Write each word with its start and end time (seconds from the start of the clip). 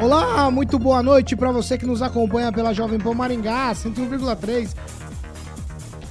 Olá, 0.00 0.50
muito 0.50 0.78
boa 0.78 1.02
noite 1.02 1.34
para 1.34 1.50
você 1.50 1.78
que 1.78 1.86
nos 1.86 2.02
acompanha 2.02 2.52
pela 2.52 2.74
Jovem 2.74 2.98
Pan 2.98 3.14
Maringá, 3.14 3.72
101,3. 3.72 4.74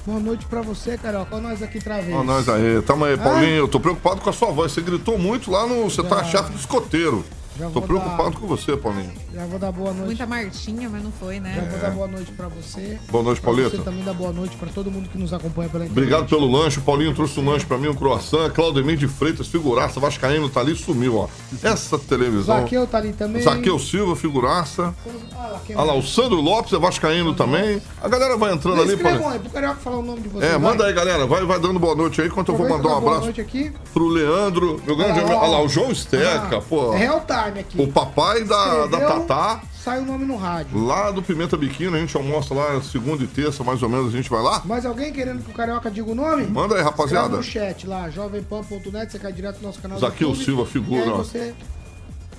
Boa 0.05 0.19
noite 0.19 0.45
pra 0.47 0.61
você, 0.61 0.97
Carioca. 0.97 1.35
Olha 1.35 1.49
nós 1.49 1.61
aqui 1.61 1.77
outra 1.77 2.01
vez. 2.01 2.15
Olha 2.15 2.23
nós 2.23 2.49
aí. 2.49 2.81
Tamo 2.81 3.05
aí, 3.05 3.15
Paulinho. 3.15 3.57
Eu 3.57 3.67
tô 3.67 3.79
preocupado 3.79 4.21
com 4.21 4.29
a 4.29 4.33
sua 4.33 4.51
voz. 4.51 4.71
Você 4.71 4.81
gritou 4.81 5.17
muito 5.17 5.51
lá 5.51 5.67
no. 5.67 5.83
Você 5.83 6.03
tá 6.03 6.23
chefe 6.23 6.51
do 6.51 6.57
escoteiro. 6.57 7.23
Já 7.57 7.69
Tô 7.69 7.81
preocupado 7.81 8.31
dar... 8.31 8.39
com 8.39 8.47
você, 8.47 8.75
Paulinho. 8.75 9.11
Já 9.33 9.45
vou 9.45 9.57
dar 9.57 9.71
boa 9.71 9.91
noite. 9.91 10.05
Muita 10.05 10.25
Martinha, 10.25 10.89
mas 10.89 11.03
não 11.03 11.11
foi, 11.11 11.39
né? 11.39 11.53
Já 11.55 11.61
vou 11.61 11.79
dar 11.79 11.91
boa 11.91 12.07
noite 12.07 12.31
pra 12.33 12.47
você. 12.49 12.99
Boa 13.09 13.23
noite, 13.23 13.39
Paulito. 13.39 13.69
Você 13.69 13.83
também 13.83 14.03
dá 14.03 14.13
boa 14.13 14.33
noite 14.33 14.57
pra 14.57 14.67
todo 14.69 14.91
mundo 14.91 15.07
que 15.07 15.17
nos 15.17 15.31
acompanha 15.31 15.69
pela 15.69 15.85
internet. 15.85 15.91
Obrigado 15.91 16.29
pelo 16.29 16.51
lanche. 16.51 16.79
O 16.79 16.81
Paulinho 16.81 17.13
trouxe 17.13 17.39
um 17.39 17.49
lanche 17.49 17.65
pra 17.65 17.77
mim, 17.77 17.87
um 17.87 17.95
croissant. 17.95 18.49
Claudemir 18.51 18.97
de 18.97 19.07
Freitas, 19.07 19.47
figuraça. 19.47 19.99
Vascaíno 19.99 20.49
tá 20.49 20.59
ali, 20.59 20.75
sumiu, 20.75 21.17
ó. 21.17 21.27
Essa 21.63 21.97
televisão. 21.97 22.61
Zaqueu 22.61 22.85
tá 22.85 22.97
ali 22.97 23.13
também. 23.13 23.41
Zaqueu 23.41 23.79
Silva, 23.79 24.15
figuraça. 24.15 24.93
Ah, 25.33 25.59
Olha 25.75 25.83
lá, 25.83 25.93
o 25.95 26.01
Sandro 26.01 26.41
Lopes 26.41 26.73
é 26.73 26.77
vascaíno 26.77 27.33
também. 27.33 27.81
A 28.01 28.07
galera 28.09 28.35
vai 28.35 28.53
entrando 28.53 28.81
ali, 28.81 28.97
Paulinho. 28.97 29.29
Aí, 29.29 29.39
pro 29.39 29.49
Carioca 29.49 29.79
falar 29.79 29.97
o 29.97 30.01
nome 30.01 30.21
de 30.21 30.29
vocês. 30.29 30.51
É, 30.51 30.57
manda 30.57 30.79
vai. 30.79 30.87
aí, 30.87 30.93
galera. 30.93 31.25
Vai, 31.25 31.45
vai 31.45 31.59
dando 31.59 31.79
boa 31.79 31.95
noite 31.95 32.21
aí, 32.21 32.27
enquanto 32.27 32.49
eu 32.49 32.57
vou 32.57 32.67
mandar 32.67 32.89
um 32.89 32.97
abraço. 32.97 33.01
Boa 33.01 33.19
noite 33.21 33.41
aqui. 33.41 33.71
Pro 33.93 34.07
Leandro, 34.07 34.81
meu 34.85 34.95
grande 34.95 35.19
amigo. 35.19 35.35
Olha 35.35 35.51
lá, 35.51 35.61
o 35.61 35.69
João 35.69 35.91
Esteca, 35.91 36.57
ah, 36.57 36.61
pô. 36.61 36.93
É 36.93 36.97
real 36.97 37.21
time 37.45 37.59
aqui. 37.59 37.81
O 37.81 37.91
papai 37.91 38.15
pai 38.15 38.43
da, 38.43 38.87
da 38.87 38.99
Tatá. 38.99 39.61
Sai 39.73 39.99
o 39.99 40.05
nome 40.05 40.25
no 40.25 40.35
rádio. 40.35 40.83
Lá 40.83 41.11
do 41.11 41.21
Pimenta 41.21 41.55
Biquíni, 41.55 41.95
a 41.95 41.99
gente 41.99 42.15
almoça 42.17 42.53
lá 42.53 42.81
segunda 42.81 43.23
e 43.23 43.27
terça, 43.27 43.63
mais 43.63 43.83
ou 43.83 43.89
menos, 43.89 44.13
a 44.13 44.17
gente 44.17 44.29
vai 44.29 44.41
lá. 44.41 44.61
Mas 44.65 44.85
alguém 44.85 45.13
querendo 45.13 45.43
que 45.43 45.51
o 45.51 45.53
Carioca 45.53 45.91
diga 45.91 46.11
o 46.11 46.15
nome? 46.15 46.47
Manda 46.47 46.75
aí, 46.75 46.81
rapaziada. 46.81 47.39
Escreve 47.39 47.67
no 47.67 47.73
chat 47.73 47.87
lá, 47.87 48.09
jovempan.net, 48.09 49.11
você 49.11 49.19
cai 49.19 49.31
direto 49.31 49.57
no 49.57 49.67
nosso 49.67 49.79
canal 49.79 49.99
Zaqueu 49.99 50.33
Silva, 50.33 50.65
figura. 50.65 51.01
E 51.01 51.03
aí 51.03 51.09
você 51.09 51.53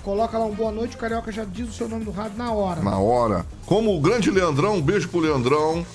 coloca 0.03 0.37
lá 0.37 0.45
um 0.45 0.53
boa 0.53 0.71
noite, 0.71 0.95
o 0.95 0.99
Carioca 0.99 1.31
já 1.31 1.45
diz 1.45 1.69
o 1.69 1.73
seu 1.73 1.87
nome 1.87 2.03
no 2.03 2.11
rádio 2.11 2.37
na 2.37 2.51
hora. 2.51 2.81
Na 2.81 2.97
hora. 2.97 3.45
Como 3.65 3.95
o 3.95 4.01
grande 4.01 4.29
Leandrão, 4.29 4.75
um 4.75 4.81
beijo 4.81 5.07
pro 5.07 5.19
Leandrão. 5.19 5.85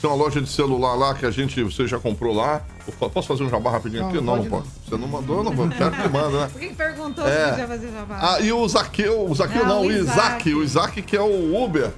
Tem 0.00 0.08
uma 0.08 0.16
loja 0.16 0.40
de 0.40 0.48
celular 0.48 0.94
lá 0.94 1.14
que 1.14 1.26
a 1.26 1.30
gente, 1.30 1.62
você 1.62 1.86
já 1.86 1.98
comprou 1.98 2.34
lá. 2.34 2.62
Posso 3.12 3.28
fazer 3.28 3.44
um 3.44 3.50
jabá 3.50 3.70
rapidinho 3.70 4.02
não, 4.02 4.08
aqui? 4.08 4.20
Não, 4.20 4.36
não 4.36 4.44
pode. 4.46 4.68
Você 4.86 4.96
não 4.96 5.08
mandou, 5.08 5.44
não 5.44 5.68
quero 5.68 5.90
que 5.90 6.08
manda, 6.08 6.40
né? 6.40 6.48
Por 6.52 6.60
que 6.60 6.74
perguntou 6.74 7.26
é. 7.26 7.52
se 7.52 7.60
já 7.60 7.66
fazer 7.68 7.92
jabá? 7.92 8.18
Ah, 8.20 8.40
e 8.40 8.52
o 8.52 8.68
Zaqueu, 8.68 9.28
o 9.28 9.34
Zaqueu 9.34 9.66
não, 9.66 9.76
não 9.76 9.80
o 9.82 9.92
Isaac. 9.92 10.48
Isaac. 10.48 10.54
O 10.54 10.62
Isaac 10.62 11.02
que 11.02 11.16
é 11.16 11.22
o 11.22 11.62
Uber 11.62 11.92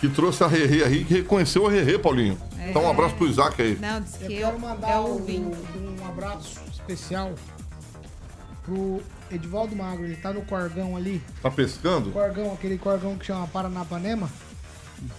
que 0.00 0.08
trouxe 0.08 0.42
a 0.42 0.46
Rerê 0.46 0.82
aí, 0.82 1.04
que 1.04 1.14
reconheceu 1.14 1.66
a 1.66 1.70
Rerê, 1.70 1.98
Paulinho. 1.98 2.38
É. 2.58 2.70
Então 2.70 2.84
um 2.84 2.90
abraço 2.90 3.14
pro 3.16 3.26
Isaac 3.26 3.60
aí. 3.60 3.76
Não, 3.78 4.00
disse 4.00 4.18
que 4.18 4.24
eu 4.24 4.46
quero 4.46 4.58
mandar 4.58 4.90
é 4.90 4.98
um, 4.98 5.18
um 5.18 6.08
abraço 6.08 6.58
especial 6.72 7.34
pro 8.64 9.02
Edivaldo 9.30 9.76
Magro. 9.76 10.04
Ele 10.04 10.16
tá 10.16 10.32
no 10.32 10.42
corgão 10.42 10.96
ali. 10.96 11.22
Tá 11.42 11.50
pescando? 11.50 12.10
Corgão, 12.12 12.52
aquele 12.52 12.78
corgão 12.78 13.16
que 13.18 13.26
chama 13.26 13.46
Paranapanema. 13.48 14.30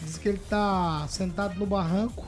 Diz 0.01 0.17
que 0.17 0.29
ele 0.29 0.41
tá 0.49 1.05
sentado 1.07 1.59
no 1.59 1.65
barranco, 1.65 2.25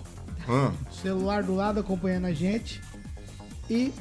ah. 0.48 0.72
celular 0.92 1.44
do 1.44 1.56
lado 1.56 1.80
acompanhando 1.80 2.26
a 2.26 2.34
gente 2.34 2.82
e. 3.70 3.94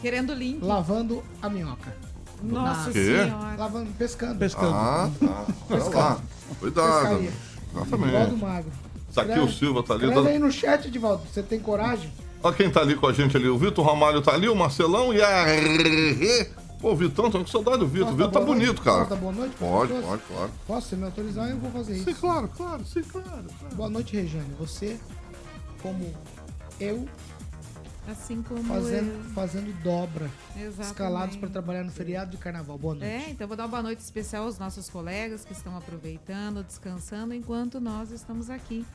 Querendo 0.00 0.34
link. 0.34 0.62
Lavando 0.62 1.22
a 1.40 1.48
minhoca. 1.48 1.94
Nossa 2.42 2.92
senhora. 2.92 3.56
Lavando, 3.56 3.90
pescando. 3.92 4.38
Pescando. 4.38 4.74
Ah, 4.74 5.10
tá. 5.18 5.46
pescando. 5.68 5.96
Lá. 5.96 6.20
Cuidado. 6.60 7.24
Exatamente. 7.74 8.14
Edivaldo 8.14 8.36
Magro. 8.36 8.72
O 9.42 9.48
Silva 9.48 9.82
tá 9.82 9.94
ali. 9.94 10.06
Escreve 10.06 10.28
aí 10.28 10.38
no 10.38 10.52
chat, 10.52 10.86
Edivaldo. 10.86 11.22
Você 11.32 11.42
tem 11.42 11.58
coragem? 11.58 12.12
Olha 12.42 12.54
quem 12.54 12.70
tá 12.70 12.80
ali 12.80 12.94
com 12.94 13.06
a 13.06 13.12
gente 13.12 13.36
ali. 13.36 13.48
O 13.48 13.56
Vitor 13.56 13.84
Ramalho 13.84 14.20
tá 14.20 14.34
ali, 14.34 14.48
o 14.48 14.54
Marcelão 14.54 15.12
e 15.12 15.22
a 15.22 15.46
Pô, 16.80 16.94
Vitão, 16.94 17.30
tô 17.30 17.38
com 17.38 17.46
saudade 17.46 17.78
do 17.78 17.86
Vitor. 17.86 18.12
O 18.12 18.16
Vitor 18.16 18.30
tá 18.30 18.40
bonito, 18.40 18.82
cara. 18.82 18.98
Posso 18.98 19.10
dar 19.10 19.16
boa 19.16 19.32
noite? 19.32 19.56
Pode, 19.58 19.92
pode, 19.92 20.06
pode, 20.06 20.22
claro. 20.28 20.50
Posso? 20.66 20.88
Se 20.88 20.96
me 20.96 21.04
autorizar, 21.04 21.48
eu 21.48 21.56
vou 21.56 21.70
fazer 21.70 21.96
isso. 21.96 22.04
Sim, 22.04 22.14
claro, 22.14 22.48
claro, 22.54 22.84
sim, 22.84 23.02
claro. 23.02 23.26
claro. 23.28 23.74
Boa 23.74 23.88
noite, 23.88 24.14
Rejane. 24.14 24.54
Você, 24.58 24.98
como 25.86 26.12
eu, 26.80 27.08
Assim 28.08 28.40
como 28.42 28.62
fazendo, 28.64 29.08
eu. 29.08 29.24
fazendo 29.30 29.82
dobra. 29.82 30.30
Exatamente. 30.56 30.80
Escalados 30.82 31.36
para 31.36 31.48
trabalhar 31.48 31.82
no 31.84 31.90
feriado 31.90 32.30
de 32.30 32.36
carnaval. 32.36 32.78
Boa 32.78 32.94
noite. 32.94 33.06
É, 33.08 33.30
então 33.30 33.46
vou 33.48 33.56
dar 33.56 33.64
uma 33.64 33.68
boa 33.68 33.82
noite 33.82 34.00
especial 34.00 34.44
aos 34.44 34.58
nossos 34.58 34.88
colegas 34.88 35.44
que 35.44 35.52
estão 35.52 35.76
aproveitando, 35.76 36.62
descansando, 36.62 37.34
enquanto 37.34 37.80
nós 37.80 38.10
estamos 38.10 38.48
aqui 38.48 38.86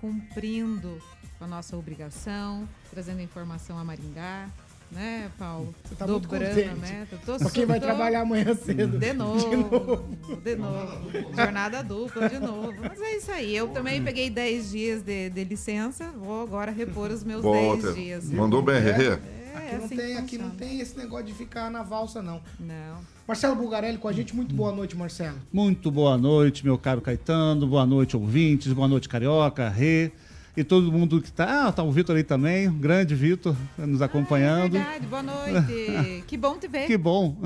cumprindo 0.00 1.00
a 1.40 1.46
nossa 1.46 1.76
obrigação, 1.76 2.66
trazendo 2.90 3.20
informação 3.20 3.78
a 3.78 3.84
Maringá, 3.84 4.48
né, 4.94 5.30
Paulo? 5.38 5.74
Você 5.84 5.94
tá 5.94 6.06
Dobrando, 6.06 6.80
né? 6.80 7.06
Tô, 7.26 7.38
tô, 7.38 7.50
quem 7.50 7.66
vai 7.66 7.80
trabalhar 7.80 8.20
amanhã 8.20 8.54
cedo. 8.54 8.98
De 8.98 9.12
novo, 9.12 9.50
de 9.50 9.56
novo. 9.56 10.04
De 10.42 10.56
novo. 10.56 11.10
Jornada 11.34 11.82
dupla 11.82 12.28
de 12.28 12.38
novo. 12.38 12.74
Mas 12.80 13.00
é 13.00 13.16
isso 13.16 13.30
aí. 13.32 13.54
Eu 13.54 13.68
também 13.68 14.02
peguei 14.02 14.30
10 14.30 14.70
dias 14.70 15.02
de, 15.02 15.30
de, 15.30 15.44
licença. 15.44 16.10
Vou 16.16 16.42
agora 16.42 16.70
repor 16.70 17.10
os 17.10 17.24
meus 17.24 17.42
10 17.42 17.94
dias. 17.94 18.30
Mandou 18.30 18.62
bem, 18.62 18.80
Rerê? 18.80 19.18
É, 19.54 19.56
aqui, 19.56 19.76
não 19.76 19.84
assim 19.84 19.96
tem, 19.96 20.16
aqui 20.16 20.38
não 20.38 20.50
tem 20.50 20.80
esse 20.80 20.96
negócio 20.96 21.26
de 21.26 21.34
ficar 21.34 21.70
na 21.70 21.82
valsa, 21.82 22.22
não. 22.22 22.40
Não. 22.60 22.98
Marcelo 23.26 23.56
Bulgarelli 23.56 23.98
com 23.98 24.08
a 24.08 24.12
gente. 24.12 24.34
Muito 24.34 24.54
boa 24.54 24.72
noite, 24.72 24.96
Marcelo. 24.96 25.38
Muito 25.52 25.90
boa 25.90 26.16
noite, 26.16 26.64
meu 26.64 26.78
caro 26.78 27.00
Caetano. 27.00 27.66
Boa 27.66 27.84
noite, 27.84 28.16
ouvintes. 28.16 28.72
Boa 28.72 28.86
noite, 28.86 29.08
Carioca, 29.08 29.68
Rê 29.68 30.12
e 30.56 30.62
todo 30.62 30.90
mundo 30.92 31.20
que 31.20 31.28
está. 31.28 31.68
Ah, 31.68 31.72
tá 31.72 31.82
o 31.82 31.90
Vitor 31.90 32.16
aí 32.16 32.22
também, 32.22 32.68
um 32.68 32.78
grande 32.78 33.14
Vitor 33.14 33.56
nos 33.76 34.00
acompanhando. 34.00 34.76
Ah, 34.76 34.80
é 34.80 35.00
verdade, 35.00 35.06
boa 35.06 35.22
noite. 35.22 36.24
que 36.28 36.36
bom 36.36 36.58
te 36.58 36.68
ver. 36.68 36.86
Que 36.86 36.96
bom. 36.96 37.36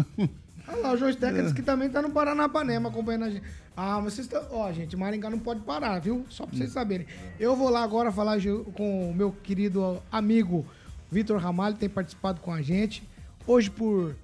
Olha 0.69 0.83
lá, 0.83 0.93
o 0.93 0.97
João 0.99 1.11
Stecker 1.11 1.43
disse 1.43 1.55
que 1.55 1.63
também 1.63 1.89
está 1.89 2.03
no 2.03 2.11
Paranapanema 2.11 2.91
acompanhando 2.91 3.25
a 3.25 3.31
gente. 3.31 3.43
Ah, 3.75 4.01
mas 4.03 4.15
vocês 4.15 4.27
estão. 4.27 4.45
Ó, 4.51 4.71
gente, 4.73 4.97
Maringá 4.97 5.31
não 5.31 5.39
pode 5.39 5.61
parar, 5.61 5.99
viu? 5.99 6.27
Só 6.29 6.45
para 6.45 6.57
vocês 6.57 6.71
saberem. 6.71 7.07
Eu 7.41 7.57
vou 7.57 7.71
lá 7.71 7.83
agora 7.83 8.13
falar 8.13 8.39
com 8.75 9.11
o 9.11 9.15
meu 9.15 9.33
querido 9.33 10.03
amigo 10.13 10.67
Vitor 11.11 11.39
Ramalho, 11.39 11.75
que 11.75 11.81
tem 11.81 11.89
participado 11.89 12.41
com 12.41 12.53
a 12.53 12.61
gente. 12.61 13.03
Hoje 13.47 13.71
por 13.71 14.15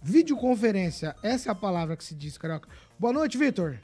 videoconferência. 0.00 1.16
Essa 1.22 1.48
é 1.48 1.52
a 1.52 1.54
palavra 1.54 1.96
que 1.96 2.04
se 2.04 2.14
diz, 2.14 2.38
carioca. 2.38 2.68
Boa 2.98 3.12
noite, 3.12 3.36
Vitor. 3.36 3.78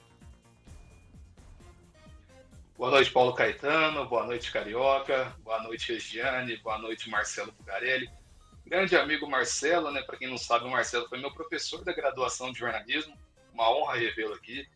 Boa 2.78 2.90
noite, 2.90 3.10
Paulo 3.10 3.32
Caetano. 3.32 4.06
Boa 4.06 4.26
noite, 4.26 4.52
Carioca. 4.52 5.34
Boa 5.42 5.62
noite, 5.62 5.94
Regiane. 5.94 6.58
Boa 6.58 6.76
noite, 6.76 7.08
Marcelo 7.08 7.50
Bugarelli. 7.52 8.06
Grande 8.66 8.94
amigo 8.94 9.26
Marcelo, 9.26 9.90
né? 9.90 10.02
Para 10.02 10.18
quem 10.18 10.28
não 10.28 10.36
sabe, 10.36 10.66
o 10.66 10.70
Marcelo 10.70 11.08
foi 11.08 11.18
meu 11.18 11.32
professor 11.32 11.82
da 11.82 11.94
graduação 11.94 12.52
de 12.52 12.58
jornalismo. 12.58 13.16
Uma 13.54 13.74
honra 13.74 13.94
revê-lo 13.94 14.34
aqui. 14.34 14.68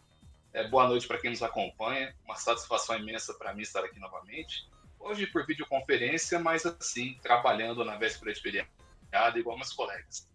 É, 0.55 0.67
boa 0.67 0.88
noite 0.88 1.06
para 1.06 1.19
quem 1.19 1.29
nos 1.29 1.43
acompanha. 1.43 2.14
Uma 2.25 2.37
satisfação 2.37 2.97
imensa 2.97 3.35
para 3.35 3.52
mim 3.52 3.61
estar 3.61 3.85
aqui 3.85 4.00
novamente. 4.00 4.67
Hoje 4.99 5.26
por 5.26 5.44
videoconferência, 5.44 6.38
mas 6.38 6.64
assim, 6.64 7.19
trabalhando 7.23 7.85
na 7.85 7.97
véspera 7.97 8.32
de 8.32 8.41
feriado, 8.41 9.38
igual 9.38 9.58
meus 9.58 9.75
colegas. 9.75 10.26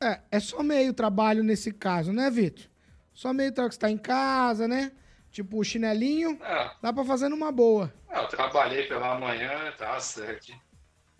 É, 0.00 0.20
é 0.30 0.38
só 0.38 0.62
meio 0.62 0.94
trabalho 0.94 1.42
nesse 1.42 1.72
caso, 1.72 2.12
né, 2.12 2.30
Vitor? 2.30 2.66
Só 3.12 3.32
meio 3.32 3.50
trabalho 3.50 3.70
que 3.70 3.74
está 3.74 3.90
em 3.90 3.98
casa, 3.98 4.68
né? 4.68 4.92
Tipo, 5.38 5.60
o 5.60 5.62
chinelinho, 5.62 6.36
é. 6.42 6.70
dá 6.82 6.92
pra 6.92 7.04
fazer 7.04 7.28
numa 7.28 7.52
boa. 7.52 7.94
É, 8.10 8.18
eu 8.18 8.26
trabalhei 8.26 8.88
pela 8.88 9.16
manhã, 9.20 9.72
tá 9.78 10.00
certo. 10.00 10.52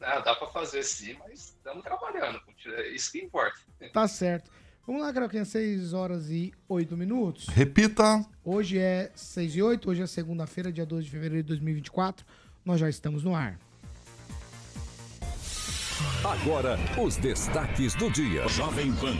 É, 0.00 0.20
dá 0.22 0.34
pra 0.34 0.48
fazer 0.48 0.82
sim, 0.82 1.16
mas 1.20 1.54
estamos 1.56 1.84
trabalhando. 1.84 2.40
É 2.66 2.88
isso 2.88 3.12
que 3.12 3.20
importa. 3.20 3.60
Tá 3.92 4.08
certo. 4.08 4.50
Vamos 4.84 5.02
lá, 5.02 5.12
Carolquinha, 5.12 5.44
6 5.44 5.92
horas 5.92 6.30
e 6.30 6.52
8 6.68 6.96
minutos. 6.96 7.46
Repita. 7.46 8.26
Hoje 8.44 8.76
é 8.80 9.12
6 9.14 9.54
e 9.54 9.62
8, 9.62 9.88
hoje 9.88 10.02
é 10.02 10.06
segunda-feira, 10.08 10.72
dia 10.72 10.84
12 10.84 11.04
de 11.04 11.10
fevereiro 11.12 11.44
de 11.44 11.48
2024. 11.50 12.26
Nós 12.64 12.80
já 12.80 12.88
estamos 12.88 13.22
no 13.22 13.36
ar. 13.36 13.56
Agora, 16.24 16.76
os 17.00 17.16
destaques 17.16 17.94
do 17.94 18.10
dia. 18.10 18.48
Jovem 18.48 18.92
Pan. 18.94 19.14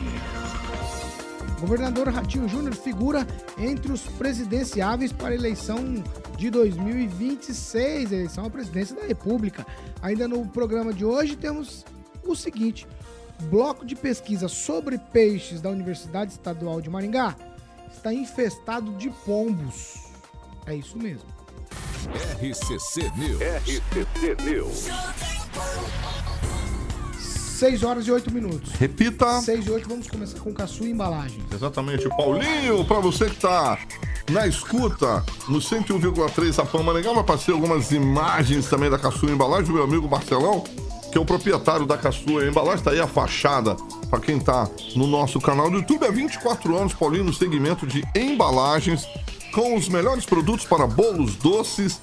Governador 1.59 2.07
Ratinho 2.09 2.47
Júnior 2.47 2.73
figura 2.73 3.27
entre 3.57 3.91
os 3.91 4.01
presidenciáveis 4.01 5.11
para 5.11 5.29
a 5.29 5.35
eleição 5.35 5.77
de 6.37 6.49
2026, 6.49 8.11
eleição 8.11 8.45
à 8.45 8.49
presidência 8.49 8.95
da 8.95 9.03
República. 9.05 9.65
Ainda 10.01 10.27
no 10.27 10.47
programa 10.47 10.93
de 10.93 11.03
hoje 11.03 11.35
temos 11.35 11.85
o 12.23 12.35
seguinte: 12.35 12.87
bloco 13.49 13.85
de 13.85 13.95
pesquisa 13.95 14.47
sobre 14.47 14.97
peixes 14.97 15.61
da 15.61 15.69
Universidade 15.69 16.31
Estadual 16.31 16.81
de 16.81 16.89
Maringá 16.89 17.35
está 17.91 18.13
infestado 18.13 18.93
de 18.93 19.09
pombos. 19.09 20.09
É 20.65 20.75
isso 20.75 20.97
mesmo. 20.97 21.27
RCC 22.41 23.11
News. 23.17 23.41
RCC 23.41 24.35
News. 24.43 24.87
6 27.59 27.83
horas 27.83 28.07
e 28.07 28.11
8 28.11 28.33
minutos. 28.33 28.71
Repita. 28.79 29.41
6 29.41 29.67
e 29.67 29.71
8, 29.71 29.89
vamos 29.89 30.07
começar 30.07 30.39
com 30.39 30.53
Caçu 30.53 30.85
Embalagens. 30.85 31.43
Exatamente, 31.53 32.07
Paulinho, 32.07 32.85
para 32.85 33.01
você 33.01 33.25
que 33.25 33.35
tá 33.35 33.77
na 34.31 34.47
escuta, 34.47 35.25
no 35.49 35.59
101,3 35.59 36.57
a 36.57 36.65
Pan 36.65 36.83
Maringá, 36.83 37.11
vai 37.11 37.23
passar 37.23 37.51
algumas 37.51 37.91
imagens 37.91 38.67
também 38.67 38.89
da 38.89 38.97
Caçu 38.97 39.25
Embalagem, 39.25 39.65
do 39.65 39.73
meu 39.73 39.83
amigo 39.83 40.07
Marcelão, 40.07 40.63
que 41.11 41.17
é 41.17 41.21
o 41.21 41.25
proprietário 41.25 41.85
da 41.85 41.97
Caçu 41.97 42.41
Embalagem, 42.41 42.81
tá 42.81 42.91
aí 42.91 43.01
a 43.01 43.07
fachada, 43.07 43.75
para 44.09 44.21
quem 44.21 44.39
tá 44.39 44.65
no 44.95 45.05
nosso 45.05 45.41
canal 45.41 45.69
do 45.69 45.79
YouTube, 45.79 46.05
há 46.05 46.11
24 46.11 46.77
anos, 46.77 46.93
Paulinho, 46.93 47.25
no 47.25 47.33
segmento 47.33 47.85
de 47.85 48.05
embalagens, 48.15 49.05
com 49.51 49.75
os 49.75 49.89
melhores 49.89 50.25
produtos 50.25 50.65
para 50.65 50.87
bolos 50.87 51.35
doces, 51.35 51.99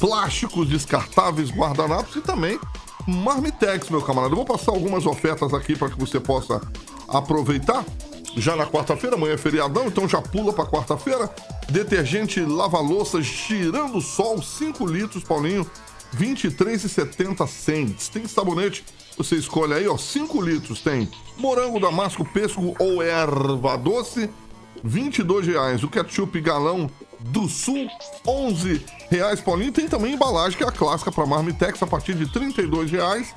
plásticos 0.00 0.68
descartáveis, 0.68 1.50
guardanapos 1.50 2.16
e 2.16 2.20
também 2.20 2.58
Marmitex, 3.06 3.88
meu 3.88 4.02
camarada. 4.02 4.32
Eu 4.32 4.36
vou 4.36 4.44
passar 4.44 4.72
algumas 4.72 5.06
ofertas 5.06 5.54
aqui 5.54 5.76
para 5.76 5.88
que 5.88 5.98
você 5.98 6.18
possa 6.18 6.60
aproveitar. 7.08 7.84
Já 8.36 8.54
na 8.54 8.66
quarta-feira, 8.66 9.16
amanhã 9.16 9.34
é 9.34 9.38
feriadão, 9.38 9.86
então 9.86 10.08
já 10.08 10.20
pula 10.20 10.52
para 10.52 10.66
quarta-feira. 10.66 11.30
Detergente 11.70 12.40
lava-louças 12.40 13.24
girando 13.24 14.00
sol, 14.00 14.42
5 14.42 14.86
litros, 14.86 15.24
Paulinho, 15.24 15.68
23,70 16.14 17.46
cents. 17.46 18.08
Tem 18.08 18.26
sabonete, 18.26 18.84
você 19.16 19.36
escolhe 19.36 19.72
aí, 19.72 19.88
ó, 19.88 19.96
5 19.96 20.42
litros. 20.42 20.80
Tem 20.80 21.08
morango, 21.38 21.80
damasco, 21.80 22.24
pesco 22.24 22.74
ou 22.78 23.00
erva 23.00 23.76
doce, 23.78 24.28
22 24.84 25.46
reais. 25.46 25.82
O 25.82 25.88
ketchup 25.88 26.38
galão 26.40 26.90
do 27.26 27.48
Sul, 27.48 27.88
11 28.26 28.84
reais, 29.10 29.40
Paulinho. 29.40 29.72
Tem 29.72 29.88
também 29.88 30.14
embalagem, 30.14 30.56
que 30.56 30.64
é 30.64 30.68
a 30.68 30.72
clássica 30.72 31.10
para 31.12 31.26
Marmitex, 31.26 31.82
a 31.82 31.86
partir 31.86 32.14
de 32.14 32.30
32 32.30 32.90
reais. 32.90 33.34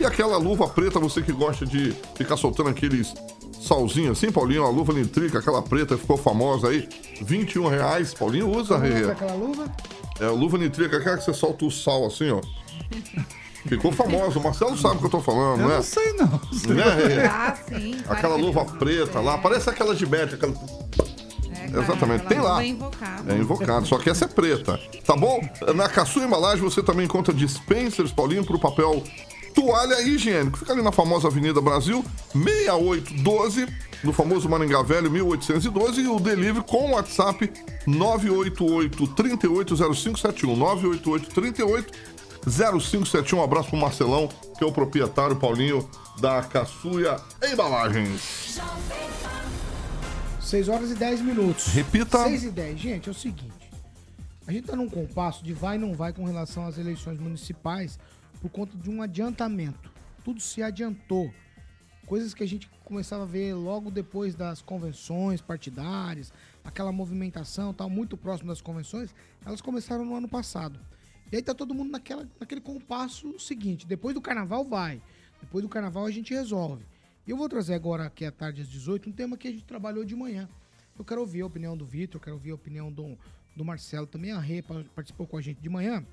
E 0.00 0.04
aquela 0.04 0.36
luva 0.36 0.68
preta, 0.68 0.98
você 0.98 1.22
que 1.22 1.32
gosta 1.32 1.66
de 1.66 1.94
ficar 2.14 2.36
soltando 2.36 2.70
aqueles 2.70 3.14
salzinhos 3.60 4.18
assim, 4.18 4.32
Paulinho, 4.32 4.64
a 4.64 4.70
luva 4.70 4.92
nitrica, 4.92 5.38
aquela 5.38 5.62
preta 5.62 5.96
ficou 5.96 6.16
famosa 6.16 6.68
aí, 6.68 6.88
21 7.20 7.68
reais. 7.68 8.14
Paulinho 8.14 8.50
usa, 8.50 8.78
Rê. 8.78 9.10
aquela 9.10 9.34
luva? 9.34 9.70
É, 10.20 10.26
a 10.26 10.30
luva 10.30 10.58
nitrica, 10.58 10.96
aquela 10.96 11.16
que 11.16 11.24
você 11.24 11.34
solta 11.34 11.64
o 11.64 11.70
sal 11.70 12.06
assim, 12.06 12.30
ó. 12.30 12.40
Ficou 13.66 13.92
famoso. 13.92 14.40
O 14.40 14.42
Marcelo 14.42 14.76
sabe 14.76 14.96
o 14.96 14.98
que 14.98 15.06
eu 15.06 15.10
tô 15.10 15.20
falando, 15.20 15.60
eu 15.60 15.68
né? 15.68 15.76
Não 15.76 15.82
sei, 15.82 16.12
não. 16.14 16.26
Né, 16.74 17.26
ah, 17.26 17.56
sim. 17.68 17.96
Aquela 18.08 18.36
luva 18.36 18.64
preta 18.64 19.20
lá, 19.20 19.38
parece 19.38 19.70
aquela 19.70 19.94
de 19.94 20.04
médica, 20.04 20.48
aquela 20.48 20.54
Exatamente, 21.80 22.26
tem 22.26 22.40
lá. 22.40 22.62
É 22.62 22.66
invocado. 22.66 23.32
É 23.32 23.36
invocado, 23.36 23.86
só 23.86 23.98
que 23.98 24.10
essa 24.10 24.24
é 24.24 24.28
preta. 24.28 24.78
Tá 25.04 25.16
bom? 25.16 25.40
Na 25.74 25.88
Caçu 25.88 26.20
Embalagem 26.20 26.62
você 26.62 26.82
também 26.82 27.04
encontra 27.04 27.32
dispensers, 27.32 28.12
Paulinho, 28.12 28.44
pro 28.44 28.58
papel 28.58 29.02
toalha 29.54 30.00
higiênico. 30.02 30.58
Fica 30.58 30.72
ali 30.72 30.82
na 30.82 30.92
famosa 30.92 31.28
Avenida 31.28 31.60
Brasil, 31.60 32.04
6812, 32.34 33.66
no 34.02 34.12
famoso 34.12 34.48
Maringá 34.48 34.82
Velho, 34.82 35.10
1812, 35.10 36.00
e 36.00 36.08
o 36.08 36.18
delivery 36.18 36.64
com 36.66 36.90
o 36.90 36.90
WhatsApp 36.92 37.50
988 37.86 39.06
380571. 39.08 40.56
988 40.56 41.30
38 41.30 41.92
0571. 42.48 43.38
Um 43.38 43.44
abraço 43.44 43.68
pro 43.70 43.78
Marcelão, 43.78 44.28
que 44.58 44.64
é 44.64 44.66
o 44.66 44.72
proprietário, 44.72 45.36
Paulinho, 45.36 45.88
da 46.20 46.42
Caçuia 46.42 47.16
Embalagens. 47.42 48.60
6 50.52 50.68
horas 50.68 50.90
e 50.90 50.94
10 50.94 51.22
minutos. 51.22 51.68
Repita. 51.68 52.24
6 52.24 52.44
e 52.44 52.50
10. 52.50 52.78
Gente, 52.78 53.08
é 53.08 53.10
o 53.10 53.14
seguinte. 53.14 53.70
A 54.46 54.52
gente 54.52 54.66
tá 54.66 54.76
num 54.76 54.86
compasso 54.86 55.42
de 55.42 55.54
vai 55.54 55.76
e 55.76 55.78
não 55.78 55.94
vai 55.94 56.12
com 56.12 56.26
relação 56.26 56.66
às 56.66 56.76
eleições 56.76 57.18
municipais 57.18 57.98
por 58.38 58.50
conta 58.50 58.76
de 58.76 58.90
um 58.90 59.00
adiantamento. 59.00 59.90
Tudo 60.22 60.42
se 60.42 60.62
adiantou. 60.62 61.32
Coisas 62.04 62.34
que 62.34 62.42
a 62.42 62.46
gente 62.46 62.70
começava 62.84 63.22
a 63.22 63.26
ver 63.26 63.54
logo 63.54 63.90
depois 63.90 64.34
das 64.34 64.60
convenções 64.60 65.40
partidárias, 65.40 66.30
aquela 66.62 66.92
movimentação 66.92 67.72
tal, 67.72 67.88
muito 67.88 68.14
próximo 68.18 68.50
das 68.50 68.60
convenções, 68.60 69.14
elas 69.46 69.62
começaram 69.62 70.04
no 70.04 70.14
ano 70.14 70.28
passado. 70.28 70.78
E 71.32 71.36
aí 71.36 71.42
tá 71.42 71.54
todo 71.54 71.72
mundo 71.72 71.92
naquela, 71.92 72.28
naquele 72.38 72.60
compasso 72.60 73.40
seguinte: 73.40 73.86
depois 73.86 74.14
do 74.14 74.20
carnaval 74.20 74.66
vai, 74.66 75.00
depois 75.40 75.62
do 75.62 75.68
carnaval 75.70 76.04
a 76.04 76.10
gente 76.10 76.34
resolve. 76.34 76.84
E 77.24 77.30
eu 77.30 77.36
vou 77.36 77.48
trazer 77.48 77.74
agora, 77.74 78.04
aqui 78.04 78.24
à 78.24 78.32
tarde 78.32 78.62
às 78.62 78.68
18, 78.68 79.08
um 79.08 79.12
tema 79.12 79.36
que 79.36 79.46
a 79.46 79.50
gente 79.50 79.64
trabalhou 79.64 80.04
de 80.04 80.16
manhã. 80.16 80.48
Eu 80.98 81.04
quero 81.04 81.20
ouvir 81.20 81.42
a 81.42 81.46
opinião 81.46 81.76
do 81.76 81.86
Vitor, 81.86 82.20
quero 82.20 82.34
ouvir 82.34 82.50
a 82.50 82.54
opinião 82.54 82.90
do, 82.90 83.16
do 83.54 83.64
Marcelo. 83.64 84.08
Também 84.08 84.32
a 84.32 84.40
Rê 84.40 84.62
participou 84.94 85.26
com 85.26 85.36
a 85.36 85.40
gente 85.40 85.60
de 85.60 85.68
manhã. 85.68 86.04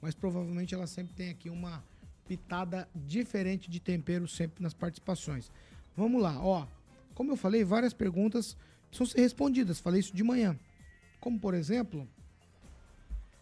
Mas 0.00 0.14
provavelmente 0.14 0.72
ela 0.72 0.86
sempre 0.86 1.14
tem 1.14 1.30
aqui 1.30 1.50
uma 1.50 1.82
pitada 2.28 2.88
diferente 2.94 3.68
de 3.68 3.80
tempero 3.80 4.28
sempre 4.28 4.62
nas 4.62 4.72
participações. 4.72 5.50
Vamos 5.96 6.22
lá, 6.22 6.40
ó. 6.40 6.66
Como 7.12 7.32
eu 7.32 7.36
falei, 7.36 7.64
várias 7.64 7.92
perguntas 7.92 8.56
precisam 8.88 9.06
ser 9.06 9.20
respondidas. 9.20 9.80
Falei 9.80 9.98
isso 9.98 10.14
de 10.14 10.22
manhã. 10.22 10.56
Como, 11.18 11.40
por 11.40 11.54
exemplo, 11.54 12.08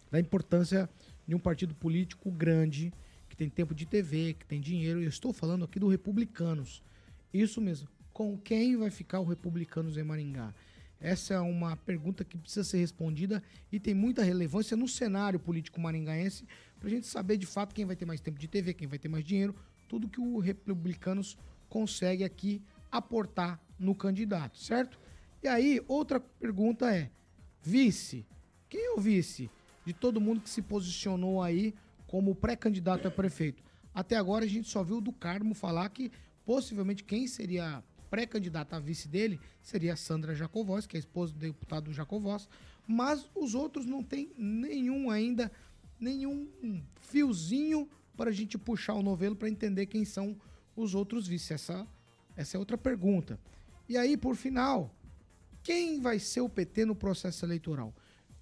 da 0.09 0.19
importância 0.19 0.89
de 1.27 1.35
um 1.35 1.39
partido 1.39 1.75
político 1.75 2.31
grande 2.31 2.91
tem 3.37 3.49
tempo 3.49 3.73
de 3.75 3.85
TV, 3.85 4.33
que 4.33 4.45
tem 4.45 4.59
dinheiro. 4.59 5.01
Eu 5.01 5.09
estou 5.09 5.31
falando 5.31 5.63
aqui 5.63 5.79
do 5.79 5.87
Republicanos. 5.87 6.81
Isso 7.31 7.61
mesmo. 7.61 7.87
Com 8.11 8.35
quem 8.37 8.75
vai 8.75 8.89
ficar 8.89 9.19
o 9.19 9.23
Republicanos 9.23 9.95
em 9.95 10.03
Maringá? 10.03 10.53
Essa 10.99 11.35
é 11.35 11.39
uma 11.39 11.77
pergunta 11.77 12.25
que 12.25 12.35
precisa 12.35 12.63
ser 12.63 12.79
respondida 12.79 13.43
e 13.71 13.79
tem 13.79 13.93
muita 13.93 14.23
relevância 14.23 14.75
no 14.75 14.87
cenário 14.87 15.39
político 15.39 15.79
maringaense 15.79 16.43
para 16.79 16.87
a 16.87 16.89
gente 16.89 17.05
saber 17.05 17.37
de 17.37 17.45
fato 17.45 17.75
quem 17.75 17.85
vai 17.85 17.95
ter 17.95 18.05
mais 18.05 18.19
tempo 18.19 18.39
de 18.39 18.47
TV, 18.47 18.73
quem 18.73 18.87
vai 18.87 18.97
ter 18.97 19.07
mais 19.07 19.23
dinheiro, 19.23 19.55
tudo 19.87 20.09
que 20.09 20.19
o 20.19 20.39
Republicanos 20.39 21.37
consegue 21.69 22.23
aqui 22.23 22.63
aportar 22.91 23.61
no 23.77 23.93
candidato, 23.93 24.57
certo? 24.57 24.99
E 25.43 25.47
aí, 25.47 25.79
outra 25.87 26.19
pergunta 26.19 26.91
é: 26.91 27.11
vice? 27.61 28.25
Quem 28.67 28.87
é 28.87 28.93
o 28.93 28.99
vice 28.99 29.51
de 29.85 29.93
todo 29.93 30.19
mundo 30.19 30.41
que 30.41 30.49
se 30.49 30.63
posicionou 30.63 31.41
aí 31.41 31.75
como 32.07 32.33
pré-candidato 32.33 33.07
a 33.07 33.11
prefeito. 33.11 33.63
Até 33.93 34.15
agora 34.15 34.45
a 34.45 34.47
gente 34.47 34.69
só 34.69 34.83
viu 34.83 35.01
do 35.01 35.11
Carmo 35.11 35.53
falar 35.53 35.89
que 35.89 36.11
possivelmente 36.45 37.03
quem 37.03 37.27
seria 37.27 37.83
pré-candidata 38.09 38.75
a 38.77 38.79
vice 38.79 39.07
dele 39.07 39.39
seria 39.61 39.93
a 39.93 39.97
Sandra 39.97 40.33
Jacovós, 40.33 40.87
que 40.87 40.95
é 40.95 40.99
a 40.99 41.01
esposa 41.01 41.33
do 41.33 41.39
deputado 41.39 41.91
Jacovós, 41.91 42.47
mas 42.87 43.29
os 43.35 43.53
outros 43.53 43.85
não 43.85 44.01
tem 44.01 44.31
nenhum 44.37 45.09
ainda, 45.09 45.51
nenhum 45.99 46.47
fiozinho 47.01 47.89
para 48.15 48.29
a 48.29 48.33
gente 48.33 48.57
puxar 48.57 48.93
o 48.93 49.03
novelo 49.03 49.35
para 49.35 49.49
entender 49.49 49.85
quem 49.87 50.05
são 50.05 50.37
os 50.75 50.95
outros 50.95 51.27
vices. 51.27 51.51
Essa, 51.51 51.87
essa 52.35 52.55
é 52.55 52.59
outra 52.59 52.77
pergunta. 52.77 53.39
E 53.89 53.97
aí, 53.97 54.15
por 54.15 54.35
final, 54.35 54.95
quem 55.63 55.99
vai 55.99 56.17
ser 56.19 56.41
o 56.41 56.49
PT 56.49 56.85
no 56.85 56.95
processo 56.95 57.45
eleitoral? 57.45 57.93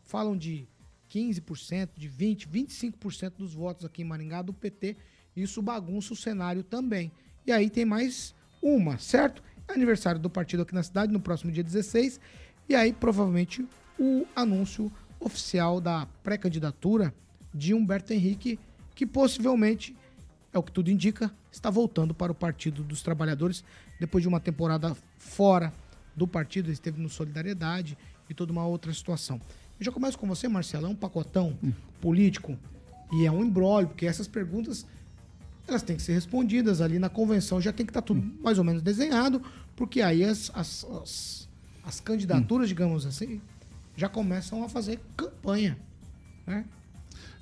Falam 0.03 0.37
de 0.37 0.67
15%, 1.11 1.89
de 1.95 2.09
20%, 2.09 2.47
25% 2.47 3.33
dos 3.37 3.53
votos 3.53 3.85
aqui 3.85 4.01
em 4.01 4.05
Maringá 4.05 4.41
do 4.41 4.53
PT. 4.53 4.95
Isso 5.35 5.61
bagunça 5.61 6.13
o 6.13 6.15
cenário 6.15 6.63
também. 6.63 7.11
E 7.45 7.51
aí 7.51 7.69
tem 7.69 7.85
mais 7.85 8.33
uma, 8.61 8.97
certo? 8.97 9.43
É 9.67 9.73
aniversário 9.73 10.19
do 10.19 10.29
partido 10.29 10.63
aqui 10.63 10.73
na 10.73 10.83
cidade, 10.83 11.11
no 11.11 11.19
próximo 11.19 11.51
dia 11.51 11.63
16. 11.63 12.19
E 12.67 12.75
aí, 12.75 12.93
provavelmente, 12.93 13.65
o 13.99 14.25
anúncio 14.35 14.91
oficial 15.19 15.79
da 15.79 16.05
pré-candidatura 16.23 17.13
de 17.53 17.73
Humberto 17.73 18.13
Henrique, 18.13 18.59
que 18.93 19.05
possivelmente, 19.05 19.95
é 20.51 20.57
o 20.57 20.63
que 20.63 20.71
tudo 20.71 20.89
indica, 20.89 21.31
está 21.51 21.69
voltando 21.69 22.13
para 22.13 22.31
o 22.31 22.35
Partido 22.35 22.83
dos 22.83 23.01
Trabalhadores, 23.01 23.63
depois 23.99 24.21
de 24.21 24.27
uma 24.27 24.39
temporada 24.39 24.95
fora 25.17 25.73
do 26.15 26.27
partido, 26.27 26.67
ele 26.67 26.73
esteve 26.73 27.01
no 27.01 27.09
Solidariedade 27.09 27.97
e 28.29 28.33
toda 28.33 28.51
uma 28.51 28.65
outra 28.65 28.93
situação. 28.93 29.39
Eu 29.79 29.85
já 29.85 29.91
começo 29.91 30.17
com 30.17 30.27
você, 30.27 30.47
Marcelo. 30.47 30.87
É 30.87 30.89
um 30.89 30.95
pacotão 30.95 31.57
hum. 31.63 31.71
político 32.01 32.57
e 33.11 33.25
é 33.25 33.31
um 33.31 33.43
embrólio, 33.43 33.89
porque 33.89 34.05
essas 34.05 34.27
perguntas 34.27 34.85
elas 35.67 35.81
têm 35.81 35.95
que 35.95 36.01
ser 36.01 36.13
respondidas 36.13 36.79
ali 36.79 36.99
na 36.99 37.09
convenção, 37.09 37.59
já 37.59 37.73
tem 37.73 37.85
que 37.85 37.89
estar 37.89 38.01
tudo 38.01 38.21
mais 38.41 38.57
ou 38.57 38.63
menos 38.63 38.81
desenhado, 38.81 39.41
porque 39.75 40.01
aí 40.01 40.23
as, 40.23 40.51
as, 40.53 40.85
as, 41.01 41.49
as 41.83 41.99
candidaturas, 41.99 42.69
digamos 42.69 43.05
assim, 43.05 43.41
já 43.97 44.07
começam 44.07 44.63
a 44.63 44.69
fazer 44.69 44.99
campanha. 45.17 45.77
Né? 46.45 46.65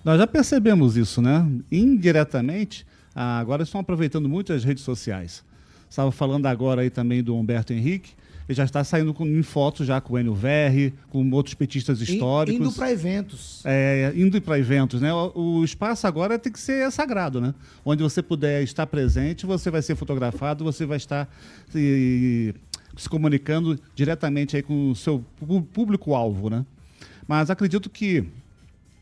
Nós 0.05 0.17
já 0.17 0.27
percebemos 0.27 0.95
isso, 0.95 1.21
né? 1.21 1.45
Indiretamente, 1.71 2.85
ah, 3.15 3.39
agora 3.39 3.63
estão 3.63 3.81
aproveitando 3.81 4.29
muito 4.29 4.53
as 4.53 4.63
redes 4.63 4.83
sociais. 4.83 5.43
Estava 5.89 6.11
falando 6.11 6.45
agora 6.45 6.81
aí 6.81 6.89
também 6.89 7.21
do 7.23 7.35
Humberto 7.35 7.73
Henrique, 7.73 8.13
ele 8.53 8.57
já 8.57 8.63
está 8.63 8.83
saindo 8.83 9.13
com, 9.13 9.25
em 9.25 9.41
fotos 9.41 9.85
já 9.85 9.99
com 9.99 10.13
o 10.13 10.19
Enio 10.19 10.33
Verri, 10.33 10.93
com 11.09 11.29
outros 11.31 11.55
petistas 11.55 11.99
históricos. 11.99 12.61
Indo 12.61 12.71
para 12.71 12.91
eventos. 12.91 13.61
É, 13.65 14.13
indo 14.15 14.39
para 14.41 14.59
eventos, 14.59 15.01
né? 15.01 15.11
O, 15.11 15.31
o, 15.59 15.65
espaço 15.65 16.05
agora 16.05 16.37
tem 16.37 16.51
que 16.51 16.59
ser 16.59 16.89
sagrado, 16.91 17.41
né? 17.41 17.53
Onde 17.83 18.03
você 18.03 18.21
puder 18.21 18.63
estar 18.63 18.85
presente, 18.85 19.45
você 19.45 19.69
vai 19.69 19.81
ser 19.81 19.95
fotografado, 19.95 20.63
você 20.63 20.85
vai 20.85 20.97
estar 20.97 21.27
se, 21.69 22.53
se 22.95 23.09
comunicando 23.09 23.79
diretamente 23.95 24.55
aí 24.55 24.61
com 24.61 24.91
o 24.91 24.95
seu 24.95 25.25
público-alvo, 25.73 26.49
né? 26.49 26.65
Mas 27.27 27.49
acredito 27.49 27.89
que 27.89 28.25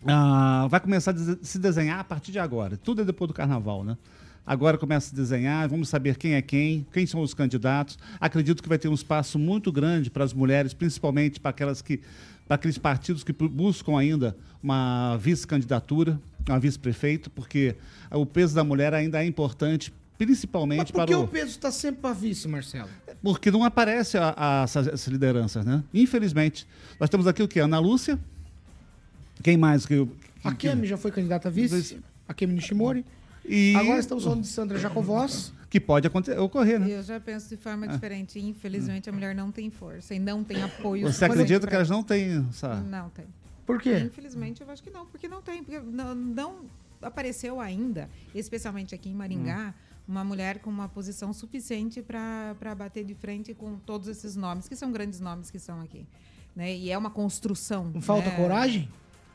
ah, 0.07 0.67
vai 0.69 0.79
começar 0.79 1.11
a 1.11 1.35
se 1.41 1.59
desenhar 1.59 1.99
a 1.99 2.03
partir 2.03 2.31
de 2.31 2.39
agora. 2.39 2.77
Tudo 2.77 3.01
é 3.01 3.05
depois 3.05 3.27
do 3.27 3.33
carnaval, 3.33 3.83
né? 3.83 3.97
Agora 4.45 4.77
começa 4.77 5.13
a 5.13 5.15
desenhar, 5.15 5.69
vamos 5.69 5.87
saber 5.89 6.17
quem 6.17 6.33
é 6.33 6.41
quem, 6.41 6.85
quem 6.91 7.05
são 7.05 7.21
os 7.21 7.33
candidatos. 7.33 7.97
Acredito 8.19 8.61
que 8.61 8.69
vai 8.69 8.77
ter 8.77 8.87
um 8.87 8.93
espaço 8.93 9.37
muito 9.37 9.71
grande 9.71 10.09
para 10.09 10.23
as 10.23 10.33
mulheres, 10.33 10.73
principalmente 10.73 11.39
para 11.39 11.51
aquelas 11.51 11.81
que 11.81 11.99
para 12.47 12.55
aqueles 12.55 12.77
partidos 12.77 13.23
que 13.23 13.31
buscam 13.31 13.97
ainda 13.97 14.35
uma 14.61 15.15
vice-candidatura, 15.15 16.19
uma 16.49 16.59
vice-prefeito, 16.59 17.29
porque 17.29 17.75
o 18.11 18.25
peso 18.25 18.53
da 18.53 18.61
mulher 18.61 18.93
ainda 18.93 19.23
é 19.23 19.25
importante, 19.25 19.93
principalmente 20.17 20.79
Mas 20.79 20.91
por 20.91 21.05
que 21.05 21.15
o... 21.15 21.23
o 21.23 21.27
peso 21.29 21.51
está 21.51 21.71
sempre 21.71 22.01
para 22.01 22.13
vice, 22.13 22.49
Marcelo? 22.49 22.89
Porque 23.23 23.49
não 23.51 23.63
aparece 23.63 24.17
a, 24.17 24.33
a, 24.35 24.63
essas, 24.63 24.87
essas 24.87 25.07
lideranças, 25.07 25.63
né? 25.63 25.81
Infelizmente. 25.93 26.67
Nós 26.99 27.09
temos 27.09 27.25
aqui 27.25 27.41
o 27.41 27.47
quê? 27.47 27.61
Ana 27.61 27.79
Lúcia. 27.79 28.19
Quem 29.41 29.55
mais? 29.55 29.85
Que, 29.85 30.05
que, 30.05 30.47
a 30.47 30.53
Kemi 30.53 30.87
já 30.87 30.97
foi 30.97 31.11
candidata 31.11 31.47
a 31.47 31.51
vice. 31.51 31.99
A 32.27 32.33
Kemi 32.33 32.53
Nishimori. 32.53 33.05
E... 33.45 33.75
Agora 33.75 33.99
estamos 33.99 34.23
falando 34.23 34.41
de 34.41 34.47
Sandra 34.47 34.77
Jacovós. 34.77 35.53
Que 35.69 35.79
pode 35.79 36.05
acontecer, 36.05 36.37
ocorrer, 36.37 36.79
né? 36.79 36.91
Eu 36.91 37.01
já 37.01 37.17
penso 37.17 37.47
de 37.47 37.55
forma 37.55 37.87
diferente. 37.87 38.37
Infelizmente, 38.39 39.09
a 39.09 39.13
mulher 39.13 39.33
não 39.33 39.51
tem 39.51 39.69
força 39.69 40.13
e 40.13 40.19
não 40.19 40.43
tem 40.43 40.61
apoio. 40.61 41.11
Você 41.11 41.23
acredita 41.23 41.65
que 41.65 41.73
elas 41.73 41.89
não 41.89 42.03
têm 42.03 42.45
essa... 42.49 42.75
Não 42.81 43.09
tem. 43.09 43.25
Por 43.65 43.81
quê? 43.81 43.99
Infelizmente, 43.99 44.61
eu 44.61 44.69
acho 44.69 44.83
que 44.83 44.89
não. 44.89 45.05
Porque 45.05 45.29
não 45.29 45.41
tem. 45.41 45.63
Porque 45.63 45.79
não, 45.79 46.13
não 46.13 46.55
apareceu 47.01 47.59
ainda, 47.59 48.09
especialmente 48.35 48.93
aqui 48.93 49.09
em 49.09 49.13
Maringá, 49.13 49.69
hum. 49.69 50.11
uma 50.11 50.23
mulher 50.25 50.59
com 50.59 50.69
uma 50.69 50.89
posição 50.89 51.31
suficiente 51.33 52.01
para 52.01 52.75
bater 52.77 53.05
de 53.05 53.15
frente 53.15 53.53
com 53.53 53.77
todos 53.77 54.09
esses 54.09 54.35
nomes, 54.35 54.67
que 54.67 54.75
são 54.75 54.91
grandes 54.91 55.21
nomes 55.21 55.49
que 55.49 55.57
são 55.57 55.79
aqui. 55.79 56.05
Né? 56.53 56.75
E 56.75 56.91
é 56.91 56.97
uma 56.97 57.09
construção. 57.09 57.89
Não 57.93 58.01
falta 58.01 58.29
né? 58.29 58.35
coragem? 58.35 58.89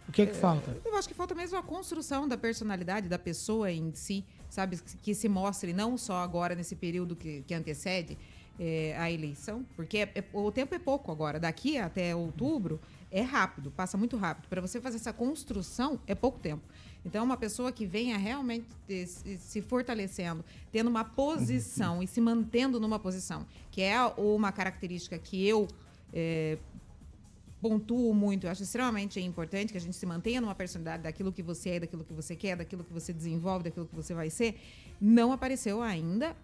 O 0.09 0.13
que 0.13 0.23
é 0.23 0.27
que 0.27 0.35
falta? 0.35 0.77
Eu 0.85 0.97
acho 0.97 1.09
que 1.09 1.15
falta 1.15 1.35
mesmo 1.35 1.59
a 1.59 1.63
construção 1.63 2.29
da 2.29 2.37
personalidade 2.37 3.09
da 3.09 3.19
pessoa 3.19 3.71
em 3.71 3.93
si, 3.93 4.25
sabe? 4.49 4.79
Que 5.03 5.15
se 5.15 5.29
mostre 5.29 5.73
não 5.73 5.99
só 5.99 6.19
agora 6.19 6.55
nesse 6.55 6.77
período 6.77 7.17
que, 7.17 7.43
que 7.43 7.55
antecede 7.55 8.17
é, 8.59 8.97
a 8.99 9.11
eleição, 9.11 9.65
porque 9.75 9.99
é, 9.99 10.13
é, 10.15 10.25
o 10.33 10.51
tempo 10.51 10.75
é 10.75 10.79
pouco 10.79 11.11
agora. 11.13 11.39
Daqui 11.39 11.77
até 11.79 12.15
outubro 12.15 12.81
é 13.11 13.21
rápido, 13.21 13.71
passa 13.71 13.97
muito 13.97 14.17
rápido. 14.17 14.49
Para 14.49 14.61
você 14.61 14.81
fazer 14.81 14.97
essa 14.97 15.13
construção 15.13 16.01
é 16.07 16.15
pouco 16.15 16.39
tempo. 16.39 16.63
Então, 17.05 17.25
uma 17.25 17.37
pessoa 17.37 17.71
que 17.71 17.87
venha 17.87 18.17
realmente 18.17 18.67
se 19.39 19.63
fortalecendo, 19.63 20.45
tendo 20.73 20.89
uma 20.89 21.05
posição 21.05 22.03
e 22.03 22.07
se 22.07 22.21
mantendo 22.21 22.81
numa 22.81 22.99
posição, 22.99 23.47
que 23.71 23.81
é 23.81 24.01
uma 24.17 24.51
característica 24.51 25.17
que 25.19 25.47
eu 25.47 25.69
é, 26.13 26.59
pontuo 27.61 28.13
muito, 28.15 28.47
eu 28.47 28.51
acho 28.51 28.63
extremamente 28.63 29.21
importante 29.21 29.73
que 29.73 29.79
a 29.79 29.81
gente 29.81 29.97
se 29.97 30.07
mantenha 30.07 30.41
numa 30.41 30.55
personalidade 30.55 31.03
daquilo 31.03 31.33
que 31.33 31.43
você 31.43 31.71
é, 31.71 31.81
daquilo 31.81 32.05
que 32.05 32.13
você 32.13 32.37
quer, 32.37 32.57
daquilo 32.57 32.85
que 32.85 32.93
você 32.93 33.13
desenvolve, 33.13 33.65
daquilo 33.65 33.87
que 33.87 33.95
você 33.95 34.15
vai 34.15 34.31
ser. 34.31 34.61
Não 35.01 35.33
apareceu 35.33 35.83
ainda 35.83 36.37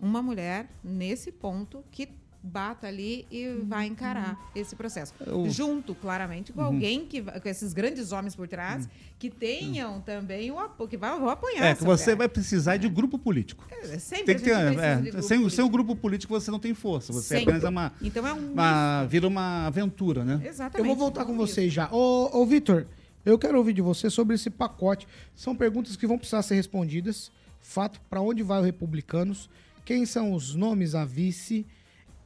uma 0.00 0.22
mulher 0.22 0.68
nesse 0.82 1.30
ponto 1.30 1.84
que 1.90 2.08
bata 2.44 2.86
ali 2.86 3.26
e 3.30 3.48
vai 3.64 3.86
encarar 3.86 4.32
uhum. 4.32 4.60
esse 4.60 4.76
processo. 4.76 5.14
Eu... 5.26 5.48
Junto, 5.48 5.94
claramente, 5.94 6.52
com 6.52 6.60
uhum. 6.60 6.66
alguém 6.66 7.06
que 7.06 7.22
com 7.22 7.48
esses 7.48 7.72
grandes 7.72 8.12
homens 8.12 8.36
por 8.36 8.46
trás, 8.46 8.84
uhum. 8.84 8.90
que 9.18 9.30
tenham 9.30 10.02
também 10.02 10.50
o 10.50 10.58
apoio, 10.58 10.90
que 10.90 10.96
vão, 10.98 11.26
apoiar. 11.30 11.64
É, 11.64 11.74
que 11.74 11.82
você 11.82 12.14
vai 12.14 12.28
precisar 12.28 12.76
de 12.76 12.86
um 12.86 12.92
grupo 12.92 13.18
político. 13.18 13.66
É, 13.70 13.98
sempre 13.98 14.26
tem 14.26 14.36
que 14.36 14.42
ter, 14.42 14.52
é, 14.52 15.22
sem, 15.22 15.48
sem 15.48 15.64
um 15.64 15.70
grupo 15.70 15.96
político 15.96 16.38
você 16.38 16.50
não 16.50 16.58
tem 16.58 16.74
força. 16.74 17.14
Você 17.14 17.28
sempre. 17.28 17.54
é 17.54 17.56
apenas 17.56 17.64
uma. 17.64 17.92
Então 18.02 18.26
é 18.26 18.34
um. 18.34 18.52
Uma, 18.52 19.04
vira 19.06 19.26
uma 19.26 19.66
aventura, 19.66 20.22
né? 20.22 20.42
Exatamente. 20.44 20.78
Eu 20.78 20.84
vou 20.84 20.96
voltar 20.96 21.24
com 21.24 21.34
vocês 21.34 21.72
já. 21.72 21.88
Ô, 21.90 22.42
ô 22.42 22.44
Vitor, 22.44 22.86
eu 23.24 23.38
quero 23.38 23.56
ouvir 23.56 23.72
de 23.72 23.80
você 23.80 24.10
sobre 24.10 24.34
esse 24.34 24.50
pacote. 24.50 25.08
São 25.34 25.56
perguntas 25.56 25.96
que 25.96 26.06
vão 26.06 26.18
precisar 26.18 26.42
ser 26.42 26.56
respondidas. 26.56 27.32
Fato, 27.62 27.98
para 28.10 28.20
onde 28.20 28.42
vai 28.42 28.60
o 28.60 28.62
Republicanos? 28.62 29.48
Quem 29.82 30.04
são 30.04 30.34
os 30.34 30.54
nomes 30.54 30.94
a 30.94 31.06
vice? 31.06 31.66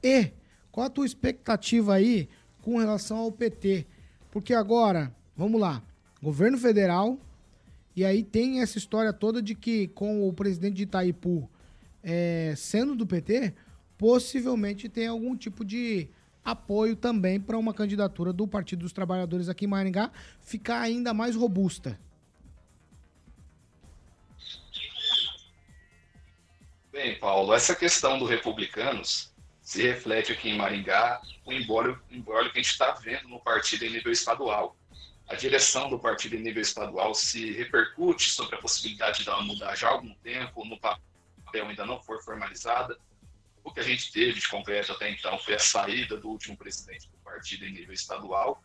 E 0.02 0.32
qual 0.70 0.86
a 0.86 0.90
tua 0.90 1.06
expectativa 1.06 1.94
aí 1.94 2.28
com 2.62 2.78
relação 2.78 3.18
ao 3.18 3.32
PT? 3.32 3.86
Porque 4.30 4.54
agora, 4.54 5.14
vamos 5.36 5.60
lá, 5.60 5.82
governo 6.22 6.58
federal, 6.58 7.18
e 7.96 8.04
aí 8.04 8.22
tem 8.22 8.60
essa 8.60 8.78
história 8.78 9.12
toda 9.12 9.42
de 9.42 9.54
que 9.54 9.88
com 9.88 10.28
o 10.28 10.32
presidente 10.32 10.76
de 10.76 10.82
Itaipu 10.84 11.48
é, 12.02 12.54
sendo 12.56 12.94
do 12.94 13.06
PT, 13.06 13.54
possivelmente 13.96 14.88
tem 14.88 15.08
algum 15.08 15.36
tipo 15.36 15.64
de 15.64 16.08
apoio 16.44 16.96
também 16.96 17.40
para 17.40 17.58
uma 17.58 17.74
candidatura 17.74 18.32
do 18.32 18.46
Partido 18.46 18.80
dos 18.80 18.92
Trabalhadores 18.92 19.48
aqui 19.48 19.64
em 19.64 19.68
Maringá 19.68 20.10
ficar 20.40 20.80
ainda 20.80 21.12
mais 21.12 21.34
robusta. 21.34 21.98
Bem, 26.92 27.18
Paulo, 27.18 27.52
essa 27.52 27.74
questão 27.74 28.18
do 28.18 28.24
Republicanos 28.24 29.32
se 29.68 29.82
reflete 29.82 30.32
aqui 30.32 30.48
em 30.48 30.56
Maringá 30.56 31.20
o 31.44 31.52
embólio, 31.52 32.00
embólio 32.10 32.50
que 32.50 32.58
a 32.58 32.62
gente 32.62 32.72
está 32.72 32.92
vendo 32.92 33.28
no 33.28 33.38
partido 33.38 33.84
em 33.84 33.90
nível 33.90 34.10
estadual. 34.10 34.74
A 35.28 35.34
direção 35.34 35.90
do 35.90 35.98
partido 35.98 36.36
em 36.36 36.40
nível 36.40 36.62
estadual 36.62 37.14
se 37.14 37.52
repercute 37.52 38.30
sobre 38.30 38.56
a 38.56 38.58
possibilidade 38.58 39.26
dela 39.26 39.42
mudar 39.42 39.74
já 39.76 39.88
há 39.88 39.90
algum 39.90 40.14
tempo, 40.22 40.64
no 40.64 40.80
papel 40.80 41.68
ainda 41.68 41.84
não 41.84 42.00
for 42.00 42.24
formalizada. 42.24 42.98
O 43.62 43.70
que 43.70 43.80
a 43.80 43.82
gente 43.82 44.10
teve 44.10 44.40
de 44.40 44.48
concreto 44.48 44.92
até 44.92 45.10
então 45.10 45.38
foi 45.38 45.52
a 45.52 45.58
saída 45.58 46.16
do 46.16 46.30
último 46.30 46.56
presidente 46.56 47.06
do 47.10 47.18
partido 47.18 47.66
em 47.66 47.72
nível 47.72 47.92
estadual. 47.92 48.62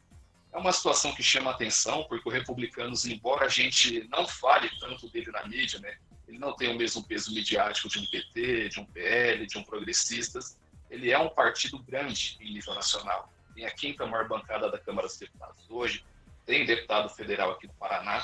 É 0.54 0.58
uma 0.58 0.72
situação 0.72 1.14
que 1.14 1.22
chama 1.22 1.52
atenção, 1.52 2.06
porque 2.06 2.30
o 2.30 2.32
Republicanos, 2.32 3.04
embora 3.04 3.48
a 3.48 3.50
gente 3.50 4.08
não 4.08 4.26
fale 4.26 4.70
tanto 4.80 5.10
dele 5.10 5.32
na 5.32 5.46
mídia, 5.46 5.82
né, 5.82 5.98
ele 6.30 6.40
não 6.40 6.56
tem 6.56 6.70
o 6.70 6.78
mesmo 6.78 7.04
peso 7.04 7.34
midiático 7.34 7.90
de 7.90 8.00
um 8.00 8.06
PT, 8.06 8.70
de 8.70 8.80
um 8.80 8.86
PL, 8.86 9.46
de 9.46 9.58
um 9.58 9.64
Progressistas, 9.66 10.63
ele 10.94 11.12
é 11.12 11.18
um 11.18 11.30
partido 11.30 11.80
grande 11.80 12.38
em 12.40 12.54
nível 12.54 12.76
nacional. 12.76 13.34
Tem 13.56 13.66
a 13.66 13.72
quinta 13.72 14.06
maior 14.06 14.28
bancada 14.28 14.70
da 14.70 14.78
Câmara 14.78 15.08
dos 15.08 15.18
Deputados 15.18 15.66
hoje, 15.68 16.06
tem 16.46 16.66
deputado 16.66 17.10
federal 17.10 17.52
aqui 17.52 17.66
do 17.66 17.74
Paraná. 17.74 18.24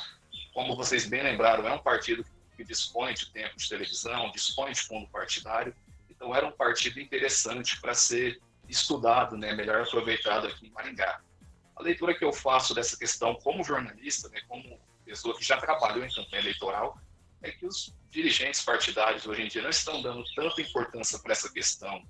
Como 0.54 0.76
vocês 0.76 1.08
bem 1.08 1.24
lembraram, 1.24 1.68
é 1.68 1.74
um 1.74 1.80
partido 1.80 2.24
que 2.56 2.64
dispõe 2.64 3.16
de 3.16 3.32
tempo 3.32 3.58
de 3.58 3.68
televisão, 3.68 4.32
dispõe 4.32 4.72
de 4.72 4.82
fundo 4.82 5.08
partidário. 5.10 5.76
Então, 6.10 6.36
era 6.36 6.46
um 6.46 6.52
partido 6.52 7.00
interessante 7.00 7.82
para 7.82 7.96
ser 7.96 8.40
estudado, 8.68 9.36
né, 9.36 9.52
melhor 9.54 9.82
aproveitado 9.82 10.46
aqui 10.46 10.68
em 10.68 10.72
Maringá. 10.72 11.22
A 11.76 11.82
leitura 11.82 12.14
que 12.14 12.24
eu 12.24 12.32
faço 12.32 12.76
dessa 12.76 12.96
questão 12.98 13.34
como 13.36 13.64
jornalista, 13.64 14.30
né, 14.30 14.42
como 14.48 14.80
pessoa 15.04 15.36
que 15.36 15.44
já 15.44 15.58
trabalhou 15.58 16.06
em 16.06 16.14
campanha 16.14 16.44
eleitoral, 16.44 17.00
é 17.42 17.52
que 17.52 17.66
os 17.66 17.96
dirigentes 18.12 18.62
partidários 18.62 19.26
hoje 19.26 19.42
em 19.42 19.48
dia 19.48 19.64
não 19.64 19.70
estão 19.72 20.02
dando 20.04 20.24
tanta 20.36 20.62
importância 20.62 21.18
para 21.18 21.32
essa 21.32 21.52
questão 21.52 22.06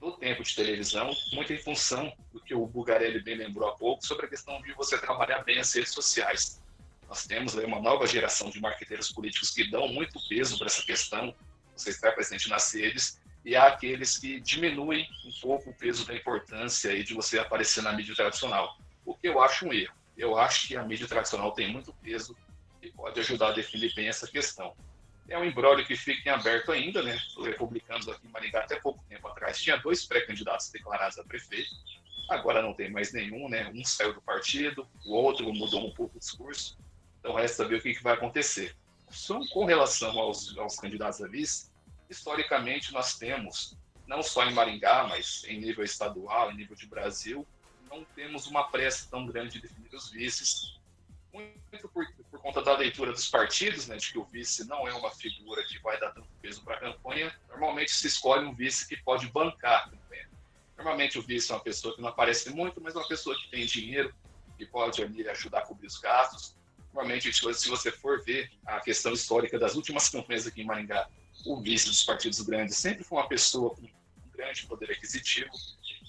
no 0.00 0.12
tempo 0.12 0.42
de 0.42 0.54
televisão, 0.54 1.10
muito 1.32 1.52
em 1.52 1.58
função 1.58 2.12
do 2.32 2.40
que 2.40 2.54
o 2.54 2.66
Bugarelli 2.66 3.20
bem 3.20 3.36
lembrou 3.36 3.68
há 3.68 3.76
pouco, 3.76 4.06
sobre 4.06 4.26
a 4.26 4.28
questão 4.28 4.60
de 4.62 4.72
você 4.74 4.96
trabalhar 4.98 5.42
bem 5.42 5.58
as 5.58 5.72
redes 5.72 5.92
sociais. 5.92 6.62
Nós 7.08 7.26
temos 7.26 7.56
aí 7.56 7.64
uma 7.64 7.80
nova 7.80 8.06
geração 8.06 8.50
de 8.50 8.60
marqueteiros 8.60 9.10
políticos 9.10 9.50
que 9.50 9.68
dão 9.70 9.88
muito 9.88 10.18
peso 10.28 10.58
para 10.58 10.66
essa 10.66 10.84
questão, 10.84 11.34
você 11.74 11.90
está 11.90 12.12
presente 12.12 12.48
nas 12.48 12.72
redes, 12.72 13.20
e 13.44 13.56
há 13.56 13.64
aqueles 13.64 14.18
que 14.18 14.40
diminuem 14.40 15.08
um 15.24 15.40
pouco 15.40 15.70
o 15.70 15.74
peso 15.74 16.06
da 16.06 16.14
importância 16.14 16.90
aí 16.90 17.02
de 17.02 17.14
você 17.14 17.38
aparecer 17.38 17.82
na 17.82 17.92
mídia 17.92 18.14
tradicional, 18.14 18.76
o 19.04 19.14
que 19.14 19.28
eu 19.28 19.40
acho 19.40 19.66
um 19.66 19.72
erro. 19.72 19.94
Eu 20.16 20.36
acho 20.36 20.68
que 20.68 20.76
a 20.76 20.82
mídia 20.82 21.06
tradicional 21.06 21.52
tem 21.52 21.72
muito 21.72 21.92
peso 21.94 22.36
e 22.82 22.90
pode 22.90 23.18
ajudar 23.20 23.48
a 23.48 23.52
definir 23.52 23.94
bem 23.94 24.08
essa 24.08 24.26
questão. 24.26 24.76
É 25.28 25.38
um 25.38 25.44
embrólio 25.44 25.86
que 25.86 25.96
fica 25.96 26.28
em 26.28 26.32
aberto 26.32 26.72
ainda, 26.72 27.02
né? 27.02 27.18
Os 27.36 27.46
republicanos 27.46 28.08
aqui 28.08 28.26
em 28.26 28.30
Maringá, 28.30 28.60
até 28.60 28.80
pouco 28.80 29.02
atrás, 29.48 29.62
tinha 29.62 29.76
dois 29.76 30.04
pré-candidatos 30.04 30.70
declarados 30.70 31.18
a 31.18 31.24
prefeito, 31.24 31.70
agora 32.30 32.62
não 32.62 32.74
tem 32.74 32.90
mais 32.90 33.12
nenhum, 33.12 33.48
né? 33.48 33.70
Um 33.74 33.84
saiu 33.84 34.12
do 34.14 34.20
partido, 34.20 34.86
o 35.06 35.14
outro 35.14 35.52
mudou 35.52 35.86
um 35.86 35.94
pouco 35.94 36.16
o 36.16 36.20
discurso, 36.20 36.78
então 37.18 37.34
resta 37.34 37.66
ver 37.66 37.76
o 37.76 37.82
que, 37.82 37.94
que 37.94 38.02
vai 38.02 38.14
acontecer. 38.14 38.76
são 39.10 39.44
com 39.48 39.64
relação 39.64 40.18
aos, 40.18 40.56
aos 40.58 40.76
candidatos 40.76 41.22
a 41.22 41.26
vice, 41.26 41.70
historicamente 42.10 42.92
nós 42.92 43.16
temos, 43.18 43.76
não 44.06 44.22
só 44.22 44.44
em 44.44 44.52
Maringá, 44.52 45.06
mas 45.08 45.44
em 45.44 45.60
nível 45.60 45.84
estadual, 45.84 46.52
em 46.52 46.56
nível 46.56 46.76
de 46.76 46.86
Brasil, 46.86 47.46
não 47.90 48.04
temos 48.14 48.46
uma 48.46 48.68
pressa 48.68 49.08
tão 49.10 49.24
grande 49.24 49.54
de 49.54 49.62
definir 49.62 49.94
os 49.94 50.10
vices, 50.10 50.77
muito 51.32 51.88
por, 51.88 52.06
por, 52.30 52.40
conta 52.40 52.62
da 52.62 52.76
leitura 52.76 53.12
dos 53.12 53.28
partidos, 53.28 53.86
né, 53.86 53.96
de 53.96 54.12
que 54.12 54.18
o 54.18 54.24
vice 54.24 54.66
não 54.66 54.86
é 54.88 54.94
uma 54.94 55.10
figura 55.10 55.62
que 55.64 55.78
vai 55.80 55.98
dar 56.00 56.12
tanto 56.12 56.28
peso 56.40 56.62
para 56.62 56.76
a 56.76 56.80
campanha. 56.80 57.34
Normalmente 57.48 57.90
se 57.90 58.06
escolhe 58.06 58.46
um 58.46 58.54
vice 58.54 58.88
que 58.88 58.96
pode 58.96 59.26
bancar 59.28 59.84
a 59.86 59.90
campanha. 59.90 60.28
Normalmente 60.76 61.18
o 61.18 61.22
vice 61.22 61.50
é 61.50 61.54
uma 61.54 61.62
pessoa 61.62 61.94
que 61.94 62.00
não 62.00 62.08
aparece 62.08 62.50
muito, 62.50 62.80
mas 62.80 62.94
é 62.94 62.98
uma 62.98 63.08
pessoa 63.08 63.36
que 63.38 63.50
tem 63.50 63.66
dinheiro, 63.66 64.14
que 64.56 64.64
pode 64.64 65.02
ali 65.02 65.28
ajudar 65.28 65.58
a 65.58 65.66
cobrir 65.66 65.86
os 65.86 65.98
gastos. 65.98 66.56
Normalmente, 66.92 67.32
se 67.32 67.68
você 67.68 67.92
for 67.92 68.22
ver 68.22 68.50
a 68.66 68.80
questão 68.80 69.12
histórica 69.12 69.58
das 69.58 69.74
últimas 69.74 70.08
campanhas 70.10 70.46
aqui 70.46 70.62
em 70.62 70.64
Maringá, 70.64 71.08
o 71.46 71.60
vice 71.60 71.86
dos 71.86 72.04
partidos 72.04 72.40
grandes 72.40 72.76
sempre 72.76 73.04
foi 73.04 73.18
uma 73.18 73.28
pessoa 73.28 73.74
com 73.74 73.82
um 73.82 74.30
grande 74.32 74.66
poder 74.66 74.90
aquisitivo, 74.90 75.50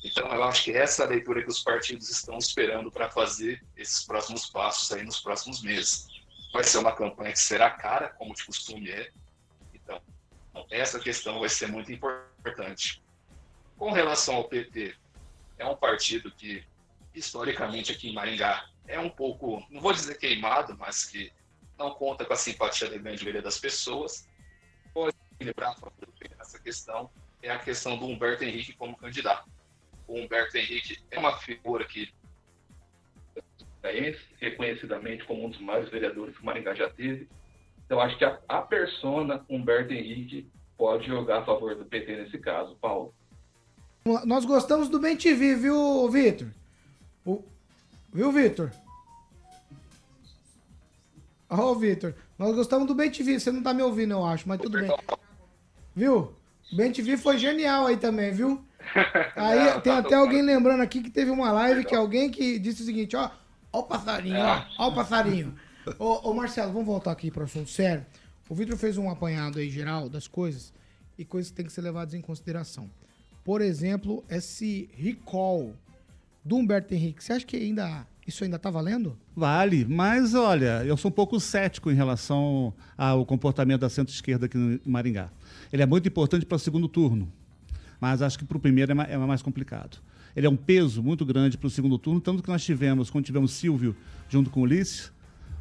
então, 0.03 0.27
eu 0.33 0.43
acho 0.43 0.63
que 0.63 0.71
essa 0.71 1.03
é 1.03 1.05
a 1.05 1.09
leitura 1.09 1.43
que 1.43 1.49
os 1.49 1.61
partidos 1.61 2.09
estão 2.09 2.37
esperando 2.37 2.89
para 2.89 3.09
fazer 3.09 3.63
esses 3.75 4.05
próximos 4.05 4.49
passos 4.49 4.91
aí 4.91 5.03
nos 5.03 5.19
próximos 5.19 5.61
meses. 5.61 6.07
Vai 6.53 6.63
ser 6.63 6.77
uma 6.77 6.95
campanha 6.95 7.33
que 7.33 7.39
será 7.39 7.69
cara, 7.69 8.09
como 8.09 8.33
de 8.33 8.45
costume 8.45 8.89
é. 8.89 9.11
Então, 9.73 10.01
essa 10.71 10.99
questão 10.99 11.39
vai 11.41 11.49
ser 11.49 11.67
muito 11.67 11.91
importante. 11.91 13.03
Com 13.77 13.91
relação 13.91 14.35
ao 14.35 14.45
PT, 14.45 14.95
é 15.57 15.65
um 15.65 15.75
partido 15.75 16.31
que, 16.31 16.63
historicamente, 17.13 17.91
aqui 17.91 18.09
em 18.09 18.13
Maringá, 18.13 18.69
é 18.87 18.99
um 18.99 19.09
pouco, 19.09 19.65
não 19.69 19.81
vou 19.81 19.91
dizer 19.91 20.17
queimado, 20.17 20.77
mas 20.77 21.03
que 21.03 21.31
não 21.77 21.91
conta 21.91 22.25
com 22.25 22.33
a 22.33 22.37
simpatia 22.37 22.89
da 22.89 22.97
grande 22.97 23.21
maioria 23.21 23.41
das 23.41 23.59
pessoas. 23.59 24.27
Pode 24.93 25.15
lembrar 25.39 25.75
essa 26.39 26.57
questão 26.57 27.09
é 27.41 27.49
a 27.49 27.59
questão 27.59 27.97
do 27.97 28.05
Humberto 28.05 28.43
Henrique 28.43 28.73
como 28.73 28.97
candidato 28.97 29.49
o 30.09 30.19
Humberto 30.19 30.57
Henrique 30.57 30.97
é 31.11 31.19
uma 31.19 31.37
figura 31.37 31.85
que 31.85 32.11
é 33.83 34.15
reconhecidamente 34.41 35.23
como 35.23 35.45
um 35.45 35.49
dos 35.49 35.61
maiores 35.61 35.89
vereadores 35.89 36.35
que 36.35 36.41
o 36.41 36.45
Maringá 36.45 36.73
já 36.73 36.89
teve. 36.89 37.29
Então, 37.85 37.99
acho 37.99 38.17
que 38.17 38.25
a, 38.25 38.39
a 38.47 38.61
persona 38.61 39.45
Humberto 39.47 39.93
Henrique 39.93 40.49
pode 40.77 41.07
jogar 41.07 41.39
a 41.39 41.45
favor 41.45 41.75
do 41.75 41.85
PT 41.85 42.17
nesse 42.17 42.37
caso, 42.39 42.75
Paulo. 42.81 43.13
Nós 44.25 44.45
gostamos 44.45 44.89
do 44.89 44.99
Bem 44.99 45.15
TV, 45.15 45.55
viu, 45.55 46.09
Vitor? 46.09 46.47
Viu, 48.11 48.31
Vitor? 48.31 48.71
Ó, 51.49 51.71
oh, 51.71 51.75
Vitor, 51.75 52.15
nós 52.37 52.55
gostamos 52.55 52.87
do 52.87 52.95
Bem 52.95 53.11
TV. 53.11 53.39
Você 53.39 53.51
não 53.51 53.61
tá 53.61 53.73
me 53.73 53.83
ouvindo, 53.83 54.11
eu 54.11 54.25
acho, 54.25 54.47
mas 54.47 54.59
tudo 54.59 54.79
bem. 54.79 54.91
Viu? 55.95 56.33
O 56.71 56.75
Bem 56.75 56.91
TV 56.91 57.17
foi 57.17 57.37
genial 57.37 57.85
aí 57.85 57.97
também, 57.97 58.31
viu? 58.31 58.63
Aí 59.35 59.59
não, 59.59 59.81
tem 59.81 59.93
tá 59.93 59.99
até 59.99 60.15
alguém 60.15 60.41
lembrando 60.41 60.81
aqui 60.81 61.01
que 61.01 61.09
teve 61.09 61.31
uma 61.31 61.51
live 61.51 61.85
que 61.85 61.95
alguém 61.95 62.29
que 62.29 62.59
disse 62.59 62.81
o 62.81 62.85
seguinte, 62.85 63.15
ó, 63.15 63.29
ó 63.71 63.79
o 63.79 63.83
passarinho, 63.83 64.39
ó, 64.39 64.65
ó 64.77 64.87
o 64.89 64.95
passarinho. 64.95 65.55
ô, 65.99 66.29
ô, 66.29 66.33
Marcelo, 66.33 66.71
vamos 66.71 66.87
voltar 66.87 67.11
aqui 67.11 67.31
para 67.31 67.41
o 67.41 67.45
assunto 67.45 67.69
sério. 67.69 68.05
O 68.49 68.55
Vitor 68.55 68.77
fez 68.77 68.97
um 68.97 69.09
apanhado 69.09 69.59
aí 69.59 69.69
geral 69.69 70.09
das 70.09 70.27
coisas 70.27 70.73
e 71.17 71.25
coisas 71.25 71.51
que 71.51 71.57
tem 71.57 71.65
que 71.65 71.71
ser 71.71 71.81
levadas 71.81 72.13
em 72.13 72.21
consideração. 72.21 72.89
Por 73.43 73.61
exemplo, 73.61 74.23
esse 74.29 74.89
recall 74.93 75.73
do 76.43 76.55
Humberto 76.55 76.93
Henrique, 76.93 77.23
você 77.23 77.33
acha 77.33 77.45
que 77.45 77.57
ainda 77.57 78.07
isso 78.25 78.43
ainda 78.43 78.57
está 78.57 78.69
valendo? 78.69 79.17
Vale, 79.35 79.85
mas 79.85 80.35
olha, 80.35 80.83
eu 80.85 80.95
sou 80.95 81.09
um 81.09 81.13
pouco 81.13 81.39
cético 81.39 81.89
em 81.89 81.95
relação 81.95 82.73
ao 82.95 83.25
comportamento 83.25 83.81
da 83.81 83.89
centro-esquerda 83.89 84.45
aqui 84.45 84.55
no 84.55 84.79
Maringá. 84.85 85.31
Ele 85.73 85.81
é 85.81 85.85
muito 85.85 86.07
importante 86.07 86.45
para 86.45 86.55
o 86.55 86.59
segundo 86.59 86.87
turno 86.87 87.31
mas 87.99 88.21
acho 88.21 88.37
que 88.37 88.45
para 88.45 88.57
o 88.57 88.59
primeiro 88.59 88.91
é, 89.01 89.13
é 89.13 89.17
mais 89.17 89.41
complicado. 89.41 89.99
Ele 90.35 90.47
é 90.47 90.49
um 90.49 90.55
peso 90.55 91.01
muito 91.01 91.25
grande 91.25 91.57
para 91.57 91.67
o 91.67 91.69
segundo 91.69 91.97
turno, 91.97 92.21
tanto 92.21 92.41
que 92.43 92.49
nós 92.49 92.63
tivemos, 92.63 93.09
quando 93.09 93.25
tivemos 93.25 93.51
Silvio 93.51 93.95
junto 94.29 94.49
com 94.49 94.61
Ulisses, 94.61 95.11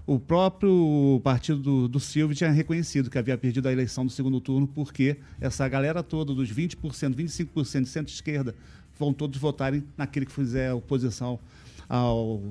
o 0.06 0.18
próprio 0.18 1.20
partido 1.22 1.60
do, 1.60 1.88
do 1.88 2.00
Silvio 2.00 2.34
tinha 2.34 2.50
reconhecido 2.50 3.10
que 3.10 3.18
havia 3.18 3.36
perdido 3.36 3.68
a 3.68 3.72
eleição 3.72 4.06
do 4.06 4.10
segundo 4.10 4.40
turno, 4.40 4.66
porque 4.66 5.18
essa 5.38 5.68
galera 5.68 6.02
toda, 6.02 6.34
dos 6.34 6.50
20%, 6.50 6.76
25% 7.14 7.82
de 7.82 7.88
centro-esquerda, 7.88 8.54
vão 8.98 9.12
todos 9.12 9.38
votarem 9.38 9.84
naquele 9.98 10.24
que 10.24 10.32
fizer 10.32 10.72
oposição 10.72 11.38
ao, 11.86 12.42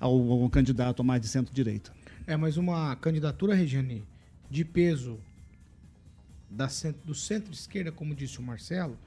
ao, 0.00 0.42
ao 0.42 0.50
candidato 0.50 1.04
mais 1.04 1.20
de 1.20 1.28
centro-direita. 1.28 1.92
É, 2.26 2.36
mas 2.36 2.56
uma 2.56 2.96
candidatura, 2.96 3.54
Regiane, 3.54 4.02
de 4.50 4.64
peso 4.64 5.18
da, 6.50 6.68
do 7.04 7.14
centro-esquerda, 7.14 7.92
como 7.92 8.14
disse 8.14 8.38
o 8.40 8.42
Marcelo, 8.42 8.98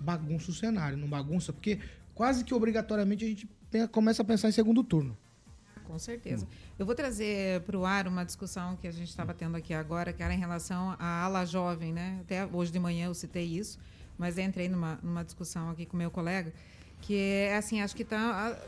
bagunça 0.00 0.50
o 0.50 0.54
cenário, 0.54 0.96
não 0.96 1.08
bagunça, 1.08 1.52
porque 1.52 1.78
quase 2.14 2.44
que 2.44 2.54
obrigatoriamente 2.54 3.24
a 3.24 3.28
gente 3.28 3.48
começa 3.90 4.22
a 4.22 4.24
pensar 4.24 4.48
em 4.48 4.52
segundo 4.52 4.82
turno. 4.84 5.16
Com 5.84 5.98
certeza. 5.98 6.46
Eu 6.78 6.86
vou 6.86 6.94
trazer 6.94 7.60
para 7.62 7.78
o 7.78 7.84
ar 7.84 8.08
uma 8.08 8.24
discussão 8.24 8.76
que 8.76 8.86
a 8.86 8.90
gente 8.90 9.08
estava 9.08 9.34
tendo 9.34 9.56
aqui 9.56 9.74
agora, 9.74 10.12
que 10.12 10.22
era 10.22 10.32
em 10.34 10.38
relação 10.38 10.96
à 10.98 11.22
ala 11.22 11.44
jovem, 11.44 11.92
né? 11.92 12.18
Até 12.22 12.46
hoje 12.46 12.72
de 12.72 12.78
manhã 12.78 13.06
eu 13.06 13.14
citei 13.14 13.44
isso, 13.44 13.78
mas 14.18 14.38
entrei 14.38 14.68
numa, 14.68 14.98
numa 15.02 15.24
discussão 15.24 15.70
aqui 15.70 15.84
com 15.84 15.96
meu 15.96 16.10
colega, 16.10 16.52
que 17.00 17.14
é 17.16 17.56
assim, 17.56 17.80
acho 17.80 17.94
que 17.94 18.02
está 18.02 18.58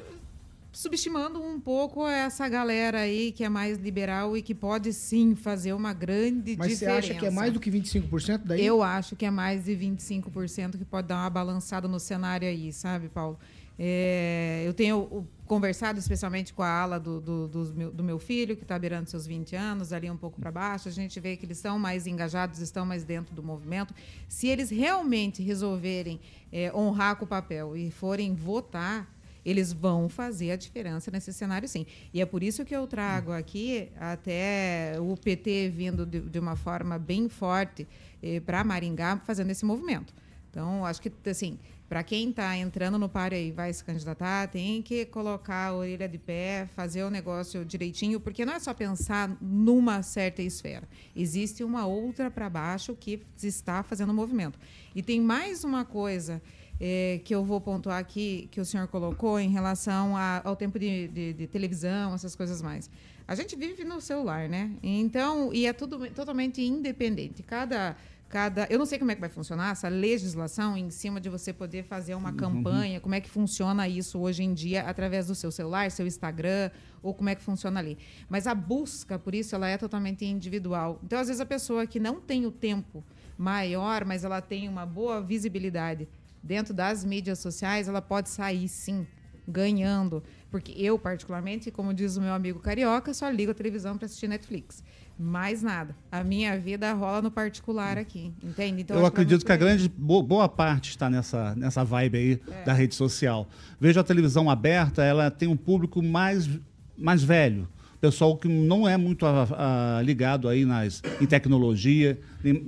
subestimando 0.76 1.42
um 1.42 1.58
pouco 1.58 2.06
essa 2.06 2.46
galera 2.46 2.98
aí 3.00 3.32
que 3.32 3.42
é 3.42 3.48
mais 3.48 3.78
liberal 3.78 4.36
e 4.36 4.42
que 4.42 4.54
pode 4.54 4.92
sim 4.92 5.34
fazer 5.34 5.72
uma 5.72 5.94
grande 5.94 6.54
Mas 6.54 6.68
diferença. 6.68 6.96
Mas 6.96 7.04
você 7.06 7.12
acha 7.12 7.18
que 7.18 7.24
é 7.24 7.30
mais 7.30 7.50
do 7.50 7.58
que 7.58 7.70
25% 7.70 8.42
daí? 8.44 8.64
Eu 8.64 8.82
acho 8.82 9.16
que 9.16 9.24
é 9.24 9.30
mais 9.30 9.64
de 9.64 9.72
25% 9.72 10.76
que 10.76 10.84
pode 10.84 11.08
dar 11.08 11.16
uma 11.16 11.30
balançada 11.30 11.88
no 11.88 11.98
cenário 11.98 12.46
aí, 12.46 12.74
sabe, 12.74 13.08
Paulo? 13.08 13.38
É, 13.78 14.64
eu 14.66 14.74
tenho 14.74 15.26
conversado 15.46 15.98
especialmente 15.98 16.52
com 16.52 16.62
a 16.62 16.68
ala 16.68 17.00
do, 17.00 17.20
do, 17.22 17.48
do, 17.48 17.74
meu, 17.74 17.90
do 17.90 18.04
meu, 18.04 18.18
filho, 18.18 18.54
que 18.54 18.62
está 18.62 18.78
beirando 18.78 19.08
seus 19.08 19.26
20 19.26 19.56
anos, 19.56 19.94
ali 19.94 20.10
um 20.10 20.16
pouco 20.16 20.38
para 20.38 20.50
baixo. 20.50 20.88
A 20.88 20.92
gente 20.92 21.18
vê 21.20 21.38
que 21.38 21.46
eles 21.46 21.56
são 21.56 21.78
mais 21.78 22.06
engajados, 22.06 22.60
estão 22.60 22.84
mais 22.84 23.02
dentro 23.02 23.34
do 23.34 23.42
movimento. 23.42 23.94
Se 24.28 24.46
eles 24.46 24.68
realmente 24.68 25.42
resolverem 25.42 26.20
é, 26.52 26.70
honrar 26.74 27.16
com 27.16 27.24
o 27.24 27.28
papel 27.28 27.74
e 27.76 27.90
forem 27.90 28.34
votar, 28.34 29.15
eles 29.46 29.72
vão 29.72 30.08
fazer 30.08 30.50
a 30.50 30.56
diferença 30.56 31.08
nesse 31.08 31.32
cenário, 31.32 31.68
sim. 31.68 31.86
E 32.12 32.20
é 32.20 32.26
por 32.26 32.42
isso 32.42 32.64
que 32.64 32.74
eu 32.74 32.84
trago 32.88 33.30
aqui 33.30 33.88
até 33.96 34.94
o 34.98 35.16
PT 35.16 35.68
vindo 35.68 36.04
de, 36.04 36.18
de 36.18 36.38
uma 36.40 36.56
forma 36.56 36.98
bem 36.98 37.28
forte 37.28 37.86
eh, 38.20 38.40
para 38.40 38.64
Maringá 38.64 39.18
fazendo 39.18 39.50
esse 39.50 39.64
movimento. 39.64 40.12
Então, 40.50 40.84
acho 40.84 41.00
que, 41.00 41.12
assim, 41.30 41.58
para 41.88 42.02
quem 42.02 42.30
está 42.30 42.56
entrando 42.56 42.98
no 42.98 43.08
páreo 43.08 43.38
e 43.38 43.52
vai 43.52 43.72
se 43.72 43.84
candidatar, 43.84 44.48
tem 44.48 44.82
que 44.82 45.04
colocar 45.06 45.68
a 45.68 45.74
orelha 45.76 46.08
de 46.08 46.18
pé, 46.18 46.68
fazer 46.74 47.04
o 47.04 47.10
negócio 47.10 47.64
direitinho, 47.64 48.18
porque 48.18 48.44
não 48.44 48.54
é 48.54 48.58
só 48.58 48.74
pensar 48.74 49.36
numa 49.40 50.02
certa 50.02 50.42
esfera. 50.42 50.88
Existe 51.14 51.62
uma 51.62 51.86
outra 51.86 52.32
para 52.32 52.50
baixo 52.50 52.96
que 52.96 53.22
está 53.40 53.84
fazendo 53.84 54.12
movimento. 54.12 54.58
E 54.92 55.02
tem 55.02 55.20
mais 55.20 55.62
uma 55.62 55.84
coisa 55.84 56.42
é, 56.80 57.20
que 57.24 57.34
eu 57.34 57.44
vou 57.44 57.60
pontuar 57.60 57.98
aqui, 57.98 58.48
que 58.50 58.60
o 58.60 58.64
senhor 58.64 58.86
colocou 58.88 59.40
em 59.40 59.48
relação 59.48 60.16
a, 60.16 60.42
ao 60.44 60.54
tempo 60.54 60.78
de, 60.78 61.08
de, 61.08 61.32
de, 61.32 61.46
televisão, 61.46 62.14
essas 62.14 62.36
coisas 62.36 62.60
mais. 62.60 62.90
A 63.26 63.34
gente 63.34 63.56
vive 63.56 63.84
no 63.84 64.00
celular, 64.00 64.48
né? 64.48 64.70
Então, 64.82 65.52
e 65.52 65.66
é 65.66 65.72
tudo 65.72 66.08
totalmente 66.10 66.62
independente. 66.62 67.42
Cada, 67.42 67.96
cada, 68.28 68.66
eu 68.70 68.78
não 68.78 68.86
sei 68.86 68.98
como 68.98 69.10
é 69.10 69.14
que 69.14 69.20
vai 69.20 69.30
funcionar 69.30 69.72
essa 69.72 69.88
legislação 69.88 70.76
em 70.76 70.90
cima 70.90 71.20
de 71.20 71.28
você 71.28 71.52
poder 71.52 71.82
fazer 71.82 72.14
uma 72.14 72.30
uhum. 72.30 72.36
campanha, 72.36 73.00
como 73.00 73.14
é 73.14 73.20
que 73.20 73.28
funciona 73.28 73.88
isso 73.88 74.20
hoje 74.20 74.44
em 74.44 74.54
dia 74.54 74.82
através 74.82 75.26
do 75.26 75.34
seu 75.34 75.50
celular, 75.50 75.90
seu 75.90 76.06
Instagram, 76.06 76.70
ou 77.02 77.14
como 77.14 77.28
é 77.28 77.34
que 77.34 77.42
funciona 77.42 77.80
ali. 77.80 77.98
Mas 78.28 78.46
a 78.46 78.54
busca, 78.54 79.18
por 79.18 79.34
isso, 79.34 79.54
ela 79.56 79.68
é 79.68 79.76
totalmente 79.76 80.24
individual. 80.24 81.00
Então, 81.02 81.18
às 81.18 81.26
vezes 81.26 81.40
a 81.40 81.46
pessoa 81.46 81.86
que 81.86 81.98
não 81.98 82.20
tem 82.20 82.46
o 82.46 82.52
tempo 82.52 83.02
maior, 83.36 84.04
mas 84.04 84.24
ela 84.24 84.40
tem 84.40 84.68
uma 84.68 84.86
boa 84.86 85.20
visibilidade 85.20 86.08
dentro 86.46 86.72
das 86.72 87.04
mídias 87.04 87.40
sociais, 87.40 87.88
ela 87.88 88.00
pode 88.00 88.28
sair 88.28 88.68
sim 88.68 89.06
ganhando. 89.46 90.22
Porque 90.50 90.72
eu, 90.76 90.98
particularmente, 90.98 91.70
como 91.70 91.92
diz 91.92 92.16
o 92.16 92.20
meu 92.20 92.32
amigo 92.32 92.60
carioca, 92.60 93.12
só 93.12 93.28
ligo 93.28 93.50
a 93.50 93.54
televisão 93.54 93.96
para 93.96 94.06
assistir 94.06 94.28
Netflix. 94.28 94.82
Mais 95.18 95.62
nada. 95.62 95.94
A 96.10 96.22
minha 96.22 96.58
vida 96.58 96.92
rola 96.92 97.22
no 97.22 97.30
particular 97.30 97.96
aqui, 97.98 98.32
entende? 98.42 98.82
Então, 98.82 98.98
eu 98.98 99.06
acredito 99.06 99.44
que 99.44 99.52
a 99.52 99.56
grande 99.56 99.88
boa 99.88 100.48
parte 100.48 100.90
está 100.90 101.08
nessa, 101.08 101.54
nessa 101.54 101.84
vibe 101.84 102.18
aí 102.18 102.40
é. 102.48 102.64
da 102.64 102.72
rede 102.72 102.94
social. 102.94 103.48
Vejo 103.80 103.98
a 103.98 104.04
televisão 104.04 104.50
aberta, 104.50 105.02
ela 105.02 105.30
tem 105.30 105.48
um 105.48 105.56
público 105.56 106.02
mais, 106.02 106.48
mais 106.96 107.22
velho. 107.22 107.68
Pessoal 108.00 108.36
que 108.36 108.48
não 108.48 108.86
é 108.86 108.96
muito 108.96 109.24
a, 109.26 109.98
a, 109.98 110.02
ligado 110.02 110.48
aí 110.48 110.64
nas, 110.64 111.02
em 111.20 111.26
tecnologia. 111.26 112.18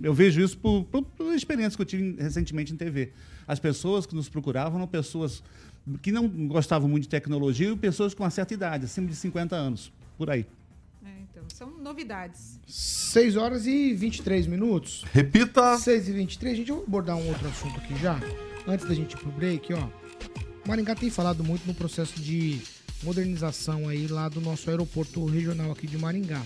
Eu 0.03 0.15
vejo 0.15 0.41
isso 0.41 0.57
por, 0.57 0.85
por, 0.85 1.03
por 1.03 1.35
experiências 1.35 1.77
que 1.77 1.83
eu 1.83 1.87
tive 1.87 2.17
recentemente 2.21 2.73
em 2.73 2.77
TV. 2.77 3.13
As 3.47 3.59
pessoas 3.59 4.07
que 4.07 4.15
nos 4.15 4.29
procuravam 4.29 4.79
eram 4.79 4.89
pessoas 4.89 5.43
que 6.03 6.13
não 6.13 6.29
gostavam 6.49 6.89
muito 6.89 7.05
de 7.05 7.09
tecnologia 7.09 7.71
e 7.71 7.77
pessoas 7.77 8.15
com 8.15 8.23
uma 8.23 8.31
certa 8.31 8.53
idade, 8.53 8.85
acima 8.85 9.07
de 9.07 9.17
50 9.17 9.57
anos, 9.57 9.93
por 10.17 10.31
aí. 10.31 10.45
É, 11.05 11.09
Então, 11.31 11.45
são 11.49 11.71
novidades. 11.79 12.61
6 12.67 13.37
horas 13.37 13.67
e 13.67 13.95
23 13.95 14.47
minutos. 14.47 15.05
Repita. 15.13 15.79
6 15.79 16.09
e 16.09 16.13
23 16.13 16.57
gente, 16.59 16.71
eu 16.71 16.77
vou 16.77 16.85
abordar 16.85 17.17
um 17.17 17.29
outro 17.29 17.49
assunto 17.49 17.79
aqui 17.79 17.97
já. 17.99 18.21
Antes 18.67 18.87
da 18.87 18.95
gente 18.95 19.13
ir 19.13 19.17
pro 19.17 19.31
break, 19.31 19.73
ó. 19.73 19.89
Maringá 20.67 20.95
tem 20.95 21.09
falado 21.09 21.43
muito 21.43 21.67
no 21.67 21.73
processo 21.73 22.21
de 22.21 22.61
modernização 23.03 23.89
aí 23.89 24.07
lá 24.07 24.29
do 24.29 24.41
nosso 24.41 24.69
aeroporto 24.71 25.25
regional 25.27 25.71
aqui 25.73 25.87
de 25.87 25.97
Maringá. 25.99 26.43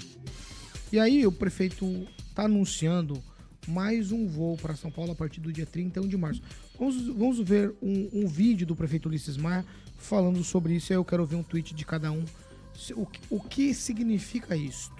E 0.92 0.98
aí 0.98 1.26
o 1.26 1.32
prefeito 1.32 2.06
tá 2.34 2.44
anunciando 2.44 3.22
mais 3.66 4.12
um 4.12 4.26
voo 4.28 4.56
para 4.56 4.74
São 4.76 4.90
Paulo 4.90 5.12
a 5.12 5.14
partir 5.14 5.40
do 5.40 5.52
dia 5.52 5.64
31 5.66 6.06
de 6.08 6.16
março. 6.16 6.42
Vamos, 6.78 7.06
vamos 7.06 7.38
ver 7.40 7.74
um, 7.80 8.08
um 8.12 8.26
vídeo 8.26 8.66
do 8.66 8.74
prefeito 8.76 9.08
Ulisses 9.08 9.36
Maia 9.36 9.64
falando 9.96 10.42
sobre 10.44 10.74
isso. 10.74 10.92
Aí 10.92 10.96
eu 10.98 11.04
quero 11.04 11.24
ver 11.24 11.36
um 11.36 11.42
tweet 11.42 11.74
de 11.74 11.84
cada 11.86 12.10
um. 12.10 12.24
O, 12.96 13.06
que- 13.06 13.20
o 13.30 13.40
que 13.40 13.72
significa 13.74 14.56
isso? 14.56 14.90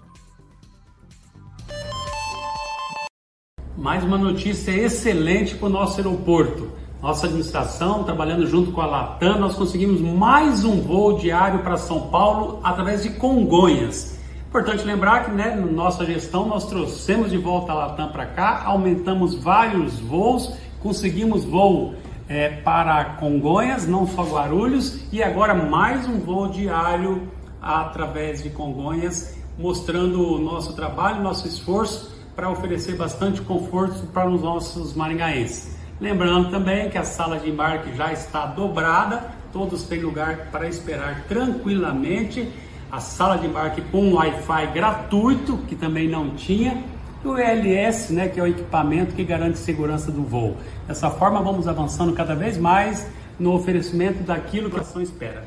Mais 3.76 4.04
uma 4.04 4.18
notícia 4.18 4.70
excelente 4.70 5.56
para 5.56 5.66
o 5.66 5.70
nosso 5.70 5.96
aeroporto. 5.98 6.70
Nossa 7.02 7.26
administração, 7.26 8.04
trabalhando 8.04 8.46
junto 8.46 8.70
com 8.70 8.80
a 8.80 8.86
Latam, 8.86 9.36
nós 9.36 9.56
conseguimos 9.56 10.00
mais 10.00 10.64
um 10.64 10.80
voo 10.80 11.18
diário 11.18 11.58
para 11.58 11.76
São 11.76 12.02
Paulo 12.02 12.60
através 12.62 13.02
de 13.02 13.10
Congonhas. 13.10 14.16
Importante 14.46 14.84
lembrar 14.84 15.24
que, 15.24 15.32
né, 15.32 15.52
na 15.56 15.66
nossa 15.66 16.06
gestão, 16.06 16.46
nós 16.46 16.64
trouxemos 16.66 17.32
de 17.32 17.38
volta 17.38 17.72
a 17.72 17.74
Latam 17.74 18.12
para 18.12 18.26
cá, 18.26 18.62
aumentamos 18.66 19.34
vários 19.34 19.98
voos, 19.98 20.54
conseguimos 20.78 21.44
voo 21.44 21.96
eh, 22.28 22.60
para 22.62 23.16
Congonhas, 23.16 23.84
não 23.84 24.06
só 24.06 24.22
Guarulhos, 24.22 25.02
e 25.12 25.24
agora 25.24 25.54
mais 25.54 26.06
um 26.06 26.20
voo 26.20 26.46
diário 26.46 27.28
através 27.60 28.44
de 28.44 28.50
Congonhas, 28.50 29.36
mostrando 29.58 30.24
o 30.24 30.38
nosso 30.38 30.72
trabalho, 30.74 31.20
nosso 31.20 31.48
esforço 31.48 32.14
para 32.36 32.48
oferecer 32.48 32.94
bastante 32.94 33.42
conforto 33.42 34.06
para 34.12 34.30
os 34.30 34.40
nossos 34.40 34.94
maringaenses. 34.94 35.81
Lembrando 36.00 36.50
também 36.50 36.90
que 36.90 36.98
a 36.98 37.04
sala 37.04 37.38
de 37.38 37.48
embarque 37.48 37.94
já 37.94 38.12
está 38.12 38.46
dobrada, 38.46 39.30
todos 39.52 39.84
têm 39.84 40.00
lugar 40.00 40.48
para 40.50 40.68
esperar 40.68 41.24
tranquilamente. 41.28 42.48
A 42.90 43.00
sala 43.00 43.38
de 43.38 43.46
embarque 43.46 43.80
com 43.80 44.12
Wi-Fi 44.14 44.66
gratuito, 44.74 45.58
que 45.68 45.74
também 45.74 46.08
não 46.08 46.30
tinha, 46.30 46.84
e 47.24 47.26
o 47.26 47.38
ELS, 47.38 48.10
né, 48.10 48.28
que 48.28 48.38
é 48.38 48.42
o 48.42 48.46
equipamento 48.46 49.14
que 49.14 49.24
garante 49.24 49.58
segurança 49.58 50.10
do 50.10 50.22
voo. 50.22 50.56
Dessa 50.86 51.08
forma, 51.10 51.40
vamos 51.40 51.68
avançando 51.68 52.12
cada 52.12 52.34
vez 52.34 52.58
mais 52.58 53.06
no 53.38 53.54
oferecimento 53.54 54.22
daquilo 54.22 54.68
que 54.68 54.76
a 54.76 54.80
ação 54.80 55.00
espera. 55.00 55.44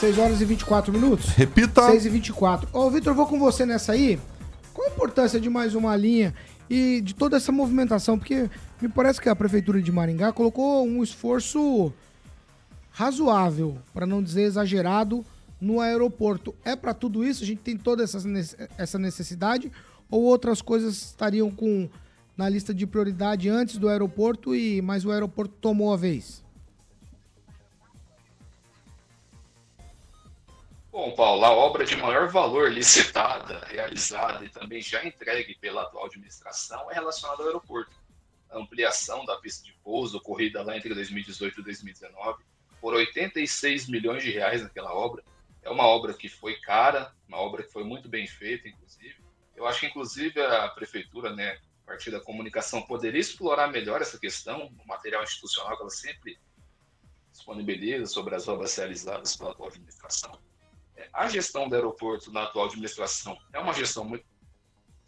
6 0.00 0.18
horas 0.18 0.40
e 0.40 0.44
24 0.46 0.92
minutos? 0.92 1.28
Repita. 1.30 1.82
6 1.82 2.06
e 2.06 2.08
24. 2.08 2.68
Ô, 2.72 2.88
Vitor, 2.90 3.12
vou 3.12 3.26
com 3.26 3.38
você 3.38 3.66
nessa 3.66 3.92
aí. 3.92 4.18
Qual 4.72 4.88
a 4.88 4.90
importância 4.90 5.38
de 5.38 5.50
mais 5.50 5.74
uma 5.74 5.94
linha 5.94 6.34
e 6.70 7.00
de 7.00 7.14
toda 7.14 7.36
essa 7.36 7.50
movimentação? 7.50 8.16
Porque 8.16 8.48
me 8.80 8.88
parece 8.88 9.20
que 9.20 9.28
a 9.28 9.34
Prefeitura 9.34 9.82
de 9.82 9.90
Maringá 9.90 10.32
colocou 10.32 10.86
um 10.86 11.02
esforço 11.02 11.92
razoável, 12.92 13.76
para 13.92 14.06
não 14.06 14.22
dizer 14.22 14.42
exagerado, 14.42 15.24
no 15.60 15.80
aeroporto. 15.80 16.54
É 16.64 16.74
para 16.74 16.94
tudo 16.94 17.24
isso? 17.24 17.42
A 17.42 17.46
gente 17.46 17.60
tem 17.60 17.76
toda 17.76 18.02
essa 18.02 18.26
nece- 18.26 18.56
essa 18.78 18.98
necessidade? 18.98 19.70
Ou 20.10 20.22
outras 20.22 20.62
coisas 20.62 20.94
estariam 20.96 21.50
com 21.50 21.88
na 22.36 22.48
lista 22.48 22.72
de 22.72 22.86
prioridade 22.86 23.48
antes 23.48 23.76
do 23.76 23.88
aeroporto 23.88 24.54
e 24.54 24.80
mas 24.80 25.04
o 25.04 25.10
aeroporto 25.10 25.54
tomou 25.60 25.92
a 25.92 25.96
vez? 25.96 26.39
Bom, 30.92 31.14
Paulo, 31.14 31.44
a 31.44 31.52
obra 31.52 31.84
de 31.84 31.96
maior 31.96 32.28
valor 32.28 32.68
licitada, 32.72 33.64
realizada 33.66 34.44
e 34.44 34.48
também 34.48 34.82
já 34.82 35.04
entregue 35.04 35.54
pela 35.54 35.82
atual 35.82 36.06
administração 36.06 36.90
é 36.90 36.94
relacionada 36.94 37.42
ao 37.42 37.46
aeroporto. 37.46 37.92
A 38.50 38.58
ampliação 38.58 39.24
da 39.24 39.36
pista 39.36 39.64
de 39.64 39.72
pouso 39.84 40.18
ocorrida 40.18 40.64
lá 40.64 40.76
entre 40.76 40.92
2018 40.92 41.60
e 41.60 41.62
2019 41.62 42.42
por 42.80 42.92
86 42.92 43.88
milhões 43.88 44.24
de 44.24 44.32
reais 44.32 44.62
naquela 44.62 44.92
obra. 44.92 45.22
É 45.62 45.70
uma 45.70 45.86
obra 45.86 46.12
que 46.12 46.28
foi 46.28 46.58
cara, 46.58 47.14
uma 47.28 47.38
obra 47.38 47.62
que 47.62 47.72
foi 47.72 47.84
muito 47.84 48.08
bem 48.08 48.26
feita, 48.26 48.66
inclusive. 48.66 49.14
Eu 49.54 49.68
acho 49.68 49.80
que, 49.80 49.86
inclusive, 49.86 50.40
a 50.40 50.68
prefeitura, 50.70 51.32
né, 51.36 51.60
a 51.84 51.86
partir 51.86 52.10
da 52.10 52.20
comunicação, 52.20 52.82
poderia 52.82 53.20
explorar 53.20 53.68
melhor 53.68 54.02
essa 54.02 54.18
questão, 54.18 54.72
o 54.82 54.88
material 54.88 55.22
institucional 55.22 55.76
que 55.76 55.82
ela 55.82 55.90
sempre 55.90 56.36
disponibiliza 57.30 58.06
sobre 58.06 58.34
as 58.34 58.48
obras 58.48 58.74
realizadas 58.74 59.36
pela 59.36 59.52
atual 59.52 59.68
administração. 59.68 60.49
A 61.12 61.28
gestão 61.28 61.68
do 61.68 61.74
aeroporto 61.74 62.32
na 62.32 62.44
atual 62.44 62.66
administração 62.66 63.38
é 63.52 63.58
uma 63.58 63.72
gestão 63.72 64.04
muito 64.04 64.24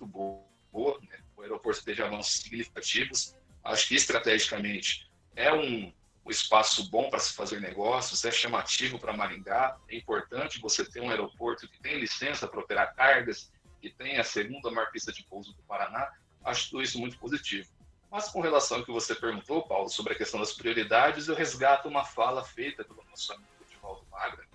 boa, 0.00 0.98
né? 1.02 1.18
o 1.37 1.42
aeroporto 1.42 1.85
teve 1.85 2.02
avanços 2.02 2.40
significativos, 2.40 3.37
acho 3.64 3.88
que 3.88 3.94
estrategicamente 3.94 5.11
é 5.35 5.52
um, 5.52 5.92
um 6.24 6.31
espaço 6.31 6.88
bom 6.90 7.11
para 7.11 7.18
se 7.18 7.35
fazer 7.35 7.61
negócios, 7.61 8.24
é 8.24 8.31
chamativo 8.31 8.98
para 8.98 9.16
Maringá, 9.16 9.76
é 9.88 9.96
importante 9.96 10.61
você 10.61 10.85
ter 10.85 11.00
um 11.00 11.11
aeroporto 11.11 11.68
que 11.68 11.81
tem 11.81 11.98
licença 11.98 12.46
para 12.46 12.61
operar 12.61 12.94
cargas, 12.94 13.52
que 13.81 13.90
tem 13.90 14.18
a 14.18 14.24
segunda 14.24 14.70
maior 14.70 14.90
pista 14.90 15.12
de 15.12 15.24
pouso 15.24 15.52
do 15.52 15.62
Paraná, 15.64 16.12
acho 16.44 16.70
tudo 16.70 16.83
isso 16.83 16.98
muito 16.98 17.18
positivo. 17.18 17.68
Mas 18.11 18.28
com 18.28 18.40
relação 18.40 18.78
ao 18.78 18.85
que 18.85 18.92
você 18.92 19.14
perguntou, 19.14 19.66
Paulo, 19.66 19.88
sobre 19.88 20.12
a 20.12 20.16
questão 20.16 20.38
das 20.38 20.52
prioridades, 20.52 21.28
eu 21.28 21.35
resgato 21.35 21.88
uma 21.88 22.05
fala 22.05 22.44
feita 22.44 22.85
pelo 22.85 23.02
nosso 23.05 23.33
amigo 23.33 23.48
Divaldo 23.68 24.07
Magra, 24.11 24.46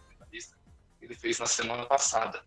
ele 1.08 1.16
fez 1.16 1.40
na 1.40 1.46
semana 1.46 1.86
passada, 1.86 2.44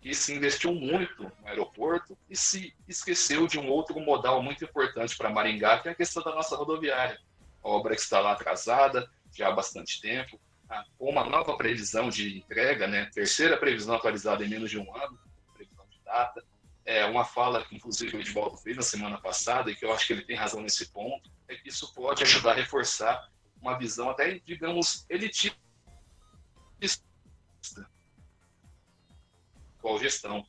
que 0.00 0.14
se 0.14 0.34
investiu 0.34 0.74
muito 0.74 1.22
no 1.22 1.48
aeroporto 1.48 2.16
e 2.28 2.36
se 2.36 2.74
esqueceu 2.86 3.46
de 3.46 3.58
um 3.58 3.68
outro 3.68 3.98
modal 4.00 4.42
muito 4.42 4.64
importante 4.64 5.16
para 5.16 5.30
Maringá, 5.30 5.78
que 5.78 5.88
é 5.88 5.92
a 5.92 5.94
questão 5.94 6.22
da 6.22 6.34
nossa 6.34 6.56
rodoviária. 6.56 7.18
A 7.64 7.68
obra 7.68 7.94
que 7.94 8.00
está 8.00 8.20
lá 8.20 8.32
atrasada 8.32 9.08
já 9.32 9.48
há 9.48 9.52
bastante 9.52 10.00
tempo, 10.00 10.38
ah, 10.68 10.84
com 10.98 11.08
uma 11.08 11.24
nova 11.24 11.56
previsão 11.56 12.10
de 12.10 12.38
entrega, 12.38 12.86
né? 12.86 13.08
terceira 13.14 13.56
previsão 13.56 13.94
atualizada 13.94 14.44
em 14.44 14.48
menos 14.48 14.70
de 14.70 14.78
um 14.78 14.96
ano, 14.96 15.18
previsão 15.54 15.86
de 15.88 15.98
data, 16.04 16.44
é 16.84 17.04
uma 17.06 17.24
fala 17.24 17.64
que 17.64 17.76
inclusive 17.76 18.16
o 18.16 18.20
Edvaldo 18.20 18.56
fez 18.58 18.76
na 18.76 18.82
semana 18.82 19.18
passada 19.18 19.70
e 19.70 19.76
que 19.76 19.84
eu 19.84 19.92
acho 19.92 20.06
que 20.06 20.12
ele 20.12 20.24
tem 20.24 20.36
razão 20.36 20.60
nesse 20.60 20.90
ponto, 20.90 21.30
é 21.48 21.54
que 21.54 21.68
isso 21.68 21.94
pode 21.94 22.22
ajudar 22.24 22.52
a 22.52 22.56
reforçar 22.56 23.30
uma 23.60 23.78
visão 23.78 24.10
até, 24.10 24.40
digamos, 24.40 25.06
elitista 25.08 25.56
qual 29.82 29.98
gestão, 29.98 30.46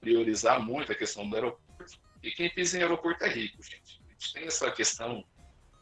priorizar 0.00 0.60
muito 0.60 0.92
a 0.92 0.94
questão 0.94 1.28
do 1.28 1.34
aeroporto. 1.34 1.98
E 2.22 2.30
quem 2.30 2.50
pisa 2.50 2.76
em 2.76 2.82
aeroporto 2.82 3.24
é 3.24 3.28
rico, 3.28 3.62
gente. 3.62 4.00
A 4.04 4.12
gente 4.12 4.32
tem 4.32 4.44
essa 4.44 4.70
questão, 4.70 5.24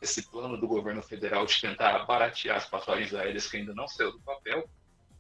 esse 0.01 0.31
plano 0.31 0.57
do 0.57 0.69
governo 0.69 1.03
federal 1.03 1.47
de 1.47 1.61
tentar 1.61 2.05
baratear 2.05 2.59
as 2.59 2.67
passagens 2.67 3.15
aéreas 3.15 3.51
que 3.51 3.57
ainda 3.57 3.75
não 3.75 3.89
saiu 3.89 4.13
do 4.13 4.21
papel. 4.21 4.69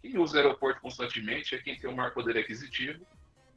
Quem 0.02 0.18
usa 0.18 0.36
aeroporto 0.36 0.80
constantemente 0.80 1.54
é 1.54 1.58
quem 1.58 1.78
tem 1.78 1.88
o 1.88 1.96
maior 1.96 2.12
poder 2.12 2.36
aquisitivo 2.36 3.06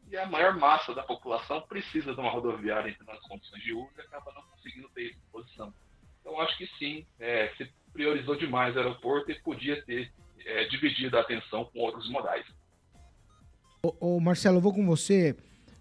e 0.09 0.15
a 0.15 0.25
maior 0.25 0.55
massa 0.55 0.93
da 0.93 1.03
população 1.03 1.61
precisa 1.61 2.13
de 2.13 2.19
uma 2.19 2.31
rodoviária 2.31 2.89
em 2.89 3.05
nas 3.05 3.19
condições 3.21 3.61
de 3.61 3.73
uso 3.73 3.91
e 3.97 4.01
acaba 4.01 4.31
não 4.33 4.41
conseguindo 4.43 4.87
ter 4.89 5.03
isso 5.03 5.17
à 5.17 5.19
disposição. 5.19 5.73
Então, 6.21 6.39
acho 6.39 6.57
que 6.57 6.67
sim, 6.77 7.05
é, 7.19 7.49
se 7.57 7.69
priorizou 7.91 8.35
demais 8.35 8.75
o 8.75 8.79
aeroporto 8.79 9.31
e 9.31 9.41
podia 9.41 9.83
ter 9.83 10.11
é, 10.45 10.65
dividido 10.65 11.17
a 11.17 11.21
atenção 11.21 11.65
com 11.65 11.79
outros 11.79 12.09
modais. 12.09 12.45
Ô, 13.81 13.95
ô, 13.99 14.19
Marcelo, 14.19 14.57
eu 14.57 14.61
vou 14.61 14.73
com 14.73 14.85
você. 14.85 15.35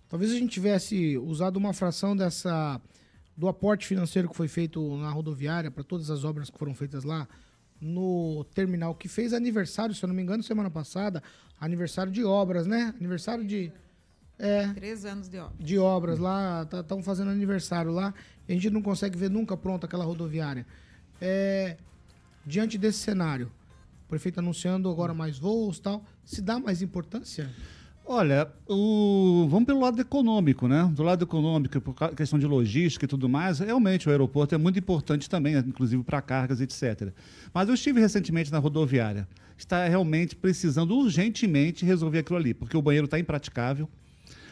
Talvez 0.09 0.31
a 0.33 0.35
gente 0.35 0.51
tivesse 0.51 1.19
usado 1.19 1.57
uma 1.57 1.73
fração 1.73 2.17
dessa 2.17 2.81
do 3.37 3.49
aporte 3.49 3.87
financeiro 3.87 4.29
que 4.31 4.37
foi 4.37 4.49
feito 4.49 4.97
na 4.97 5.11
rodoviária 5.11 5.71
para 5.71 5.85
todas 5.85 6.11
as 6.11 6.25
obras 6.25 6.49
que 6.49 6.59
foram 6.59 6.75
feitas 6.75 7.05
lá 7.05 7.29
no 7.79 8.45
terminal 8.55 8.95
que 8.95 9.09
fez 9.09 9.35
aniversário, 9.35 9.95
se 9.95 10.03
eu 10.03 10.09
não 10.09 10.15
me 10.15 10.23
engano, 10.23 10.43
semana 10.43 10.71
passada, 10.71 11.23
aniversário 11.61 12.11
de 12.11 12.25
obras, 12.25 12.67
né? 12.67 12.95
Aniversário 12.99 13.45
de 13.45 13.71
é, 14.39 14.69
Três 14.75 15.05
anos 15.05 15.29
de 15.29 15.39
obra. 15.39 15.57
de 15.59 15.79
obras 15.79 16.19
lá, 16.19 16.67
estão 16.71 17.03
fazendo 17.03 17.31
aniversário 17.31 17.91
lá, 17.91 18.13
e 18.47 18.53
a 18.53 18.55
gente 18.55 18.69
não 18.71 18.83
consegue 18.83 19.17
ver 19.19 19.31
nunca 19.31 19.57
pronta 19.57 19.87
aquela 19.87 20.05
rodoviária. 20.05 20.67
É, 21.21 21.77
diante 22.45 22.77
desse 22.77 22.99
cenário, 22.99 23.51
o 24.05 24.09
prefeito 24.09 24.39
anunciando 24.39 24.91
agora 24.91 25.15
mais 25.15 25.39
voos 25.39 25.79
tal, 25.79 26.05
se 26.25 26.43
dá 26.43 26.59
mais 26.59 26.83
importância? 26.83 27.51
Olha, 28.09 28.49
o- 28.69 29.49
vamos 29.51 29.67
pelo 29.67 29.81
lado 29.81 30.01
econômico, 30.01 30.69
né? 30.69 30.89
Do 30.95 31.03
lado 31.03 31.25
econômico, 31.25 31.81
por 31.81 31.95
questão 32.15 32.39
de 32.39 32.47
logística 32.47 33.05
e 33.05 33.09
tudo 33.09 33.29
mais, 33.29 33.59
realmente 33.59 34.07
o 34.09 34.13
aeroporto 34.13 34.55
é 34.55 34.59
muito 34.59 34.79
importante 34.79 35.29
também, 35.29 35.57
inclusive 35.57 36.05
para 36.05 36.23
cargas, 36.23 36.61
etc. 36.61 37.11
Mas 37.53 37.69
eu 37.69 37.75
estive 37.75 38.01
recentemente 38.01 38.53
na 38.53 38.59
rodoviária. 38.59 39.27
Está 39.59 39.89
realmente 39.89 40.37
precisando 40.37 40.97
urgentemente 40.97 41.85
resolver 41.85 42.19
aquilo 42.21 42.39
ali, 42.39 42.55
porque 42.55 42.77
o 42.77 42.83
banheiro 42.83 43.07
está 43.07 43.19
impraticável. 43.19 43.89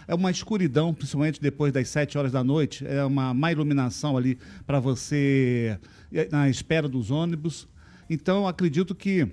É 0.09 0.15
uma 0.17 0.33
escuridão, 0.33 0.93
principalmente 0.93 1.41
depois 1.41 1.73
das 1.73 1.89
7 1.89 2.19
horas 2.19 2.33
da 2.33 2.43
noite. 2.43 2.85
É 2.85 3.05
uma 3.05 3.33
má 3.33 3.53
iluminação 3.53 4.17
ali 4.17 4.37
para 4.67 4.81
você 4.81 5.79
eh, 6.13 6.29
na 6.31 6.49
espera 6.49 6.89
dos 6.89 7.11
ônibus. 7.13 7.69
Então, 8.11 8.49
acredito 8.49 8.95
que 8.97 9.29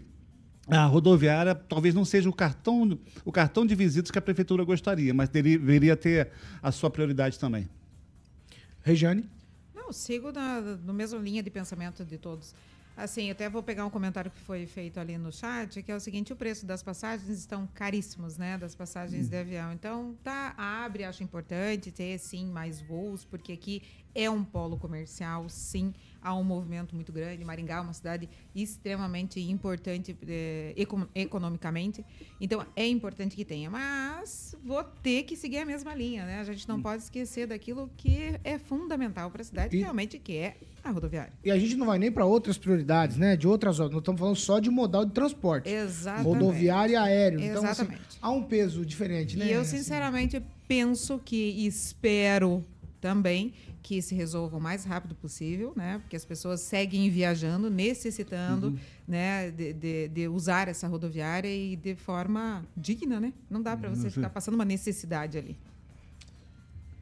a 0.67 0.86
rodoviária 0.86 1.56
talvez 1.56 1.93
não 1.93 2.06
seja 2.06 2.30
o 2.30 2.34
cartão, 2.34 2.97
o 3.26 3.32
cartão 3.32 3.65
de 3.65 3.76
visitas 3.76 4.12
que 4.12 4.17
a 4.17 4.21
prefeitura 4.21 4.63
gostaria, 4.63 5.13
mas 5.13 5.30
deveria 5.30 5.95
ter 5.95 6.32
a 6.62 6.71
sua 6.71 6.89
prioridade 6.89 7.39
também. 7.39 7.67
Regiane? 8.84 9.30
Não, 9.74 9.91
sigo 9.91 10.32
na, 10.32 10.62
na 10.62 10.93
mesma 10.93 11.19
linha 11.19 11.43
de 11.43 11.50
pensamento 11.50 12.06
de 12.06 12.17
todos. 12.17 12.54
Assim, 12.95 13.32
até 13.32 13.50
vou 13.50 13.63
pegar 13.63 13.86
um 13.86 13.89
comentário 13.89 14.30
que 14.30 14.39
foi 14.41 14.65
feito 14.65 15.00
ali 15.00 15.17
no 15.17 15.32
chat, 15.32 15.82
que 15.82 15.91
é 15.91 15.95
o 15.95 16.00
seguinte: 16.00 16.34
o 16.34 16.36
preço 16.36 16.65
das 16.65 16.84
passagens 16.84 17.30
estão 17.30 17.67
caríssimos, 17.74 18.38
né? 18.38 18.58
Das 18.58 18.76
passagens 18.76 19.28
hum. 19.28 19.30
de 19.30 19.36
avião. 19.36 19.74
Então, 19.74 20.15
tá, 20.24 20.54
abre, 20.58 21.04
acho 21.06 21.24
importante 21.24 21.89
ter 21.89 22.19
sim 22.19 22.47
mais 22.47 22.82
voos, 22.82 23.24
porque 23.24 23.54
aqui 23.54 23.82
é 24.13 24.30
um 24.30 24.43
polo 24.43 24.78
comercial, 24.78 25.47
sim 25.50 25.93
há 26.21 26.36
um 26.36 26.43
movimento 26.43 26.93
muito 26.93 27.12
grande. 27.12 27.43
Maringá 27.43 27.78
é 27.78 27.82
uma 27.82 27.93
cidade 27.93 28.30
extremamente 28.54 29.39
importante 29.41 30.15
eh, 30.28 30.74
economicamente, 31.15 32.06
então 32.39 32.65
é 32.76 32.88
importante 32.88 33.36
que 33.36 33.43
tenha. 33.43 33.69
Mas 33.69 34.56
vou 34.63 34.84
ter 34.84 35.24
que 35.24 35.36
seguir 35.36 35.58
a 35.58 35.65
mesma 35.65 35.95
linha, 35.95 36.26
né? 36.26 36.39
A 36.39 36.43
gente 36.43 36.67
não 36.69 36.76
hum. 36.78 36.82
pode 36.82 37.04
esquecer 37.04 37.47
daquilo 37.47 37.89
que 37.97 38.39
é 38.43 38.60
fundamental 38.60 39.32
para 39.32 39.41
a 39.41 39.45
cidade, 39.45 39.76
e, 39.76 39.80
realmente, 39.80 40.19
que 40.19 40.38
é 40.38 40.56
a 40.84 40.91
rodoviária. 40.91 41.34
E 41.43 41.52
a 41.52 41.58
gente 41.58 41.76
não 41.76 41.86
vai 41.86 41.97
nem 41.97 42.12
para 42.12 42.26
outras 42.26 42.58
prioridades, 42.58 43.17
né? 43.17 43.36
De 43.36 43.47
outras 43.47 43.80
Nós 43.80 43.91
estamos 43.91 44.19
falando 44.19 44.36
só 44.36 44.60
de 44.60 44.69
modal 44.69 45.06
de 45.06 45.12
transporte. 45.12 45.69
Exatamente. 45.69 46.28
Rodoviária 46.28 46.93
e 46.93 46.95
aéreo. 46.95 47.39
Exatamente. 47.39 47.86
Então, 47.86 47.95
assim, 47.95 48.17
há 48.21 48.32
um 48.32 48.43
peso 48.43 48.86
diferente, 48.86 49.38
né? 49.38 49.47
E 49.47 49.52
eu, 49.52 49.63
sinceramente, 49.63 50.41
penso 50.67 51.19
que 51.24 51.65
espero 51.65 52.63
também 53.02 53.54
que 53.82 54.02
se 54.02 54.14
resolva 54.14 54.58
o 54.58 54.62
mais 54.62 54.86
rápido 54.86 55.16
possível, 55.16 55.74
né? 55.76 55.98
Porque 56.00 56.16
as 56.16 56.24
pessoas 56.24 56.62
seguem 56.62 57.10
viajando, 57.10 57.70
necessitando, 57.70 58.68
uhum. 58.68 58.78
né, 59.08 59.50
de, 59.50 59.74
de, 59.74 60.08
de, 60.08 60.28
usar 60.28 60.68
essa 60.68 60.88
rodoviária 60.88 61.50
e 61.50 61.76
de 61.76 61.96
forma 61.96 62.64
digna, 62.78 63.20
né? 63.20 63.34
Não 63.50 63.62
dá 63.62 63.76
para 63.76 63.90
você 63.90 64.06
uhum. 64.06 64.12
ficar 64.12 64.30
passando 64.30 64.54
uma 64.54 64.66
necessidade 64.66 65.38
ali. 65.38 65.58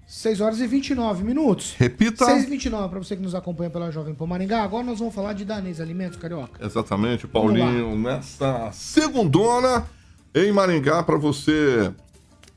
6 0.07 0.41
horas 0.41 0.59
e 0.59 0.65
29 0.65 1.23
minutos. 1.23 1.75
Repita. 1.77 2.25
6 2.25 2.45
e 2.45 2.49
29 2.49 2.89
para 2.89 2.97
você 2.97 3.15
que 3.15 3.21
nos 3.21 3.35
acompanha 3.35 3.69
pela 3.69 3.91
Jovem 3.91 4.15
Pan 4.15 4.25
Maringá. 4.25 4.63
Agora 4.63 4.83
nós 4.83 4.97
vamos 4.97 5.13
falar 5.13 5.33
de 5.33 5.45
Danês 5.45 5.79
Alimentos 5.79 6.17
Carioca. 6.17 6.65
Exatamente, 6.65 7.27
Paulinho. 7.27 7.95
Nessa 7.95 8.71
segundona 8.71 9.85
em 10.33 10.51
Maringá, 10.51 11.03
para 11.03 11.17
você 11.17 11.93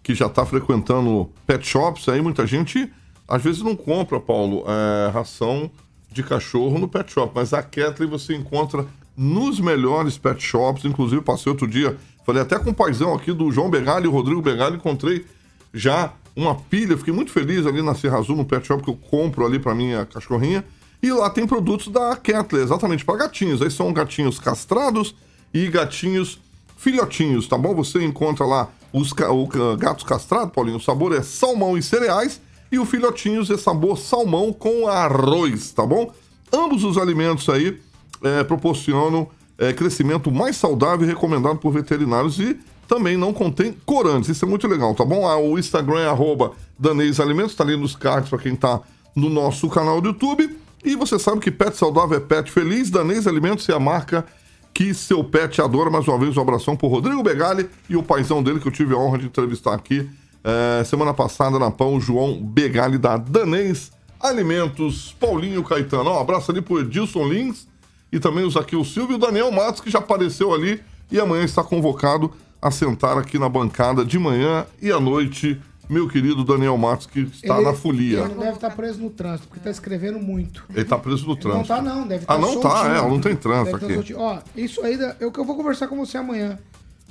que 0.03 0.15
já 0.15 0.27
está 0.27 0.47
frequentando 0.47 1.31
pet 1.47 1.67
shops, 1.67 2.09
aí 2.09 2.23
muita 2.23 2.47
gente 2.47 2.91
às 3.33 3.43
vezes 3.43 3.63
não 3.63 3.75
compra, 3.75 4.21
Paulo, 4.21 4.63
é, 4.67 5.11
ração 5.11 5.71
de 6.11 6.23
cachorro 6.23 6.79
no 6.79 6.87
pet 6.87 7.11
shop, 7.11 7.33
mas 7.35 7.55
a 7.55 7.63
Ketley 7.63 8.07
você 8.07 8.35
encontra 8.35 8.85
nos 9.17 9.59
melhores 9.59 10.19
pet 10.19 10.39
shops. 10.39 10.85
Inclusive, 10.85 11.23
passei 11.23 11.51
outro 11.51 11.67
dia, 11.67 11.97
falei 12.27 12.43
até 12.43 12.59
com 12.59 12.69
o 12.69 12.75
paizão 12.75 13.15
aqui 13.15 13.33
do 13.33 13.51
João 13.51 13.71
Begali 13.71 14.05
e 14.05 14.09
o 14.09 14.11
Rodrigo 14.11 14.43
Begali, 14.43 14.77
encontrei 14.77 15.25
já 15.73 16.13
uma 16.37 16.55
pilha. 16.55 16.95
Fiquei 16.99 17.15
muito 17.15 17.31
feliz 17.31 17.65
ali 17.65 17.81
na 17.81 17.95
Serra 17.95 18.19
Azul, 18.19 18.37
no 18.37 18.45
pet 18.45 18.67
shop 18.67 18.83
que 18.83 18.91
eu 18.91 18.97
compro 18.97 19.47
ali 19.47 19.59
para 19.59 19.75
minha 19.75 20.05
cachorrinha. 20.05 20.63
E 21.03 21.11
lá 21.11 21.31
tem 21.31 21.47
produtos 21.47 21.89
da 21.89 22.15
Ketley, 22.15 22.63
exatamente 22.63 23.03
para 23.03 23.17
gatinhos. 23.17 23.63
Aí 23.63 23.71
são 23.71 23.91
gatinhos 23.95 24.39
castrados 24.39 25.15
e 25.55 25.69
gatinhos 25.69 26.39
filhotinhos, 26.77 27.49
tá 27.49 27.57
bom? 27.57 27.75
Você 27.77 28.05
encontra 28.05 28.45
lá 28.45 28.69
os 28.93 29.11
o, 29.11 29.77
gatos 29.79 30.05
castrados, 30.05 30.53
Paulinho. 30.53 30.77
O 30.77 30.81
sabor 30.81 31.15
é 31.15 31.23
salmão 31.23 31.79
e 31.79 31.83
cereais 31.83 32.39
e 32.73 32.79
o 32.79 32.87
filhotinhos 32.87 33.51
é 33.51 33.59
sabor 33.59 33.99
salmão 33.99 34.51
com 34.51 34.89
arroz, 34.89 35.71
tá 35.73 35.85
bom? 35.85 36.11
Ambos 36.51 36.83
os 36.83 36.97
alimentos 36.97 37.47
aí 37.51 37.79
é, 38.25 38.43
proporcionam 38.43 39.29
é, 39.59 39.75
crescimento 39.75 40.33
mais 40.33 40.57
saudável 40.57 41.07
recomendado 41.07 41.59
por 41.59 41.71
veterinários 41.71 42.41
e 42.41 42.59
também 42.89 43.17
não 43.17 43.33
contém 43.33 43.77
corantes. 43.85 44.31
Isso 44.31 44.47
é 44.47 44.49
muito 44.49 44.67
legal, 44.67 44.95
tá 44.95 45.05
bom? 45.05 45.27
Ah, 45.27 45.37
o 45.37 45.59
Instagram 45.59 46.01
é 46.01 46.09
arroba 46.09 46.53
Danês 46.79 47.21
Alimentos, 47.21 47.55
tá 47.55 47.63
ali 47.63 47.77
nos 47.77 47.95
cards 47.95 48.31
para 48.31 48.39
quem 48.39 48.57
tá 48.57 48.81
no 49.15 49.29
nosso 49.29 49.69
canal 49.69 50.01
do 50.01 50.09
YouTube. 50.09 50.59
E 50.83 50.97
você 50.97 51.19
sabe 51.19 51.41
que 51.41 51.51
pet 51.51 51.77
saudável 51.77 52.17
é 52.17 52.21
pet 52.21 52.51
feliz. 52.51 52.91
Danês 52.91 53.27
Alimentos 53.27 53.69
é 53.69 53.75
a 53.75 53.79
marca 53.79 54.25
que 54.73 54.95
seu 54.95 55.23
pet 55.23 55.61
adora. 55.61 55.91
Mais 55.91 56.09
uma 56.09 56.19
vez, 56.19 56.37
um 56.37 56.41
abração 56.41 56.75
pro 56.75 56.89
Rodrigo 56.89 57.23
Begali 57.23 57.69
e 57.89 57.97
o 57.97 58.03
paizão 58.03 58.43
dele 58.43 58.59
que 58.59 58.67
eu 58.67 58.73
tive 58.73 58.95
a 58.95 58.99
honra 58.99 59.19
de 59.19 59.27
entrevistar 59.27 59.75
aqui 59.75 60.09
é, 60.45 60.83
semana 60.85 61.15
passada 61.15 61.59
na 61.59 61.71
Pão, 61.71 62.01
João 62.01 62.41
Begali 62.43 62.99
da 62.99 63.17
Danês 63.17 63.93
Alimentos, 64.21 65.15
Paulinho 65.19 65.65
Caetano. 65.65 66.11
Um 66.11 66.19
abraço 66.19 66.51
ali 66.51 66.61
pro 66.61 66.81
Edilson 66.81 67.27
Lins 67.29 67.67
e 68.13 68.21
também 68.21 68.45
os 68.45 68.57
aqui 68.57 68.77
o 68.77 68.85
Silvio 68.85 69.15
e 69.15 69.17
o 69.17 69.19
Daniel 69.19 69.51
Matos, 69.51 69.81
que 69.81 69.91
já 69.91 69.99
apareceu 69.99 70.53
ali 70.53 70.81
e 71.11 71.19
amanhã 71.19 71.45
está 71.45 71.63
convocado 71.63 72.33
a 72.61 72.71
sentar 72.71 73.19
aqui 73.19 73.39
na 73.39 73.49
bancada 73.49 74.05
de 74.05 74.19
manhã 74.19 74.67
e 74.81 74.91
à 74.93 75.01
noite. 75.01 75.61
Meu 75.91 76.09
querido 76.09 76.45
Daniel 76.45 76.79
Matos, 76.79 77.07
que 77.07 77.21
está 77.21 77.57
ele, 77.57 77.65
na 77.65 77.75
folia. 77.75 78.21
Ele 78.21 78.35
deve 78.35 78.53
estar 78.53 78.71
preso 78.71 79.01
no 79.01 79.11
trânsito, 79.11 79.49
porque 79.49 79.59
está 79.59 79.71
escrevendo 79.71 80.19
muito. 80.19 80.65
Ele 80.71 80.81
está 80.81 80.97
preso 80.97 81.27
no 81.27 81.37
trânsito. 81.37 81.69
Não 81.69 81.81
está, 81.81 81.83
não. 81.83 82.07
Deve 82.07 82.23
estar 82.23 82.35
Ah, 82.35 82.39
não 82.39 82.55
está, 82.55 82.97
é, 82.97 83.09
não 83.09 83.21
tem 83.21 83.37
trânsito 83.37 83.77
aqui. 83.77 84.15
Ó, 84.15 84.39
isso 84.57 84.81
aí 84.83 84.97
é 85.21 85.27
o 85.27 85.31
que 85.31 85.41
eu 85.41 85.45
vou 85.45 85.57
conversar 85.57 85.89
com 85.89 85.97
você 85.97 86.17
amanhã 86.17 86.59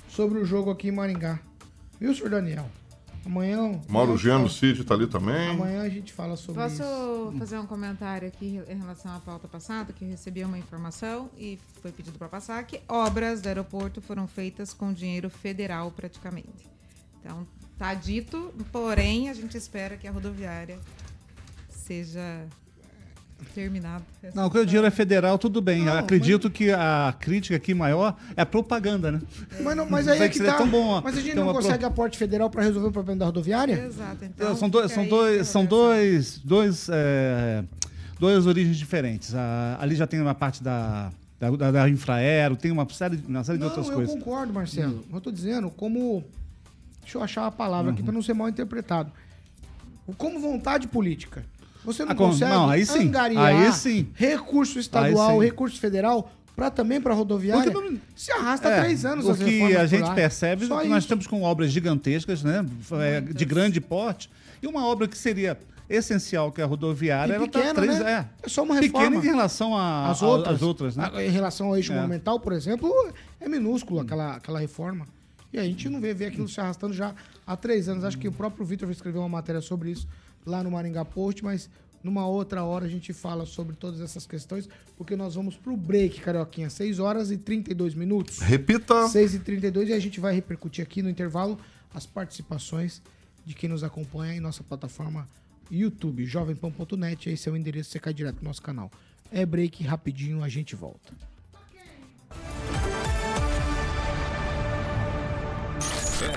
sobre 0.09 0.39
o 0.39 0.45
jogo 0.45 0.71
aqui 0.71 0.87
em 0.87 0.91
Maringá. 0.91 1.39
Viu, 1.99 2.15
senhor 2.15 2.29
Daniel? 2.29 2.65
Amanhã. 3.25 3.79
Mauro 3.87 4.17
Geno 4.17 4.49
Cid 4.49 4.83
tá 4.83 4.93
ali 4.95 5.07
também. 5.07 5.49
Amanhã 5.49 5.81
a 5.81 5.89
gente 5.89 6.11
fala 6.11 6.35
sobre 6.35 6.61
Posso 6.61 6.75
isso. 6.75 6.83
Posso 6.83 7.37
fazer 7.37 7.59
um 7.59 7.65
comentário 7.65 8.27
aqui 8.27 8.59
em 8.67 8.77
relação 8.77 9.15
à 9.15 9.19
pauta 9.19 9.47
passada, 9.47 9.93
que 9.93 10.03
eu 10.03 10.09
recebi 10.09 10.43
uma 10.43 10.57
informação 10.57 11.29
e 11.37 11.59
foi 11.81 11.91
pedido 11.91 12.17
para 12.17 12.27
passar 12.27 12.63
que 12.63 12.81
obras 12.87 13.41
do 13.41 13.47
aeroporto 13.47 14.01
foram 14.01 14.27
feitas 14.27 14.73
com 14.73 14.91
dinheiro 14.91 15.29
federal 15.29 15.91
praticamente. 15.91 16.69
Então, 17.19 17.45
tá 17.77 17.93
dito, 17.93 18.53
porém, 18.71 19.29
a 19.29 19.33
gente 19.33 19.55
espera 19.55 19.95
que 19.95 20.07
a 20.07 20.11
rodoviária 20.11 20.79
seja 21.69 22.47
terminado. 23.53 24.03
Não, 24.33 24.49
quando 24.49 24.63
o 24.63 24.65
dinheiro 24.65 24.87
é 24.87 24.91
federal, 24.91 25.37
tudo 25.37 25.61
bem. 25.61 25.83
Não, 25.83 25.97
Acredito 25.97 26.47
mas... 26.47 26.57
que 26.57 26.71
a 26.71 27.13
crítica 27.19 27.55
aqui 27.55 27.73
maior 27.73 28.15
é 28.35 28.41
a 28.41 28.45
propaganda, 28.45 29.11
né? 29.11 29.21
Mas, 29.61 29.75
não, 29.75 29.89
mas 29.89 30.07
aí 30.07 30.21
é 30.21 30.29
que 30.29 30.39
tá. 30.39 30.61
É 30.61 30.65
bom, 30.65 31.01
mas 31.01 31.17
a 31.17 31.21
gente 31.21 31.35
não 31.35 31.53
consegue 31.53 31.79
pro... 31.79 31.87
aporte 31.87 32.17
federal 32.17 32.49
para 32.49 32.63
resolver 32.63 32.87
o 32.87 32.91
problema 32.91 33.19
da 33.19 33.25
rodoviária? 33.25 33.85
Exato. 33.85 34.25
Então, 34.25 34.55
são 34.55 34.69
dois, 34.69 34.91
são 34.91 35.07
dois, 35.07 35.47
são 35.47 35.65
dois, 35.65 36.37
dois, 36.43 36.89
é, 36.91 37.63
duas 38.19 38.45
origens 38.45 38.77
diferentes. 38.77 39.33
A, 39.35 39.77
ali 39.79 39.95
já 39.95 40.07
tem 40.07 40.21
uma 40.21 40.35
parte 40.35 40.63
da, 40.63 41.11
da, 41.39 41.71
da 41.71 41.89
infraero, 41.89 42.55
tem 42.55 42.71
uma 42.71 42.87
série, 42.89 43.19
uma 43.27 43.43
série 43.43 43.57
não, 43.57 43.67
de 43.67 43.71
outras 43.71 43.87
eu 43.87 43.93
coisas. 43.93 44.13
Eu 44.13 44.19
concordo, 44.19 44.53
Marcelo. 44.53 44.99
Hum. 44.99 45.11
Eu 45.11 45.17
estou 45.17 45.33
dizendo 45.33 45.69
como. 45.71 46.23
Deixa 47.01 47.17
eu 47.17 47.23
achar 47.23 47.47
a 47.47 47.51
palavra 47.51 47.87
uhum. 47.87 47.93
aqui 47.93 48.03
para 48.03 48.13
não 48.13 48.21
ser 48.21 48.33
mal 48.33 48.47
interpretado. 48.47 49.11
Como 50.17 50.39
vontade 50.39 50.87
política. 50.87 51.43
Você 51.83 52.05
não 52.05 52.11
ah, 52.11 52.15
consegue 52.15 52.51
não, 52.51 52.69
aí 52.69 52.85
sim. 52.85 53.07
angariar 53.07 53.45
aí 53.45 53.73
sim. 53.73 54.07
recurso 54.13 54.79
estadual, 54.79 55.39
recurso 55.39 55.79
federal 55.79 56.31
para 56.55 56.69
também 56.69 57.01
para 57.01 57.13
rodoviária, 57.13 57.71
não, 57.71 57.99
se 58.15 58.31
arrasta 58.31 58.69
é, 58.69 58.81
três 58.81 59.05
anos. 59.05 59.27
O 59.27 59.35
que 59.35 59.75
a 59.75 59.85
gente 59.85 60.13
percebe 60.13 60.65
é 60.65 60.67
que 60.67 60.87
nós 60.87 61.03
estamos 61.03 61.25
com 61.25 61.41
obras 61.41 61.71
gigantescas, 61.71 62.43
né, 62.43 62.65
é, 62.99 63.21
de 63.21 63.45
grande 63.45 63.81
porte, 63.81 64.29
e 64.61 64.67
uma 64.67 64.85
obra 64.85 65.07
que 65.07 65.17
seria 65.17 65.57
essencial, 65.89 66.51
que 66.51 66.61
é 66.61 66.63
a 66.63 66.67
rodoviária, 66.67 67.33
ela 67.33 67.45
está 67.45 67.73
três, 67.73 67.99
né? 67.99 68.27
é, 68.43 68.45
é 68.45 68.49
só 68.49 68.63
uma 68.63 68.75
reforma. 68.75 69.07
Pequena 69.09 69.23
em 69.23 69.27
relação 69.27 69.75
às 69.75 70.21
outras, 70.21 70.61
outras 70.61 70.95
né? 70.95 71.09
Em 71.25 71.29
relação 71.29 71.67
ao 71.67 71.75
eixo 71.75 71.91
é. 71.91 71.95
monumental, 71.95 72.39
por 72.39 72.53
exemplo, 72.53 72.89
é 73.39 73.49
minúsculo 73.49 73.99
aquela, 73.99 74.35
aquela 74.35 74.59
reforma. 74.59 75.07
E 75.51 75.59
a 75.59 75.63
gente 75.63 75.89
não 75.89 75.99
vê, 75.99 76.13
vê 76.13 76.25
aquilo 76.25 76.47
se 76.47 76.61
arrastando 76.61 76.93
já 76.93 77.13
há 77.45 77.57
três 77.57 77.89
anos. 77.89 78.05
Acho 78.05 78.17
que 78.17 78.27
o 78.27 78.31
próprio 78.31 78.65
Vitor 78.65 78.89
escreveu 78.89 79.21
uma 79.21 79.27
matéria 79.27 79.59
sobre 79.59 79.91
isso 79.91 80.07
lá 80.45 80.63
no 80.63 80.71
Maringá 80.71 81.05
Post, 81.05 81.43
mas 81.43 81.69
numa 82.03 82.27
outra 82.27 82.63
hora 82.63 82.85
a 82.85 82.89
gente 82.89 83.13
fala 83.13 83.45
sobre 83.45 83.75
todas 83.75 84.01
essas 84.01 84.25
questões, 84.25 84.67
porque 84.97 85.15
nós 85.15 85.35
vamos 85.35 85.55
pro 85.55 85.77
break, 85.77 86.19
Carioquinha. 86.21 86.69
6 86.69 86.99
horas 86.99 87.31
e 87.31 87.37
32 87.37 87.93
minutos. 87.93 88.39
Repita. 88.39 89.07
6 89.07 89.35
e 89.35 89.39
32 89.39 89.89
e 89.89 89.93
a 89.93 89.99
gente 89.99 90.19
vai 90.19 90.33
repercutir 90.33 90.83
aqui 90.83 91.01
no 91.01 91.09
intervalo 91.09 91.59
as 91.93 92.05
participações 92.05 93.01
de 93.45 93.53
quem 93.53 93.69
nos 93.69 93.83
acompanha 93.83 94.33
em 94.35 94.39
nossa 94.39 94.63
plataforma 94.63 95.27
YouTube, 95.69 96.25
jovempan.net. 96.25 97.29
Esse 97.29 97.49
é 97.49 97.51
o 97.51 97.55
endereço, 97.55 97.91
você 97.91 97.99
cai 97.99 98.13
direto 98.13 98.37
no 98.37 98.45
nosso 98.45 98.61
canal. 98.61 98.91
É 99.31 99.45
break, 99.45 99.83
rapidinho, 99.83 100.43
a 100.43 100.49
gente 100.49 100.75
volta. 100.75 101.13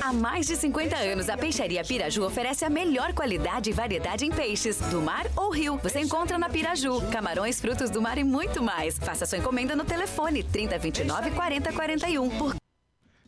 Há 0.00 0.12
mais 0.12 0.46
de 0.46 0.56
50 0.56 0.96
anos, 0.96 1.28
a 1.28 1.36
Peixaria 1.36 1.82
Piraju 1.82 2.24
oferece 2.24 2.64
a 2.64 2.70
melhor 2.70 3.12
qualidade 3.14 3.70
e 3.70 3.72
variedade 3.72 4.24
em 4.24 4.30
peixes, 4.30 4.78
do 4.90 5.00
mar 5.00 5.26
ou 5.36 5.50
rio. 5.50 5.78
Você 5.78 6.00
encontra 6.00 6.38
na 6.38 6.48
Piraju, 6.48 7.00
camarões, 7.10 7.60
frutos 7.60 7.90
do 7.90 8.02
mar 8.02 8.18
e 8.18 8.24
muito 8.24 8.62
mais. 8.62 8.98
Faça 8.98 9.24
sua 9.26 9.38
encomenda 9.38 9.74
no 9.74 9.84
telefone 9.84 10.42
3029 10.42 11.30
4041. 11.30 12.38
Por 12.38 12.56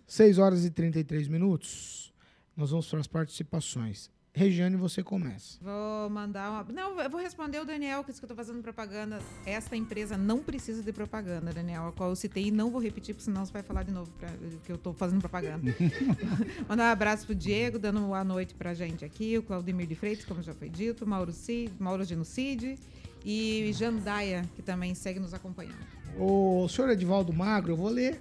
6 0.07 0.39
horas 0.39 0.65
e 0.65 0.71
33 0.71 1.29
minutos. 1.29 2.13
Nós 2.57 2.71
vamos 2.71 2.87
para 2.87 3.01
as 3.01 3.07
participações. 3.07 4.11
Regiane, 4.37 4.75
você 4.75 5.01
começa. 5.01 5.59
Vou 5.63 6.11
mandar 6.11 6.51
uma. 6.51 6.73
Não, 6.73 7.01
eu 7.01 7.09
vou 7.09 7.21
responder 7.21 7.61
o 7.61 7.65
Daniel, 7.65 8.03
que 8.03 8.11
disse 8.11 8.21
que 8.21 8.25
eu 8.25 8.33
estou 8.33 8.37
fazendo 8.37 8.61
propaganda. 8.61 9.21
Esta 9.47 9.77
empresa 9.77 10.19
não 10.19 10.41
precisa 10.41 10.83
de 10.83 10.93
propaganda, 10.93 11.53
Daniel, 11.53 11.87
a 11.87 11.93
qual 11.93 12.11
eu 12.11 12.17
citei 12.17 12.47
e 12.47 12.51
não 12.51 12.69
vou 12.69 12.83
repetir, 12.83 13.15
porque 13.15 13.25
senão 13.25 13.47
você 13.47 13.53
vai 13.53 13.63
falar 13.63 13.85
de 13.85 13.93
novo 13.93 14.11
pra, 14.19 14.29
que 14.65 14.73
eu 14.73 14.75
estou 14.75 14.93
fazendo 14.93 15.21
propaganda. 15.21 15.73
Mandar 16.69 16.89
um 16.89 16.93
abraço 16.93 17.27
pro 17.27 17.35
Diego, 17.35 17.79
dando 17.79 17.99
uma 17.99 18.09
boa 18.09 18.25
noite 18.25 18.55
pra 18.55 18.75
gente 18.75 19.05
aqui, 19.05 19.39
o 19.39 19.43
Claudemir 19.45 19.87
de 19.87 19.95
Freitas, 19.95 20.25
como 20.25 20.43
já 20.43 20.53
foi 20.53 20.69
dito, 20.69 21.07
Mauro, 21.07 21.31
Cid, 21.31 21.73
Mauro 21.79 22.03
Genocide 22.03 22.77
e 23.25 23.71
Jandaia, 23.73 24.43
que 24.57 24.63
também 24.63 24.97
segue 24.97 25.21
nos 25.21 25.33
acompanhando. 25.33 25.79
O 26.19 26.67
senhor 26.69 26.91
Edivaldo 26.91 27.33
Magro, 27.33 27.71
eu 27.71 27.77
vou 27.77 27.89
ler 27.89 28.21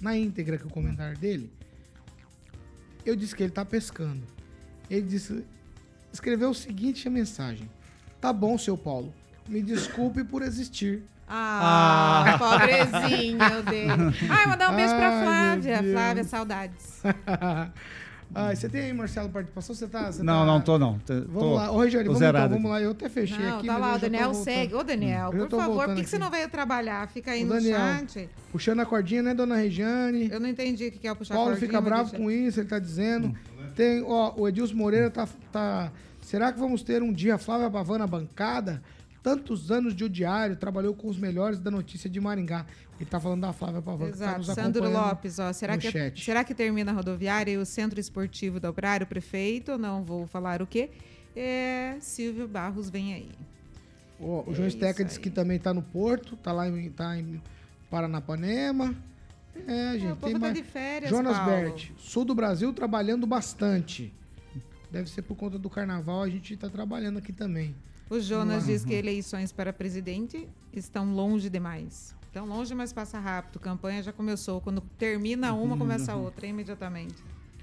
na 0.00 0.16
íntegra 0.16 0.56
aqui 0.56 0.66
o 0.66 0.70
comentário 0.70 1.18
dele. 1.18 1.52
Eu 3.04 3.14
disse 3.14 3.36
que 3.36 3.42
ele 3.42 3.52
tá 3.52 3.66
pescando. 3.66 4.22
Ele 4.92 5.02
disse, 5.06 5.42
escreveu 6.12 6.50
o 6.50 6.54
seguinte 6.54 7.08
a 7.08 7.10
mensagem: 7.10 7.68
Tá 8.20 8.32
bom, 8.32 8.58
seu 8.58 8.76
Paulo. 8.76 9.12
Me 9.48 9.62
desculpe 9.62 10.22
por 10.22 10.42
existir. 10.42 11.02
Ah, 11.26 12.36
pobrezinho 12.38 13.38
dele. 13.62 14.14
Ai, 14.28 14.46
mandar 14.46 14.70
um 14.70 14.76
beijo 14.76 14.94
pra 14.94 15.22
Flávia. 15.22 15.82
Flávia, 15.82 16.24
saudades. 16.24 17.00
Ai, 18.34 18.56
você 18.56 18.66
tem 18.66 18.80
aí, 18.82 18.92
Marcelo, 18.94 19.28
participação? 19.28 19.74
Você 19.74 19.86
tá. 19.86 20.10
Você 20.10 20.22
Não, 20.22 20.40
tá- 20.40 20.46
não 20.46 20.60
tô 20.62 20.78
não. 20.78 20.98
Tô- 21.00 21.12
Vamos 21.14 21.32
tô- 21.34 21.54
lá. 21.54 21.70
Ô, 21.70 21.80
Regiane, 21.80 22.06
vamos, 22.08 22.22
então, 22.22 22.48
vamos 22.48 22.70
lá. 22.70 22.80
Eu 22.80 22.92
até 22.92 23.08
fechei 23.10 23.38
Não, 23.38 23.58
aqui. 23.58 23.66
tá 23.66 23.76
lá, 23.76 23.94
o 23.94 23.98
Daniel 23.98 24.32
segue. 24.32 24.74
Ô, 24.74 24.82
Daniel, 24.82 25.30
já 25.32 25.46
por 25.46 25.50
favor, 25.60 25.84
por 25.86 25.94
que, 25.96 26.02
que 26.04 26.08
você 26.08 26.18
não 26.18 26.30
veio 26.30 26.48
trabalhar? 26.48 27.06
Fica 27.08 27.32
aí 27.32 27.42
Ô, 27.42 27.46
no 27.46 27.52
Daniel, 27.54 27.78
chat. 27.78 28.30
Puxando 28.50 28.80
a 28.80 28.86
cordinha, 28.86 29.22
né, 29.22 29.34
dona 29.34 29.56
Regiane? 29.56 30.30
Eu 30.30 30.40
não 30.40 30.48
entendi 30.48 30.86
o 30.86 30.92
que 30.92 31.06
é 31.06 31.12
o 31.12 31.16
puxar 31.16 31.34
Paulo 31.34 31.50
cordinha, 31.50 31.68
fica 31.68 31.80
mas 31.80 31.90
bravo 31.90 32.10
deixa- 32.10 32.16
com 32.24 32.30
isso, 32.30 32.58
ele 32.60 32.68
tá 32.68 32.78
dizendo. 32.78 33.36
Tem, 33.74 34.02
ó, 34.02 34.34
o 34.36 34.48
Edilson 34.48 34.74
Moreira 34.74 35.10
tá, 35.10 35.28
tá. 35.50 35.92
Será 36.20 36.52
que 36.52 36.58
vamos 36.58 36.82
ter 36.82 37.02
um 37.02 37.12
dia 37.12 37.38
Flávia 37.38 37.68
Bavan 37.68 37.98
na 37.98 38.06
bancada? 38.06 38.82
Tantos 39.22 39.70
anos 39.70 39.94
de 39.94 40.02
o 40.04 40.08
diário, 40.08 40.56
trabalhou 40.56 40.94
com 40.94 41.08
os 41.08 41.16
melhores 41.16 41.60
da 41.60 41.70
notícia 41.70 42.10
de 42.10 42.20
Maringá. 42.20 42.66
Ele 42.98 43.08
tá 43.08 43.20
falando 43.20 43.40
da 43.42 43.52
Flávia 43.52 43.80
Bavan. 43.80 44.06
que 44.10 44.18
tá 44.18 44.24
Exato. 44.24 44.38
nos 44.38 44.46
Sandro 44.48 44.90
Lopes, 44.90 45.38
ó. 45.38 45.52
Será 45.52 45.78
que, 45.78 45.90
chat. 45.90 46.24
será 46.24 46.42
que 46.44 46.54
termina 46.54 46.90
a 46.90 46.94
rodoviária 46.94 47.52
e 47.52 47.56
o 47.56 47.64
centro 47.64 47.98
esportivo 48.00 48.58
da 48.58 48.68
Operário, 48.70 49.06
prefeito? 49.06 49.78
Não 49.78 50.02
vou 50.04 50.26
falar 50.26 50.60
o 50.60 50.66
quê. 50.66 50.90
É, 51.36 51.96
Silvio 52.00 52.46
Barros 52.48 52.90
vem 52.90 53.14
aí. 53.14 53.30
Ó, 54.20 54.44
o 54.46 54.54
João 54.54 54.66
É 54.66 54.70
Steca 54.70 55.02
isso 55.02 55.04
disse 55.04 55.18
aí. 55.18 55.22
que 55.22 55.30
também 55.30 55.58
tá 55.58 55.72
no 55.72 55.82
Porto, 55.82 56.36
tá 56.36 56.52
lá 56.52 56.68
em, 56.68 56.90
tá 56.90 57.16
em 57.16 57.40
Paranapanema. 57.90 58.94
É, 59.66 59.92
gente, 59.98 60.12
o 60.12 60.16
tem 60.16 60.16
povo 60.16 60.32
tá 60.34 60.38
mais. 60.38 60.54
de 60.54 60.62
férias, 60.62 61.10
Jonas 61.10 61.36
Paulo. 61.36 61.50
Bert, 61.52 61.90
sul 61.98 62.24
do 62.24 62.34
Brasil 62.34 62.72
trabalhando 62.72 63.26
bastante. 63.26 64.12
Deve 64.90 65.08
ser 65.08 65.22
por 65.22 65.36
conta 65.36 65.58
do 65.58 65.70
carnaval, 65.70 66.22
a 66.22 66.28
gente 66.28 66.56
tá 66.56 66.68
trabalhando 66.68 67.18
aqui 67.18 67.32
também. 67.32 67.74
O 68.10 68.20
Jonas 68.20 68.62
Uhum. 68.64 68.68
diz 68.68 68.84
que 68.84 68.92
eleições 68.94 69.52
para 69.52 69.72
presidente 69.72 70.46
estão 70.72 71.14
longe 71.14 71.48
demais. 71.48 72.14
Estão 72.26 72.46
longe, 72.46 72.74
mas 72.74 72.92
passa 72.92 73.18
rápido. 73.18 73.58
Campanha 73.58 74.02
já 74.02 74.12
começou. 74.12 74.60
Quando 74.60 74.80
termina 74.98 75.52
uma, 75.54 75.76
começa 75.76 76.12
a 76.12 76.16
outra 76.16 76.46
imediatamente. 76.46 77.16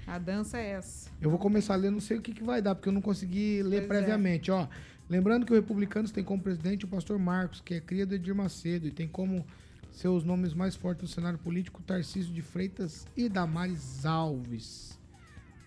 A 0.06 0.18
dança 0.18 0.58
é 0.58 0.70
essa. 0.70 1.10
Eu 1.20 1.30
vou 1.30 1.38
começar 1.38 1.74
a 1.74 1.76
ler, 1.76 1.90
não 1.90 2.00
sei 2.00 2.18
o 2.18 2.20
que, 2.22 2.32
que 2.32 2.42
vai 2.42 2.60
dar, 2.62 2.74
porque 2.74 2.88
eu 2.88 2.92
não 2.92 3.00
consegui 3.00 3.62
ler 3.62 3.80
Pois 3.80 3.84
é. 3.84 3.86
previamente. 3.86 4.50
Ó, 4.50 4.66
lembrando 5.08 5.44
que 5.46 5.52
o 5.52 5.54
Republicanos 5.56 6.10
tem 6.10 6.24
como 6.24 6.42
presidente 6.42 6.84
o 6.84 6.88
pastor 6.88 7.18
Marcos, 7.18 7.60
que 7.60 7.74
é 7.74 7.80
cria 7.80 8.04
do 8.06 8.14
Edir 8.14 8.34
Macedo, 8.34 8.88
e 8.88 8.90
tem 8.90 9.06
como 9.06 9.44
seus 9.92 10.24
nomes 10.24 10.54
mais 10.54 10.74
fortes 10.74 11.02
no 11.02 11.08
cenário 11.08 11.38
político 11.38 11.82
Tarcísio 11.82 12.32
de 12.32 12.42
Freitas 12.42 13.06
e 13.16 13.28
Damares 13.28 14.04
Alves. 14.06 14.98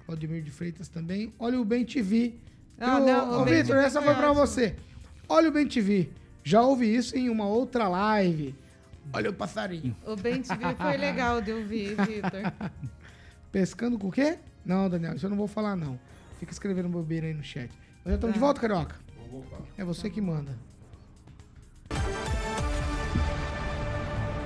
Claudemir 0.06 0.44
de 0.44 0.52
Freitas 0.52 0.88
também. 0.88 1.34
Olha 1.40 1.60
o 1.60 1.66
Bem 1.66 1.86
TV. 1.86 2.36
Ah, 2.80 2.98
Ô, 2.98 3.06
não, 3.06 3.42
ô, 3.42 3.46
Vitor, 3.46 3.78
essa 3.78 4.02
foi 4.02 4.14
ótimo. 4.14 4.34
você. 4.34 4.76
Olha 5.30 5.50
o 5.50 5.52
Bem 5.52 5.68
TV. 5.68 6.10
Já 6.44 6.62
ouvi 6.62 6.94
isso 6.94 7.16
em 7.18 7.30
uma 7.30 7.46
outra 7.46 7.88
live. 7.88 8.56
Olha 9.14 9.30
o 9.30 9.34
passarinho. 9.34 9.96
O 10.06 10.16
Bem 10.16 10.42
TV 10.42 10.76
foi 10.76 10.98
legal 10.98 11.42
de 11.42 11.52
ouvir, 11.52 11.90
Vitor. 11.96 12.52
Pescando 13.52 13.98
com 14.00 14.08
o 14.08 14.12
quê? 14.12 14.40
Não, 14.66 14.90
Daniel, 14.90 15.16
isso 15.16 15.26
eu 15.26 15.30
não 15.30 15.38
vou 15.38 15.48
falar, 15.48 15.76
não. 15.76 16.00
Fica 16.40 16.52
escrevendo 16.52 16.90
bobeira 16.90 17.28
aí 17.28 17.34
no 17.34 17.44
chat. 17.44 17.70
Nós 18.04 18.12
já 18.12 18.16
estamos 18.16 18.34
de 18.34 18.40
Tá. 18.40 18.46
volta, 18.46 18.60
Carioca? 18.62 18.96
É 19.78 19.86
você 19.86 20.10
que 20.10 20.20
manda. 20.20 20.58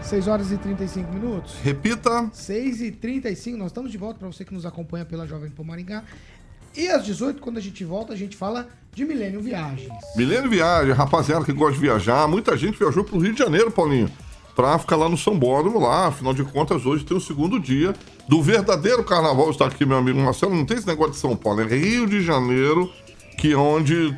6 0.08 0.28
horas 0.30 0.52
e 0.54 0.58
35 0.58 1.12
minutos. 1.12 1.56
Repita. 1.62 2.30
6 2.32 2.82
e 2.82 2.92
35 2.92 3.58
nós 3.58 3.68
estamos 3.68 3.92
de 3.92 3.98
volta 3.98 4.18
para 4.18 4.28
você 4.28 4.46
que 4.46 4.54
nos 4.54 4.66
acompanha 4.66 5.04
pela 5.04 5.28
Jovem 5.28 5.50
Pan 5.50 5.64
Maringá. 5.64 6.04
E 6.76 6.88
às 6.88 7.04
18, 7.04 7.42
quando 7.42 7.58
a 7.58 7.62
gente 7.62 7.84
volta, 7.84 8.14
a 8.14 8.16
gente 8.16 8.38
fala 8.38 8.70
de 8.94 9.04
Milênio 9.04 9.42
Viagens. 9.42 9.92
Milênio 10.16 10.50
Viagem, 10.50 10.94
rapaziada 10.94 11.44
que 11.44 11.52
gosta 11.52 11.74
de 11.74 11.80
viajar. 11.80 12.26
Muita 12.28 12.56
gente 12.56 12.80
viajou 12.80 13.04
pro 13.04 13.20
Rio 13.20 13.34
de 13.34 13.40
Janeiro, 13.40 13.70
Paulinho, 13.70 14.10
pra 14.56 14.80
ficar 14.80 14.96
lá 14.96 15.10
no 15.10 15.18
São 15.18 15.38
Bódromo, 15.38 15.80
lá. 15.80 16.08
Afinal 16.08 16.34
de 16.34 16.44
contas, 16.46 16.86
hoje 16.86 17.04
tem 17.04 17.18
o 17.18 17.22
segundo 17.22 17.60
dia 17.60 17.94
do 18.30 18.42
verdadeiro 18.42 19.04
carnaval. 19.04 19.50
Está 19.50 19.66
aqui 19.66 19.86
meu 19.86 19.98
amigo 19.98 20.20
Marcelo. 20.20 20.56
Não 20.56 20.66
tem 20.66 20.78
esse 20.78 20.88
negócio 20.88 21.14
de 21.14 21.20
São 21.20 21.36
Paulo, 21.36 21.62
é 21.62 21.66
Rio 21.66 22.08
de 22.08 22.22
Janeiro, 22.22 22.90
que 23.38 23.52
é 23.52 23.58
onde 23.58 24.16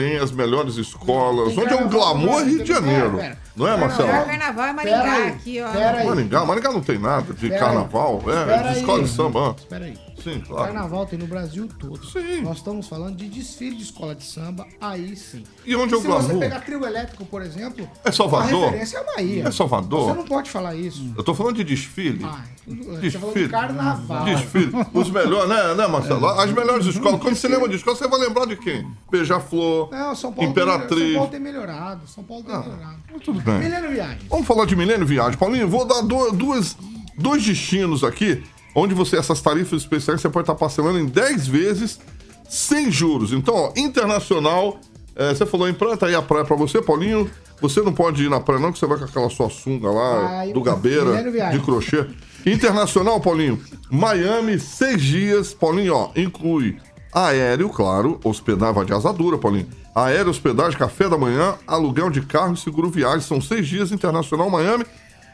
tem 0.00 0.16
as 0.18 0.30
melhores 0.32 0.76
escolas, 0.76 1.54
Tem 1.54 1.62
onde 1.64 1.72
é 1.72 1.76
o 1.76 1.78
carnaval, 1.78 2.14
glamour 2.14 2.36
pera, 2.38 2.48
Rio 2.50 2.62
de 2.64 2.68
Janeiro. 2.72 3.16
pera. 3.18 3.38
Não 3.56 3.66
é, 3.66 3.70
Carnaval. 3.70 4.06
Marcelo? 4.06 4.26
Carnaval 4.26 4.64
é 4.64 4.74
Pera 4.74 4.96
Maringá 4.98 5.12
aí, 5.16 5.28
aqui, 5.28 5.60
ó. 5.60 5.70
pera 5.72 5.98
aí. 5.98 6.06
Maringá, 6.06 6.44
Maringá 6.44 6.72
não 6.72 6.80
tem 6.80 6.98
nada 6.98 7.32
de 7.34 7.48
Pera 7.48 7.54
aí. 7.54 7.60
carnaval, 7.60 8.22
é, 8.26 8.44
Pera 8.46 8.72
de 8.72 8.78
escola 8.78 8.98
aí. 8.98 9.04
de 9.04 9.10
samba. 9.10 9.56
Espera 9.58 9.84
aí. 9.84 9.98
Sim, 10.22 10.40
claro. 10.40 10.72
Carnaval 10.72 11.06
tem 11.06 11.18
no 11.18 11.26
Brasil 11.26 11.68
todo. 11.78 12.04
Sim. 12.06 12.42
Nós 12.42 12.58
estamos 12.58 12.86
falando 12.88 13.16
de 13.16 13.28
desfile 13.28 13.76
de 13.76 13.82
escola 13.84 14.14
de 14.14 14.24
samba, 14.24 14.66
aí 14.80 15.16
sim. 15.16 15.42
E 15.64 15.74
onde 15.76 15.94
é 15.94 15.96
o 15.96 16.00
se 16.00 16.06
você 16.06 16.22
glamour? 16.24 16.40
pegar 16.40 16.60
trio 16.60 16.84
elétrico, 16.84 17.24
por 17.26 17.42
exemplo, 17.42 17.88
É 18.04 18.12
Salvador? 18.12 18.62
a 18.62 18.66
referência 18.66 18.98
é 18.98 19.00
a 19.00 19.04
Bahia. 19.04 19.48
É 19.48 19.50
Salvador? 19.50 20.08
Você 20.10 20.16
não 20.16 20.24
pode 20.24 20.50
falar 20.50 20.74
isso. 20.74 21.12
Eu 21.16 21.24
tô 21.24 21.34
falando 21.34 21.56
de 21.56 21.64
desfile. 21.64 22.24
Ah, 22.24 22.44
você 22.66 23.10
falou 23.12 23.28
Desfile. 23.34 23.44
de 23.46 23.50
carnaval. 23.50 24.24
Desfile. 24.24 24.72
Os 24.92 25.10
melhores, 25.10 25.48
né, 25.48 25.74
né, 25.74 25.86
Marcelo? 25.86 26.26
As 26.26 26.52
melhores 26.52 26.86
escolas. 26.86 27.20
Quando 27.20 27.34
você 27.34 27.48
lembra 27.48 27.68
de 27.68 27.76
escola, 27.76 27.96
você 27.96 28.06
vai 28.08 28.20
lembrar 28.20 28.46
de 28.46 28.56
quem? 28.56 28.86
Beija-Flor, 29.10 29.90
Não, 29.90 30.14
São 30.14 30.32
Paulo, 30.32 30.50
Imperatriz. 30.50 31.06
São 31.08 31.14
Paulo 31.14 31.30
tem 31.30 31.40
melhorado. 31.40 32.06
São 32.08 32.24
Paulo 32.24 32.44
tem 32.44 32.54
melhorado. 32.58 32.96
Tudo 33.24 33.40
bem. 33.40 33.58
Milênio 33.58 33.90
Viagem. 33.90 34.18
Vamos 34.28 34.46
falar 34.46 34.64
de 34.66 34.76
Milênio 34.76 35.06
Viagem. 35.06 35.36
Paulinho, 35.38 35.68
vou 35.68 35.84
dar 35.84 36.02
duas, 36.02 36.76
dois 37.18 37.44
destinos 37.44 38.04
aqui, 38.04 38.42
onde 38.74 38.94
você, 38.94 39.16
essas 39.16 39.40
tarifas 39.40 39.82
especiais, 39.82 40.20
você 40.20 40.28
pode 40.28 40.44
estar 40.44 40.54
parcelando 40.54 40.98
em 40.98 41.06
10 41.06 41.46
vezes 41.46 41.98
sem 42.48 42.90
juros. 42.90 43.32
Então, 43.32 43.54
ó, 43.54 43.72
internacional, 43.76 44.78
é, 45.14 45.34
você 45.34 45.46
falou 45.46 45.68
em 45.68 45.74
praia, 45.74 45.96
tá 45.96 46.06
aí 46.06 46.14
a 46.14 46.22
praia 46.22 46.44
pra 46.44 46.56
você, 46.56 46.80
Paulinho. 46.82 47.30
Você 47.60 47.82
não 47.82 47.92
pode 47.92 48.24
ir 48.24 48.30
na 48.30 48.40
praia, 48.40 48.60
não, 48.60 48.72
que 48.72 48.78
você 48.78 48.86
vai 48.86 48.98
com 48.98 49.04
aquela 49.04 49.28
sua 49.28 49.50
sunga 49.50 49.90
lá, 49.90 50.20
Vai, 50.22 50.52
do 50.52 50.62
Gabeira, 50.62 51.22
de 51.52 51.60
crochê. 51.60 52.06
Internacional, 52.46 53.20
Paulinho, 53.20 53.62
Miami, 53.90 54.58
seis 54.58 55.02
dias. 55.02 55.52
Paulinho, 55.52 55.94
ó, 55.94 56.10
inclui 56.16 56.78
aéreo, 57.12 57.68
claro, 57.68 58.18
hospedagem 58.24 58.86
de 58.86 58.94
asadura, 58.94 59.36
Paulinho. 59.36 59.68
Aéreo, 59.94 60.30
hospedagem, 60.30 60.78
café 60.78 61.08
da 61.08 61.18
manhã, 61.18 61.54
aluguel 61.66 62.08
de 62.08 62.22
carro 62.22 62.54
e 62.54 62.56
seguro 62.56 62.88
viagem. 62.88 63.20
São 63.20 63.40
seis 63.40 63.68
dias 63.68 63.92
internacional 63.92 64.48
Miami. 64.48 64.86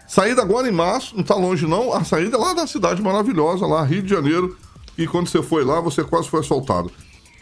Saída 0.07 0.43
agora 0.43 0.69
em 0.69 0.73
março, 0.73 1.17
não 1.17 1.25
tá 1.25 1.35
longe 1.35 1.67
não. 1.67 1.93
A 1.93 2.05
saída 2.05 2.37
é 2.37 2.41
lá 2.41 2.55
da 2.55 2.67
cidade 2.67 3.03
maravilhosa, 3.03 3.67
lá, 3.67 3.83
Rio 3.83 4.03
de 4.03 4.11
Janeiro. 4.11 4.57
E 4.97 5.07
quando 5.07 5.29
você 5.29 5.43
foi 5.43 5.65
lá, 5.65 5.81
você 5.81 6.05
quase 6.05 6.29
foi 6.29 6.41
assaltado. 6.41 6.91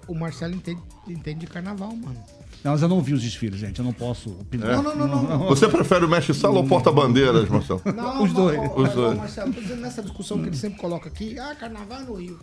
O 0.07 0.15
Marcelo 0.15 0.55
entende, 0.55 0.81
entende 1.07 1.41
de 1.41 1.47
carnaval, 1.47 1.95
mano. 1.95 2.17
Não, 2.65 2.73
mas 2.73 2.83
eu 2.83 2.89
não 2.89 3.01
vi 3.01 3.13
os 3.13 3.23
desfiles, 3.23 3.61
gente. 3.61 3.79
Eu 3.79 3.85
não 3.85 3.93
posso 3.93 4.31
opinar. 4.31 4.77
Não, 4.77 4.83
não, 4.83 4.97
não, 4.97 5.07
não. 5.07 5.23
não. 5.23 5.49
Você 5.49 5.69
prefere 5.69 6.05
o 6.05 6.09
mestre 6.09 6.35
sala 6.35 6.57
ou 6.57 6.67
porta-bandeiras, 6.67 7.49
Marcelo? 7.49 7.81
Não, 7.95 8.23
Os 8.25 8.33
não, 8.33 8.41
dois. 8.47 8.59
ó, 8.59 8.81
Os 8.81 8.93
dois. 8.95 9.17
Marcelo, 9.17 9.53
tô 9.53 9.61
dizendo 9.61 9.81
nessa 9.83 10.03
discussão 10.03 10.41
que 10.41 10.49
ele 10.49 10.57
sempre 10.57 10.79
coloca 10.79 11.09
aqui, 11.09 11.39
ah, 11.39 11.55
carnaval 11.55 12.01
no 12.01 12.15
Rio. 12.15 12.39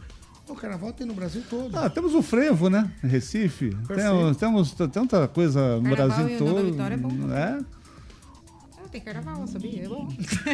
O 0.48 0.56
carnaval 0.56 0.94
tem 0.94 1.08
no 1.08 1.14
Brasil 1.16 1.44
todo. 1.50 1.76
Ah, 1.76 1.90
temos 1.90 2.14
o 2.14 2.22
frevo, 2.22 2.70
né? 2.70 2.90
Recife. 3.02 3.76
Temos, 3.88 4.38
temos 4.38 4.72
tanta 4.74 5.28
coisa 5.28 5.78
no 5.78 5.84
Carnaval 5.96 6.08
Brasil 6.08 6.36
e 6.36 6.38
todo. 6.38 6.66
Vitória 6.72 6.94
é 6.94 6.98
bom. 6.98 7.34
É? 7.34 7.60
Tem 8.96 9.02
carnaval, 9.02 9.46
sabia? 9.46 9.84
É 9.84 9.88
bom. 9.90 10.08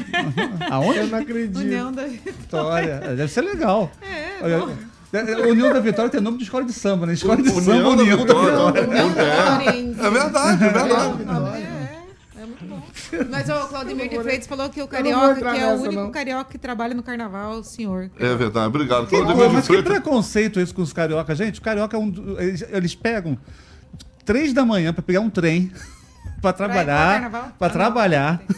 Aonde? 0.71 0.97
Eu 0.97 1.07
não 1.09 1.19
acredito. 1.19 1.59
União 1.59 1.91
da 1.91 2.07
Vitória. 2.07 2.99
Deve 2.99 3.27
ser 3.27 3.41
legal. 3.41 3.91
É, 4.01 4.43
Olha, 4.43 4.57
bom. 4.57 4.75
é, 5.13 5.47
União 5.47 5.71
da 5.71 5.79
Vitória 5.79 6.09
tem 6.09 6.19
nome 6.19 6.39
de 6.39 6.45
escola 6.45 6.65
de 6.65 6.73
samba, 6.73 7.05
né? 7.05 7.13
Escola 7.13 7.35
de 7.35 7.49
União 7.49 7.61
samba, 7.61 7.83
da 7.83 7.89
União 7.89 8.17
da 8.17 8.23
Vitória. 8.23 8.51
Vitória. 8.51 8.89
União 8.89 9.13
da 9.13 9.23
Vitória. 9.23 9.69
É 9.69 10.09
verdade, 10.09 10.63
é 10.63 10.69
verdade. 10.69 11.61
É, 11.61 12.41
é 12.41 12.45
muito 12.47 12.65
bom. 12.65 12.81
Mas 13.29 13.47
o 13.47 13.67
Claudemir 13.67 14.09
de 14.09 14.19
Freitas 14.19 14.47
falou 14.47 14.69
que 14.71 14.81
o 14.81 14.87
carioca, 14.87 15.35
que 15.35 15.59
é 15.59 15.67
o 15.67 15.75
único 15.75 15.93
não. 15.93 16.11
carioca 16.11 16.49
que 16.49 16.57
trabalha 16.57 16.95
no 16.95 17.03
carnaval, 17.03 17.59
o 17.59 17.63
senhor. 17.63 18.09
É 18.17 18.33
verdade, 18.33 18.65
obrigado. 18.65 19.03
Que 19.03 19.17
Claudemir 19.17 19.35
coisa, 19.35 19.49
de 19.49 19.53
mas 19.53 19.67
que 19.67 19.73
Freitas. 19.73 19.93
preconceito 19.93 20.59
isso 20.59 20.73
com 20.73 20.81
os 20.81 20.91
carioca, 20.91 21.35
gente. 21.35 21.59
O 21.59 21.61
carioca 21.61 21.95
é 21.95 21.99
um. 21.99 22.11
Eles, 22.39 22.65
eles 22.71 22.95
pegam 22.95 23.37
três 24.25 24.51
da 24.51 24.65
manhã 24.65 24.91
pra 24.91 25.03
pegar 25.03 25.19
um 25.19 25.29
trem 25.29 25.71
pro 26.41 26.53
trabalhar. 26.53 27.53
Pra 27.57 27.67
Ah, 27.67 27.69
trabalhar. 27.69 28.41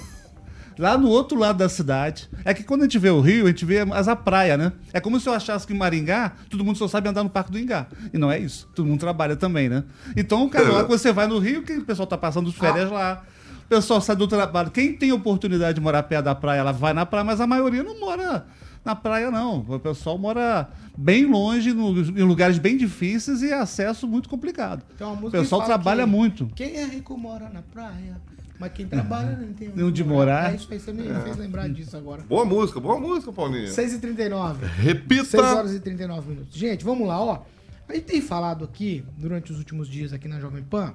Lá 0.78 0.98
no 0.98 1.08
outro 1.08 1.38
lado 1.38 1.58
da 1.58 1.70
cidade. 1.70 2.28
É 2.44 2.52
que 2.54 2.64
quando 2.64 2.82
a 2.82 2.84
gente 2.86 2.98
vê 2.98 3.10
o 3.12 3.22
Rio, 3.22 3.46
a 3.46 3.50
gente 3.50 3.64
vê 3.64 3.82
as 3.92 4.08
a 4.08 4.16
praia, 4.16 4.58
né? 4.58 4.72
É 4.92 5.00
como 5.00 5.20
se 5.20 5.30
eu 5.30 5.34
achasse 5.34 5.68
que 5.68 5.74
em 5.74 5.78
Maringá, 5.78 6.32
todo 6.50 6.64
mundo 6.64 6.78
só 6.78 6.88
sabe 6.88 7.08
andar 7.08 7.24
no 7.24 7.30
Parque 7.30 7.52
do 7.52 7.60
Ingá. 7.60 7.86
E 8.12 8.18
não 8.18 8.32
é 8.32 8.40
isso. 8.40 8.68
Todo 8.74 8.88
mundo 8.88 9.00
trabalha 9.00 9.36
também, 9.36 9.70
né? 9.70 9.84
Então, 10.18 10.44
o 10.44 10.50
carioca, 10.50 10.86
você 10.88 11.12
vai 11.14 11.28
no 11.28 11.38
Rio, 11.38 11.62
que 11.62 11.74
o 11.74 11.86
pessoal 11.86 12.08
tá 12.08 12.18
passando 12.18 12.50
as 12.50 12.56
férias 12.56 12.90
lá. 12.90 13.22
O 13.66 13.68
pessoal 13.70 14.02
sai 14.02 14.16
do 14.16 14.28
trabalho. 14.28 14.72
Quem 14.72 14.94
tem 14.94 15.12
oportunidade 15.12 15.76
de 15.76 15.82
morar 15.82 16.02
perto 16.04 16.26
da 16.26 16.34
praia, 16.34 16.60
ela 16.62 16.72
vai 16.72 16.92
na 16.94 17.06
praia, 17.06 17.24
mas 17.24 17.40
a 17.40 17.46
maioria 17.46 17.84
não 17.84 18.00
mora 18.00 18.44
na 18.84 18.96
praia, 18.96 19.32
não. 19.32 19.60
O 19.68 19.80
pessoal 19.80 20.18
mora 20.18 20.70
bem 20.98 21.26
longe, 21.26 21.74
no- 21.74 22.00
em 22.02 22.24
lugares 22.24 22.58
bem 22.58 22.78
difíceis 22.78 23.42
e 23.42 23.52
acesso 23.54 24.08
muito 24.08 24.28
complicado. 24.30 24.84
Uma 25.00 25.28
O 25.28 25.32
pessoal 25.32 25.64
trabalha 25.64 26.04
que 26.06 26.10
muito. 26.10 26.48
Quem 26.56 26.76
é 26.78 26.86
rico 26.86 27.18
mora 27.18 27.50
na 27.50 27.62
praia. 27.62 28.22
Mas 28.60 28.72
quem 28.72 28.86
trabalha 28.88 29.36
não 29.36 29.52
tem 29.52 29.72
Onde 29.84 30.04
morar. 30.04 30.54
É 30.54 30.56
isso 30.56 30.68
aí, 30.72 30.80
você 30.80 30.94
me 30.94 31.04
fez 31.24 31.36
lembrar 31.38 31.68
disso 31.68 31.98
agora. 31.98 32.22
Boa 32.22 32.46
música, 32.46 32.80
boa 32.80 33.00
música, 33.00 33.32
Paulinho. 33.34 33.68
6h39. 33.68 34.64
Repita. 34.78 35.26
6 35.26 35.44
horas 35.44 35.74
e 35.74 35.80
39 35.80 36.30
minutos. 36.30 36.56
Gente, 36.56 36.86
vamos 36.86 37.08
lá, 37.08 37.20
ó. 37.22 37.42
A 37.90 37.94
gente 37.96 38.06
tem 38.06 38.22
falado 38.22 38.64
aqui, 38.64 39.04
durante 39.18 39.52
os 39.52 39.58
últimos 39.58 39.88
dias 39.90 40.14
aqui 40.14 40.28
na 40.28 40.40
Jovem 40.40 40.64
Pan, 40.64 40.94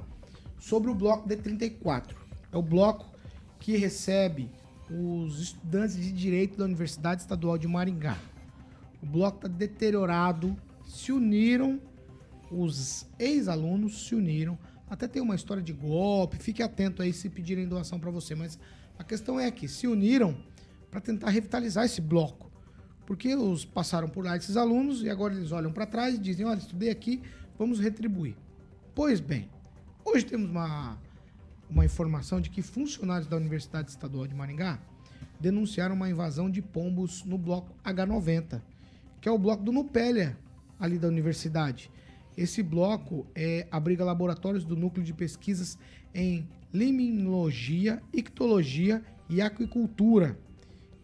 sobre 0.58 0.90
o 0.90 0.94
bloco 0.94 1.28
D34. 1.28 2.14
É 2.52 2.56
o 2.56 2.62
bloco 2.62 3.06
que 3.58 3.76
recebe 3.76 4.48
os 4.90 5.40
estudantes 5.40 5.96
de 5.96 6.12
Direito 6.12 6.56
da 6.56 6.64
Universidade 6.64 7.22
Estadual 7.22 7.58
de 7.58 7.68
Maringá. 7.68 8.16
O 9.02 9.06
bloco 9.06 9.36
está 9.36 9.48
deteriorado, 9.48 10.56
se 10.86 11.12
uniram, 11.12 11.80
os 12.50 13.06
ex-alunos 13.18 14.06
se 14.06 14.14
uniram. 14.14 14.58
Até 14.88 15.06
tem 15.06 15.20
uma 15.20 15.34
história 15.34 15.62
de 15.62 15.72
golpe, 15.72 16.36
fique 16.36 16.62
atento 16.62 17.02
aí 17.02 17.12
se 17.12 17.28
pedirem 17.28 17.68
doação 17.68 18.00
para 18.00 18.10
você. 18.10 18.34
Mas 18.34 18.58
a 18.98 19.04
questão 19.04 19.38
é 19.38 19.50
que 19.50 19.68
se 19.68 19.86
uniram 19.86 20.36
para 20.90 21.00
tentar 21.00 21.30
revitalizar 21.30 21.84
esse 21.84 22.00
bloco. 22.00 22.50
Porque 23.06 23.34
os 23.34 23.64
passaram 23.64 24.08
por 24.08 24.24
lá 24.24 24.36
esses 24.36 24.56
alunos 24.56 25.02
e 25.02 25.08
agora 25.08 25.34
eles 25.34 25.52
olham 25.52 25.72
para 25.72 25.86
trás 25.86 26.14
e 26.14 26.18
dizem: 26.18 26.44
olha, 26.44 26.58
estudei 26.58 26.90
aqui, 26.90 27.22
vamos 27.58 27.78
retribuir. 27.78 28.36
Pois 28.94 29.20
bem, 29.20 29.48
hoje 30.04 30.26
temos 30.26 30.50
uma, 30.50 30.98
uma 31.70 31.84
informação 31.84 32.40
de 32.40 32.50
que 32.50 32.62
funcionários 32.62 33.28
da 33.28 33.36
Universidade 33.36 33.90
Estadual 33.90 34.26
de 34.26 34.34
Maringá 34.34 34.80
denunciaram 35.40 35.94
uma 35.94 36.08
invasão 36.08 36.50
de 36.50 36.60
pombos 36.62 37.24
no 37.24 37.38
bloco 37.38 37.74
H90, 37.84 38.60
que 39.20 39.28
é 39.28 39.32
o 39.32 39.38
bloco 39.38 39.62
do 39.62 39.72
Nupélia, 39.72 40.36
ali 40.78 40.98
da 40.98 41.08
universidade. 41.08 41.90
Esse 42.36 42.62
bloco 42.62 43.26
é, 43.34 43.66
abriga 43.70 44.04
laboratórios 44.04 44.64
do 44.64 44.76
núcleo 44.76 45.04
de 45.04 45.12
pesquisas 45.12 45.76
em 46.14 46.48
limnologia, 46.72 48.00
ictologia 48.12 49.02
e 49.28 49.40
aquicultura. 49.40 50.38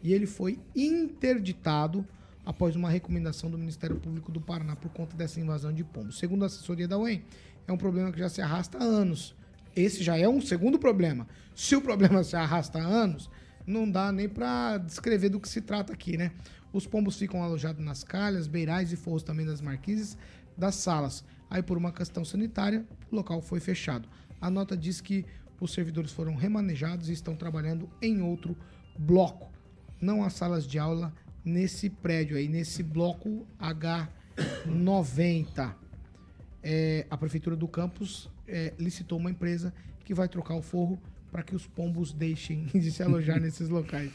E 0.02 0.12
ele 0.12 0.26
foi 0.26 0.60
interditado 0.76 2.06
após 2.44 2.76
uma 2.76 2.90
recomendação 2.90 3.50
do 3.50 3.58
Ministério 3.58 3.96
Público 3.96 4.30
do 4.30 4.40
Paraná 4.40 4.76
por 4.76 4.90
conta 4.90 5.16
dessa 5.16 5.40
invasão 5.40 5.72
de 5.72 5.82
pombos. 5.82 6.18
Segundo 6.18 6.42
a 6.42 6.46
assessoria 6.46 6.86
da 6.86 6.98
UEM, 6.98 7.24
é 7.66 7.72
um 7.72 7.78
problema 7.78 8.12
que 8.12 8.18
já 8.18 8.28
se 8.28 8.42
arrasta 8.42 8.78
há 8.78 8.82
anos. 8.82 9.34
Esse 9.74 10.02
já 10.02 10.16
é 10.16 10.28
um 10.28 10.40
segundo 10.40 10.78
problema. 10.78 11.26
Se 11.54 11.74
o 11.74 11.80
problema 11.80 12.22
se 12.22 12.36
arrasta 12.36 12.78
há 12.78 12.84
anos, 12.84 13.30
não 13.66 13.90
dá 13.90 14.12
nem 14.12 14.28
para 14.28 14.78
descrever 14.78 15.28
do 15.28 15.40
que 15.40 15.48
se 15.48 15.60
trata 15.60 15.92
aqui, 15.92 16.16
né? 16.16 16.32
Os 16.72 16.86
pombos 16.86 17.16
ficam 17.16 17.42
alojados 17.42 17.84
nas 17.84 18.02
calhas, 18.02 18.46
beirais 18.46 18.92
e 18.92 18.96
forros 18.96 19.22
também 19.22 19.46
das 19.46 19.60
marquises 19.60 20.16
das 20.56 20.76
salas. 20.76 21.24
Aí, 21.48 21.62
por 21.62 21.76
uma 21.76 21.92
questão 21.92 22.24
sanitária, 22.24 22.84
o 23.10 23.16
local 23.16 23.40
foi 23.40 23.60
fechado. 23.60 24.08
A 24.40 24.50
nota 24.50 24.76
diz 24.76 25.00
que 25.00 25.24
os 25.60 25.72
servidores 25.72 26.12
foram 26.12 26.34
remanejados 26.34 27.08
e 27.08 27.12
estão 27.12 27.36
trabalhando 27.36 27.88
em 28.02 28.20
outro 28.20 28.56
bloco. 28.98 29.52
Não 30.00 30.22
há 30.22 30.30
salas 30.30 30.66
de 30.66 30.78
aula 30.78 31.12
nesse 31.44 31.88
prédio 31.88 32.36
aí, 32.36 32.48
nesse 32.48 32.82
bloco 32.82 33.46
H90. 33.60 35.74
É, 36.62 37.06
a 37.10 37.16
prefeitura 37.16 37.54
do 37.54 37.68
campus 37.68 38.30
é, 38.48 38.72
licitou 38.78 39.18
uma 39.18 39.30
empresa 39.30 39.72
que 40.04 40.12
vai 40.14 40.28
trocar 40.28 40.54
o 40.54 40.62
forro 40.62 40.98
para 41.32 41.42
que 41.42 41.54
os 41.54 41.66
pombos 41.66 42.12
deixem 42.12 42.66
de 42.74 42.90
se 42.90 43.02
alojar 43.02 43.40
nesses 43.40 43.68
locais. 43.68 44.10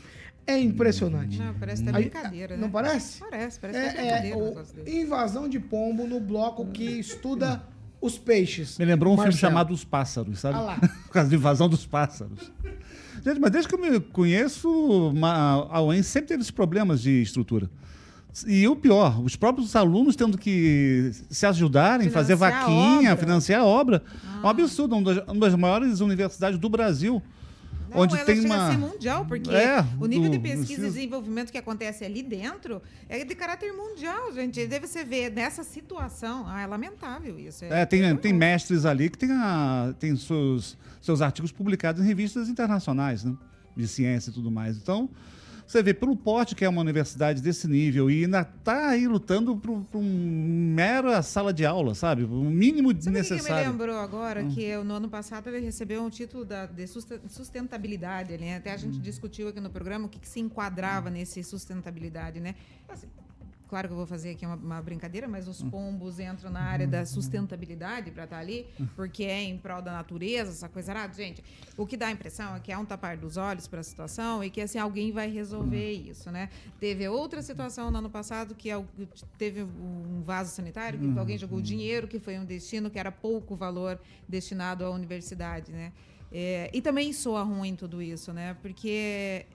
É 0.48 0.58
impressionante. 0.58 1.38
Não, 1.38 1.54
parece 1.54 1.84
até 1.84 1.96
Aí- 1.98 2.10
brincadeira, 2.10 2.58
Não 2.58 2.68
né? 2.68 2.70
parece? 2.74 3.20
Parece, 3.20 3.60
parece 3.60 3.78
até 3.80 3.88
É, 3.88 4.02
brincadeira 4.02 4.66
é 4.86 5.02
invasão 5.02 5.48
de 5.48 5.60
pombo 5.60 6.08
no 6.08 6.20
bloco 6.20 6.66
que 6.68 6.84
estuda 6.84 7.62
os 8.02 8.18
peixes. 8.18 8.78
Me 8.80 8.86
lembrou 8.86 9.14
um 9.14 9.18
filme 9.18 9.32
Marcelo. 9.32 9.52
chamado 9.52 9.74
Os 9.74 9.84
Pássaros, 9.84 10.40
sabe? 10.40 10.56
Ah 10.58 10.62
lá. 10.62 10.80
Por 11.06 11.12
causa 11.12 11.30
da 11.30 11.36
invasão 11.36 11.68
dos 11.70 11.86
pássaros. 11.86 12.52
Gente, 13.24 13.40
mas 13.40 13.52
desde 13.52 13.68
que 13.68 13.76
eu 13.76 13.80
me 13.80 14.00
conheço, 14.00 15.14
a 15.70 15.82
UEM 15.84 16.02
sempre 16.02 16.30
teve 16.30 16.42
esses 16.42 16.52
problemas 16.52 17.02
de 17.02 17.22
estrutura. 17.22 17.70
E 18.46 18.68
o 18.68 18.76
pior, 18.76 19.20
os 19.22 19.36
próprios 19.36 19.76
alunos 19.76 20.16
tendo 20.16 20.38
que 20.38 21.12
se 21.30 21.46
ajudarem, 21.46 22.10
fazer 22.10 22.36
Financiar 22.38 22.62
a 22.62 22.66
vaquinha, 22.66 23.12
obra. 23.12 23.18
financiar 23.18 23.62
a 23.62 23.66
obra. 23.66 24.04
É 24.42 24.46
um 24.46 24.50
absurdo, 24.50 24.96
uma 24.96 25.14
das, 25.50 25.56
maiores 25.56 26.00
universidades 26.00 26.60
do 26.60 26.70
Brasil. 26.70 27.22
Não, 27.90 28.02
onde 28.02 28.16
ela 28.16 28.24
tem 28.24 28.46
uma. 28.46 28.68
a 28.68 28.72
ser 28.72 28.78
mundial, 28.78 29.26
porque 29.26 29.50
É, 29.50 29.84
o 30.00 30.06
nível 30.06 30.30
de 30.30 30.38
do- 30.38 30.44
pesquisa 30.44 30.82
e 30.86 30.90
desenvolvimento 30.92 31.52
que 31.52 31.58
acontece 31.58 32.06
ali 32.06 32.22
dentro 32.22 32.80
é 33.10 33.26
de 33.26 33.34
caráter 33.34 33.74
mundial, 33.74 34.32
gente. 34.32 34.64
Deve 34.68 34.86
você 34.86 35.04
ver 35.04 35.32
nessa 35.32 35.64
situação. 35.64 36.46
Ah, 36.48 36.62
é 36.62 36.68
lamentável 36.68 37.40
isso. 37.40 37.66
É, 37.66 37.84
tem, 37.88 38.00
vergonhoso. 38.02 38.22
tem 38.22 38.32
mestres 38.32 38.86
ali 38.86 39.10
que 39.10 39.18
tem, 39.18 39.32
a, 39.32 39.92
tem 40.00 40.16
seus, 40.16 40.78
seus 41.02 41.20
artigos 41.20 41.52
publicados 41.52 42.00
em 42.04 42.06
revistas 42.06 42.48
internacionais, 42.48 43.24
né? 43.24 43.34
De 43.76 43.88
ciência 43.88 44.30
e 44.30 44.34
tudo 44.34 44.52
mais. 44.52 44.78
Então, 44.78 45.10
você 45.72 45.84
vê, 45.84 45.94
pelo 45.94 46.16
porte 46.16 46.56
que 46.56 46.66
é 46.66 46.70
uma 46.70 46.82
universidade 46.82 47.42
desse 47.42 47.68
nível 47.68 48.10
e 48.10 48.24
ainda 48.24 48.42
está 48.42 48.90
aí 48.90 49.08
lutando 49.08 49.56
por, 49.56 49.82
por 49.92 50.00
um 50.00 50.74
mera 50.76 51.22
sala 51.22 51.54
de 51.54 51.66
aula, 51.66 51.94
sabe? 51.94 52.24
O 52.24 52.44
mínimo 52.44 52.90
Sabe 52.90 53.00
o 53.00 53.04
que 53.04 53.10
me 53.10 53.16
necessário. 53.20 53.70
lembrou 53.72 53.98
agora? 53.98 54.44
Que 54.46 54.64
eu, 54.64 54.84
no 54.84 54.96
ano 54.96 55.08
passado 55.08 55.48
ele 55.48 55.60
recebeu 55.60 56.02
um 56.04 56.10
título 56.10 56.44
da, 56.44 56.66
de 56.66 56.88
susten- 56.88 57.20
sustentabilidade. 57.30 58.38
Né? 58.38 58.56
Até 58.58 58.74
a 58.74 58.78
gente 58.78 58.96
Uhum. 58.96 59.02
discutiu 59.02 59.48
aqui 59.50 59.60
no 59.60 59.70
programa 59.70 60.06
o 60.08 60.10
que, 60.10 60.18
que 60.20 60.28
se 60.28 60.40
enquadrava 60.40 61.10
nesse 61.10 61.44
sustentabilidade, 61.44 62.40
né? 62.40 62.56
Assim, 62.88 63.08
claro 63.70 63.88
que 63.88 63.94
eu 63.94 63.98
vou 63.98 64.08
fazer 64.08 64.32
aqui 64.32 64.46
uma, 64.46 64.56
uma 64.56 64.82
brincadeira, 64.82 65.28
mas 65.28 65.48
os 65.48 65.62
Uhum. 65.62 65.70
pombos 65.70 66.20
entram 66.20 66.50
na 66.50 66.62
área 66.62 66.88
da 66.88 67.06
sustentabilidade 67.06 68.12
para 68.12 68.24
estar 68.24 68.40
ali, 68.40 68.66
porque 68.96 69.24
é 69.24 69.42
em 69.44 69.58
prol 69.58 69.82
da 69.82 69.92
natureza, 69.92 70.52
essa 70.52 70.68
coisa 70.68 70.92
arada. 70.92 71.14
Gente, 71.14 71.44
o 71.78 71.86
que 71.86 71.96
dá 71.96 72.08
a 72.08 72.12
impressão 72.12 72.56
é 72.56 72.60
que 72.60 72.72
há 72.72 72.80
um 72.80 72.86
tapar 72.86 73.16
dos 73.16 73.38
olhos 73.38 73.68
para 73.68 73.80
a 73.80 73.84
situação 73.84 74.44
e 74.44 74.50
que 74.50 74.60
assim, 74.62 74.80
alguém 74.80 75.12
vai 75.12 75.30
resolver 75.30 75.92
isso, 75.94 76.32
né? 76.32 76.50
Teve 76.80 77.08
outra 77.08 77.42
situação 77.42 77.92
no 77.92 78.00
ano 78.00 78.10
passado 78.10 78.56
que 78.56 78.70
teve 79.38 79.64
um 79.64 80.22
vaso 80.26 80.52
sanitário, 80.52 81.00
que 81.00 81.20
alguém 81.20 81.38
jogou 81.38 81.62
dinheiro, 81.62 82.08
que 82.08 82.20
foi 82.20 82.38
um 82.40 82.46
destino 82.46 82.90
que 82.90 82.98
era 82.98 83.12
pouco 83.12 83.56
valor 83.56 84.00
destinado 84.28 84.84
à 84.84 84.90
universidade, 84.90 85.72
né? 85.72 85.92
É, 86.32 86.70
e 86.74 86.82
também 86.82 87.12
soa 87.12 87.44
ruim 87.44 87.76
tudo 87.76 88.02
isso, 88.02 88.32
né? 88.34 88.56
Porque 88.62 89.46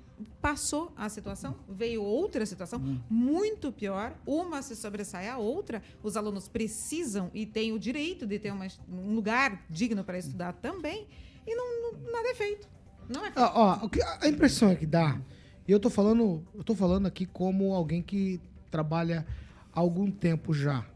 passou 0.41 0.93
a 0.97 1.09
situação, 1.09 1.57
veio 1.69 2.03
outra 2.03 2.47
situação 2.47 2.81
muito 3.11 3.73
pior, 3.73 4.17
uma 4.27 4.62
se 4.62 4.77
sobressai 4.77 5.29
à 5.29 5.37
outra, 5.39 5.83
os 6.03 6.17
alunos 6.17 6.49
precisam 6.49 7.31
e 7.35 7.45
têm 7.47 7.73
o 7.73 7.79
direito 7.79 8.27
de 8.27 8.39
ter 8.39 8.53
uma- 8.53 8.67
um 8.89 9.15
lugar 9.15 9.65
digno 9.69 10.05
para 10.05 10.17
estudar 10.19 10.53
também, 10.55 11.09
e 11.47 11.55
não, 11.55 11.83
não- 11.93 12.12
nada 12.12 12.29
é 12.29 12.35
feito. 12.35 12.69
Não 13.09 13.21
é 13.27 13.31
feito. 13.33 13.41
Ó, 13.55 13.89
a 14.21 14.29
impressão 14.29 14.71
é 14.71 14.77
que 14.77 14.87
dá, 14.87 15.21
e 15.67 15.73
eu 15.73 15.81
tô 15.81 15.91
falando, 15.91 16.47
eu 16.55 16.62
tô 16.62 16.75
falando 16.75 17.07
aqui 17.07 17.27
como 17.27 17.75
alguém 17.75 18.03
que 18.03 18.41
trabalha 18.71 19.27
há 19.73 19.81
algum 19.81 20.11
tempo 20.11 20.55
já, 20.55 20.87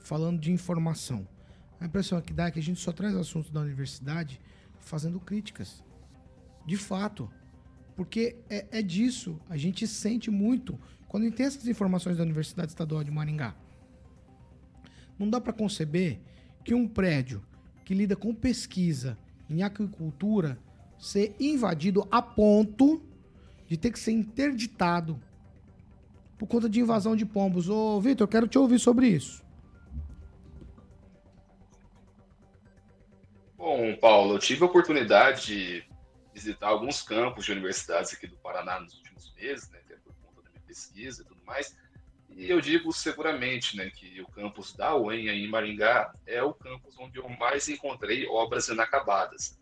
falando 0.00 0.40
de 0.40 0.50
informação. 0.50 1.26
A 1.80 1.86
impressão 1.86 2.18
é 2.18 2.22
que 2.22 2.32
dá 2.32 2.46
é 2.46 2.50
que 2.50 2.58
a 2.58 2.62
gente 2.62 2.80
só 2.80 2.92
traz 2.92 3.14
assuntos 3.14 3.50
da 3.50 3.60
universidade 3.60 4.40
fazendo 4.80 5.18
críticas. 5.20 5.82
De 6.66 6.76
fato. 6.76 7.28
Porque 7.96 8.36
é, 8.48 8.66
é 8.70 8.82
disso. 8.82 9.38
A 9.48 9.56
gente 9.56 9.86
sente 9.86 10.30
muito 10.30 10.78
quando 11.08 11.30
tem 11.30 11.46
essas 11.46 11.66
informações 11.68 12.16
da 12.16 12.22
Universidade 12.22 12.70
Estadual 12.70 13.04
de 13.04 13.10
Maringá. 13.10 13.54
Não 15.18 15.28
dá 15.28 15.40
para 15.40 15.52
conceber 15.52 16.18
que 16.64 16.74
um 16.74 16.88
prédio 16.88 17.42
que 17.84 17.94
lida 17.94 18.16
com 18.16 18.34
pesquisa 18.34 19.18
em 19.48 19.62
aquicultura 19.62 20.58
ser 20.98 21.34
invadido 21.38 22.06
a 22.10 22.22
ponto 22.22 23.02
de 23.66 23.76
ter 23.76 23.90
que 23.90 23.98
ser 23.98 24.12
interditado 24.12 25.20
por 26.38 26.46
conta 26.46 26.68
de 26.68 26.80
invasão 26.80 27.14
de 27.14 27.26
pombos. 27.26 27.68
Ô, 27.68 28.00
Vitor, 28.00 28.24
eu 28.24 28.28
quero 28.28 28.48
te 28.48 28.58
ouvir 28.58 28.78
sobre 28.78 29.08
isso. 29.08 29.44
Bom, 33.56 33.96
Paulo, 34.00 34.34
eu 34.34 34.38
tive 34.38 34.62
a 34.62 34.66
oportunidade 34.66 35.46
de 35.46 35.84
visitar 36.32 36.68
alguns 36.68 37.02
campos 37.02 37.44
de 37.44 37.52
universidades 37.52 38.12
aqui 38.12 38.26
do 38.26 38.36
Paraná 38.36 38.80
nos 38.80 38.94
últimos 38.94 39.32
meses, 39.34 39.68
né, 39.70 39.80
até 39.84 39.96
por 39.96 40.14
conta 40.14 40.42
da 40.42 40.50
minha 40.50 40.62
pesquisa 40.66 41.22
e 41.22 41.24
tudo 41.24 41.42
mais. 41.44 41.76
E 42.30 42.50
eu 42.50 42.60
digo 42.60 42.92
seguramente 42.92 43.76
né, 43.76 43.90
que 43.90 44.20
o 44.22 44.26
campus 44.28 44.72
da 44.72 44.96
UEM 44.96 45.28
em 45.28 45.48
Maringá 45.48 46.14
é 46.26 46.42
o 46.42 46.54
campus 46.54 46.98
onde 46.98 47.18
eu 47.18 47.28
mais 47.28 47.68
encontrei 47.68 48.26
obras 48.26 48.68
inacabadas. 48.68 49.60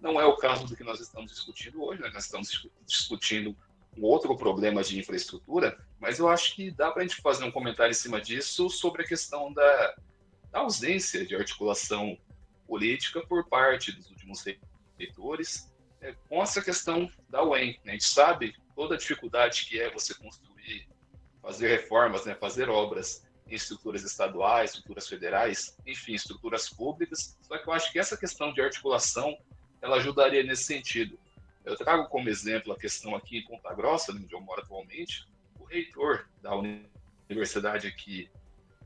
Não 0.00 0.20
é 0.20 0.26
o 0.26 0.36
caso 0.36 0.66
do 0.66 0.76
que 0.76 0.84
nós 0.84 1.00
estamos 1.00 1.32
discutindo 1.32 1.82
hoje, 1.82 2.02
né? 2.02 2.10
nós 2.12 2.24
estamos 2.24 2.48
discu- 2.48 2.70
discutindo 2.84 3.56
um 3.96 4.04
outro 4.04 4.36
problema 4.36 4.82
de 4.82 4.98
infraestrutura, 4.98 5.78
mas 5.98 6.18
eu 6.18 6.28
acho 6.28 6.54
que 6.54 6.70
dá 6.70 6.90
para 6.90 7.02
a 7.02 7.06
gente 7.06 7.20
fazer 7.20 7.44
um 7.44 7.50
comentário 7.50 7.90
em 7.90 7.94
cima 7.94 8.20
disso 8.20 8.68
sobre 8.68 9.02
a 9.02 9.06
questão 9.06 9.52
da, 9.52 9.94
da 10.50 10.60
ausência 10.60 11.26
de 11.26 11.34
articulação 11.34 12.16
política 12.66 13.26
por 13.26 13.48
parte 13.48 13.92
dos 13.92 14.08
últimos 14.10 14.44
reitores 14.98 15.69
é, 16.00 16.14
com 16.28 16.42
essa 16.42 16.62
questão 16.62 17.10
da 17.28 17.42
UEM. 17.42 17.78
né? 17.84 17.90
A 17.90 17.90
gente 17.92 18.04
sabe 18.04 18.54
toda 18.74 18.94
a 18.94 18.98
dificuldade 18.98 19.66
que 19.66 19.80
é 19.80 19.90
você 19.90 20.14
construir, 20.14 20.88
fazer 21.42 21.68
reformas, 21.68 22.24
né? 22.24 22.34
fazer 22.34 22.68
obras 22.68 23.26
em 23.46 23.54
estruturas 23.54 24.02
estaduais, 24.04 24.70
estruturas 24.70 25.08
federais, 25.08 25.76
enfim, 25.86 26.14
estruturas 26.14 26.68
públicas. 26.68 27.36
Só 27.42 27.58
que 27.58 27.68
eu 27.68 27.72
acho 27.72 27.92
que 27.92 27.98
essa 27.98 28.16
questão 28.16 28.52
de 28.52 28.60
articulação 28.60 29.36
ela 29.82 29.96
ajudaria 29.96 30.42
nesse 30.42 30.64
sentido. 30.64 31.18
Eu 31.64 31.76
trago 31.76 32.08
como 32.08 32.28
exemplo 32.28 32.72
a 32.72 32.78
questão 32.78 33.14
aqui 33.14 33.38
em 33.38 33.44
Ponta 33.44 33.72
Grossa, 33.74 34.12
onde 34.12 34.32
eu 34.32 34.40
moro 34.40 34.62
atualmente, 34.62 35.26
o 35.58 35.64
reitor 35.64 36.28
da 36.40 36.52
universidade 37.28 37.86
aqui 37.86 38.30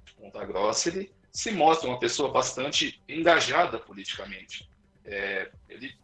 de 0.05 0.15
Ponta 0.15 0.45
Grossa, 0.45 0.89
ele 0.89 1.13
se 1.31 1.51
mostra 1.51 1.89
uma 1.89 1.99
pessoa 1.99 2.31
bastante 2.31 3.03
engajada 3.09 3.79
politicamente. 3.79 4.69
É, 5.05 5.51
ele, 5.69 5.95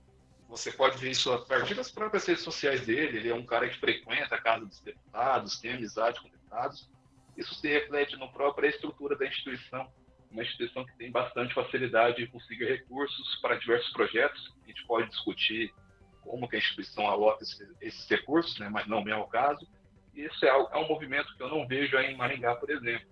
você 0.50 0.72
pode 0.72 0.98
ver 0.98 1.12
isso 1.12 1.32
a 1.32 1.38
partir 1.38 1.74
das 1.74 1.92
próprias 1.92 2.26
redes 2.26 2.42
sociais 2.42 2.84
dele. 2.84 3.18
Ele 3.18 3.28
é 3.28 3.34
um 3.34 3.46
cara 3.46 3.68
que 3.68 3.78
frequenta 3.78 4.34
a 4.34 4.40
casa 4.40 4.66
dos 4.66 4.80
deputados, 4.80 5.60
tem 5.60 5.74
amizade 5.74 6.20
com 6.20 6.28
deputados. 6.28 6.90
Isso 7.36 7.54
se 7.54 7.68
reflete 7.68 8.16
na 8.16 8.26
própria 8.26 8.68
estrutura 8.68 9.16
da 9.16 9.26
instituição, 9.26 9.90
uma 10.28 10.42
instituição 10.42 10.84
que 10.84 10.96
tem 10.96 11.10
bastante 11.10 11.54
facilidade 11.54 12.22
em 12.22 12.26
conseguir 12.26 12.64
recursos 12.64 13.36
para 13.40 13.56
diversos 13.56 13.92
projetos. 13.92 14.52
A 14.64 14.66
gente 14.66 14.84
pode 14.86 15.08
discutir 15.08 15.72
como 16.20 16.48
que 16.48 16.56
a 16.56 16.58
instituição 16.58 17.06
aloca 17.06 17.44
esses, 17.80 18.08
recursos, 18.08 18.58
né, 18.58 18.68
mas 18.68 18.88
não 18.88 19.08
é 19.08 19.16
o 19.16 19.28
caso. 19.28 19.66
E 20.14 20.24
isso 20.24 20.44
é, 20.44 20.48
é 20.48 20.76
um 20.76 20.88
movimento 20.88 21.34
que 21.36 21.42
eu 21.42 21.48
não 21.48 21.66
vejo 21.66 21.96
em 21.96 22.16
Maringá, 22.16 22.56
por 22.56 22.70
exemplo. 22.70 23.08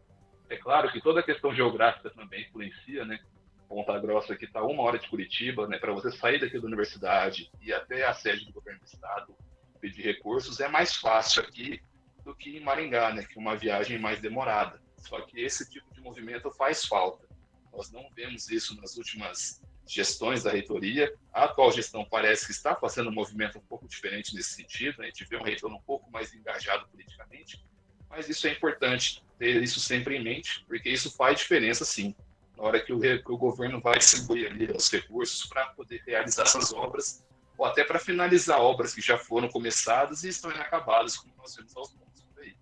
É 0.50 0.56
claro 0.56 0.90
que 0.90 1.00
toda 1.00 1.20
a 1.20 1.22
questão 1.22 1.54
geográfica 1.54 2.10
também 2.10 2.42
influencia, 2.42 3.04
né? 3.04 3.20
Ponta 3.68 3.98
Grossa 3.98 4.34
que 4.34 4.46
está 4.46 4.62
uma 4.62 4.82
hora 4.82 4.98
de 4.98 5.08
Curitiba, 5.08 5.68
né? 5.68 5.78
Para 5.78 5.92
você 5.92 6.10
sair 6.10 6.40
daqui 6.40 6.58
da 6.58 6.66
universidade 6.66 7.50
e 7.60 7.72
até 7.72 8.06
a 8.06 8.14
sede 8.14 8.46
do 8.46 8.52
governo 8.52 8.80
do 8.80 8.86
estado 8.86 9.36
pedir 9.80 10.02
recursos 10.02 10.58
é 10.60 10.68
mais 10.68 10.96
fácil 10.96 11.42
aqui 11.42 11.80
do 12.24 12.34
que 12.34 12.56
em 12.56 12.60
Maringá, 12.60 13.12
né? 13.12 13.24
Que 13.24 13.38
é 13.38 13.40
uma 13.40 13.56
viagem 13.56 13.98
mais 13.98 14.20
demorada. 14.20 14.80
Só 14.96 15.20
que 15.20 15.40
esse 15.40 15.70
tipo 15.70 15.92
de 15.94 16.00
movimento 16.00 16.50
faz 16.52 16.84
falta. 16.84 17.28
Nós 17.72 17.90
não 17.92 18.08
vemos 18.10 18.50
isso 18.50 18.74
nas 18.80 18.96
últimas 18.96 19.62
gestões 19.86 20.42
da 20.42 20.50
reitoria. 20.50 21.14
A 21.32 21.44
atual 21.44 21.72
gestão 21.72 22.04
parece 22.04 22.46
que 22.46 22.52
está 22.52 22.74
fazendo 22.74 23.10
um 23.10 23.14
movimento 23.14 23.58
um 23.58 23.62
pouco 23.62 23.88
diferente 23.88 24.34
nesse 24.34 24.50
sentido. 24.50 24.98
né? 24.98 25.04
A 25.04 25.08
gente 25.10 25.24
vê 25.24 25.36
um 25.36 25.42
reitor 25.42 25.72
um 25.72 25.80
pouco 25.80 26.10
mais 26.10 26.34
engajado 26.34 26.86
politicamente, 26.88 27.64
mas 28.08 28.28
isso 28.28 28.46
é 28.46 28.52
importante 28.52 29.24
ter 29.38 29.62
isso 29.62 29.80
sempre 29.80 30.16
em 30.16 30.22
mente, 30.22 30.64
porque 30.66 30.90
isso 30.90 31.14
faz 31.16 31.38
diferença 31.38 31.84
sim. 31.84 32.14
Na 32.58 32.64
hora 32.64 32.80
que 32.84 32.92
o, 32.92 32.98
que 33.00 33.22
o 33.32 33.38
governo 33.38 33.80
vai 33.80 33.98
distribuir 33.98 34.50
ali 34.50 34.68
os 34.76 34.90
recursos 34.90 35.46
para 35.46 35.66
poder 35.68 36.02
realizar 36.04 36.42
essas 36.42 36.72
obras, 36.72 37.22
ou 37.56 37.64
até 37.64 37.84
para 37.84 37.98
finalizar 38.00 38.60
obras 38.60 38.92
que 38.92 39.00
já 39.00 39.16
foram 39.16 39.48
começadas 39.48 40.24
e 40.24 40.28
estão 40.28 40.50
inacabadas, 40.50 41.16
como 41.16 41.32
nós 41.38 41.54
vemos 41.54 41.76
aos 41.76 41.94
montes 41.94 42.22
por 42.34 42.42
aí. 42.42 42.52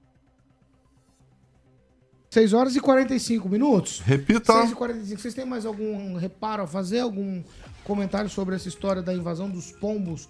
6 2.30 2.52
horas 2.52 2.76
e 2.76 2.80
45 2.80 3.48
minutos. 3.48 4.00
Repita. 4.00 4.52
6 4.52 4.72
e 4.72 4.74
45. 4.74 5.20
Vocês 5.20 5.32
têm 5.34 5.46
mais 5.46 5.64
algum 5.64 6.16
reparo 6.16 6.62
a 6.64 6.66
fazer? 6.66 7.00
Algum 7.00 7.42
comentário 7.82 8.28
sobre 8.28 8.54
essa 8.54 8.68
história 8.68 9.00
da 9.00 9.14
invasão 9.14 9.48
dos 9.48 9.72
pombos? 9.72 10.28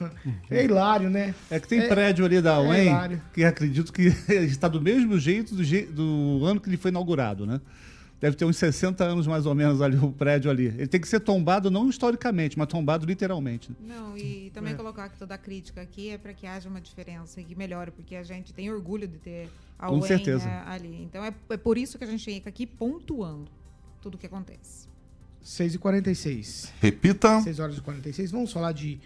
É 0.48 0.64
hilário, 0.64 1.10
né? 1.10 1.34
É 1.50 1.58
que 1.58 1.66
tem 1.66 1.80
É- 1.80 1.88
prédio 1.88 2.24
ali 2.24 2.40
da 2.40 2.54
é 2.54 2.58
UEM 2.68 2.86
hilário. 2.86 3.22
que 3.34 3.44
acredito 3.44 3.92
que 3.92 4.04
está 4.46 4.68
do 4.68 4.80
mesmo 4.80 5.18
jeito 5.18 5.54
do, 5.56 5.64
je- 5.64 5.86
do 5.86 6.40
ano 6.46 6.60
que 6.60 6.68
ele 6.68 6.76
foi 6.76 6.90
inaugurado, 6.92 7.44
né? 7.44 7.60
Deve 8.22 8.36
ter 8.36 8.44
uns 8.44 8.56
60 8.56 9.02
anos 9.02 9.26
mais 9.26 9.46
ou 9.46 9.54
menos 9.54 9.82
ali 9.82 9.96
o 9.96 10.12
prédio 10.12 10.48
ali. 10.48 10.66
Ele 10.66 10.86
tem 10.86 11.00
que 11.00 11.08
ser 11.08 11.18
tombado 11.18 11.72
não 11.72 11.88
historicamente, 11.90 12.56
mas 12.56 12.68
tombado 12.68 13.04
literalmente. 13.04 13.72
Não, 13.80 14.16
e 14.16 14.48
também 14.54 14.74
É. 14.74 14.76
colocar 14.76 15.08
que 15.08 15.18
toda 15.18 15.34
a 15.34 15.38
crítica 15.38 15.80
aqui 15.82 16.10
é 16.10 16.16
para 16.16 16.32
que 16.32 16.46
haja 16.46 16.68
uma 16.68 16.80
diferença 16.80 17.40
e 17.40 17.44
que 17.44 17.56
melhore, 17.56 17.90
porque 17.90 18.14
a 18.14 18.22
gente 18.22 18.54
tem 18.54 18.70
orgulho 18.70 19.08
de 19.08 19.18
ter 19.18 19.48
a 19.76 19.88
Com 19.88 19.94
UEM 19.98 20.02
certeza. 20.06 20.48
ali. 20.66 21.02
Então 21.02 21.24
é, 21.24 21.34
é 21.50 21.56
por 21.56 21.76
isso 21.76 21.98
que 21.98 22.04
a 22.04 22.06
gente 22.06 22.24
fica 22.24 22.48
aqui 22.48 22.64
pontuando 22.64 23.50
tudo 24.00 24.14
o 24.14 24.18
que 24.18 24.26
acontece. 24.26 24.86
6 25.42 25.74
e 25.74 25.78
46. 25.78 26.72
Repita. 26.80 27.40
6 27.40 27.58
horas 27.58 27.76
e 27.76 27.80
46. 27.80 28.30
Vamos 28.30 28.52
falar 28.52 28.70
de 28.70 29.00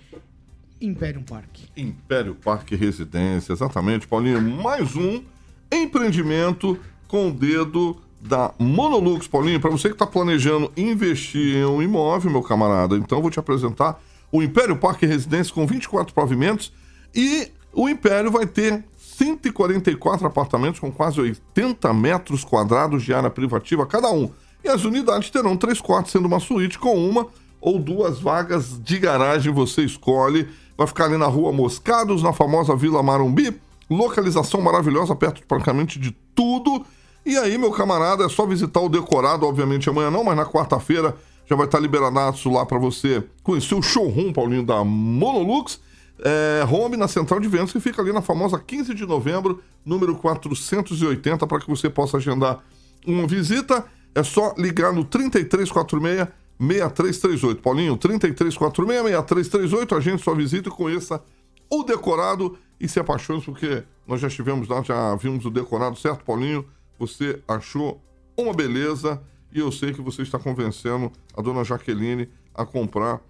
Imperium 0.79 1.23
Park. 1.23 1.61
Império 1.75 2.35
Parque 2.35 2.77
Residência, 2.77 3.55
exatamente, 3.55 4.07
Paulinho. 4.07 4.43
Mais 4.43 4.95
um 4.95 5.25
empreendimento 5.73 6.79
com 7.09 7.29
o 7.31 7.33
dedo 7.33 7.99
da 8.21 8.53
Monolux, 8.59 9.27
Paulinho. 9.27 9.61
Para 9.61 9.71
você 9.71 9.89
que 9.89 9.95
está 9.95 10.07
planejando 10.07 10.71
investir 10.77 11.57
em 11.57 11.65
um 11.65 11.83
imóvel, 11.83 12.31
meu 12.31 12.43
camarada, 12.43 12.97
então 12.97 13.19
eu 13.19 13.23
vou 13.23 13.31
te 13.31 13.39
apresentar 13.39 14.01
o 14.33 14.43
Império 14.43 14.77
Parque 14.77 15.07
Residência 15.07 15.55
com 15.55 15.67
24 15.67 16.13
pavimentos 16.13 16.73
e 17.15 17.51
o 17.73 17.89
Império 17.89 18.31
vai 18.31 18.47
ter 18.47 18.85
144 18.97 20.27
apartamentos 20.27 20.81
com 20.81 20.91
quase 20.91 21.21
80 21.21 21.93
metros 21.95 22.45
quadrados 22.45 23.03
de 23.03 23.15
área 23.15 23.31
privativa 23.31 23.87
cada 23.87 24.11
um. 24.11 24.31
E 24.65 24.69
as 24.69 24.85
unidades 24.85 25.31
terão 25.31 25.57
três 25.57 25.81
quartos, 25.81 26.13
sendo 26.13 26.27
uma 26.27 26.41
suíte 26.41 26.79
com 26.79 26.95
uma 26.97 27.27
ou 27.61 27.79
duas 27.79 28.19
vagas 28.19 28.81
de 28.83 28.99
garagem, 28.99 29.53
você 29.53 29.83
escolhe. 29.83 30.49
Vai 30.77 30.87
ficar 30.87 31.07
ali 31.07 31.17
na 31.17 31.27
rua 31.27 31.53
Moscados, 31.53 32.23
na 32.23 32.33
famosa 32.33 32.77
Vila 32.77 33.03
Marumbi. 33.03 33.59
Localização 33.89 34.61
maravilhosa, 34.61 35.15
perto 35.15 35.43
praticamente 35.47 35.99
de 35.99 36.11
tudo. 36.35 36.85
E 37.27 37.37
aí, 37.37 37.59
meu 37.59 37.73
camarada, 37.73 38.25
é 38.25 38.29
só 38.29 38.47
visitar 38.47 38.81
o 38.81 38.89
decorado, 38.89 39.45
obviamente 39.45 39.91
amanhã 39.91 40.13
não, 40.13 40.23
mas 40.23 40.37
na 40.37 40.47
quarta-feira 40.47 41.13
já 41.45 41.57
vai 41.57 41.67
estar 41.67 41.81
liberadaço 41.81 42.49
lá 42.49 42.65
para 42.65 42.79
você 42.79 43.21
conhecer 43.43 43.75
o 43.75 43.83
showroom, 43.83 44.33
Paulinho, 44.33 44.65
da 44.65 44.85
Monolux. 44.85 45.81
É, 46.21 46.65
home 46.71 46.97
na 46.97 47.09
central 47.09 47.41
de 47.41 47.49
vendas, 47.49 47.73
que 47.73 47.81
fica 47.81 48.01
ali 48.01 48.13
na 48.13 48.23
famosa 48.23 48.61
15 48.61 48.95
de 48.95 49.05
novembro, 49.05 49.61
número 49.85 50.15
480, 50.15 51.45
para 51.49 51.59
que 51.59 51.69
você 51.69 51.91
possa 51.91 52.17
agendar 52.17 52.61
uma 53.05 53.27
visita. 53.27 53.85
É 54.15 54.23
só 54.23 54.55
ligar 54.57 54.93
no 54.93 55.05
3346 55.05 56.29
6338. 56.61 57.61
Paulinho, 57.61 57.97
3346 57.97 59.03
6338. 59.03 59.95
Agende 59.97 60.23
sua 60.23 60.37
visita 60.37 60.69
e 60.69 60.73
conheça 60.73 61.21
o 61.69 61.83
decorado 61.83 62.57
e 62.81 62.87
se 62.87 63.01
apaixone, 63.01 63.43
porque 63.43 63.83
nós 64.07 64.21
já 64.21 64.29
estivemos 64.29 64.69
lá, 64.69 64.81
já 64.81 65.17
vimos 65.17 65.45
o 65.45 65.51
decorado, 65.51 65.97
certo, 65.97 66.25
Paulinho? 66.25 66.65
Você 66.99 67.43
achou 67.47 68.03
uma 68.37 68.53
beleza 68.53 69.23
e 69.53 69.59
eu 69.59 69.71
sei 69.73 69.93
que 69.93 70.01
você 70.01 70.23
está 70.23 70.39
convencendo 70.39 71.11
a 71.37 71.43
dona 71.43 71.65
Jaqueline 71.65 72.29
a 72.55 72.65
comprar 72.65 73.21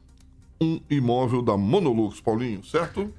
um 0.60 0.80
imóvel 0.88 1.42
da 1.42 1.56
Monolux, 1.56 2.20
Paulinho, 2.20 2.64
certo? 2.64 3.12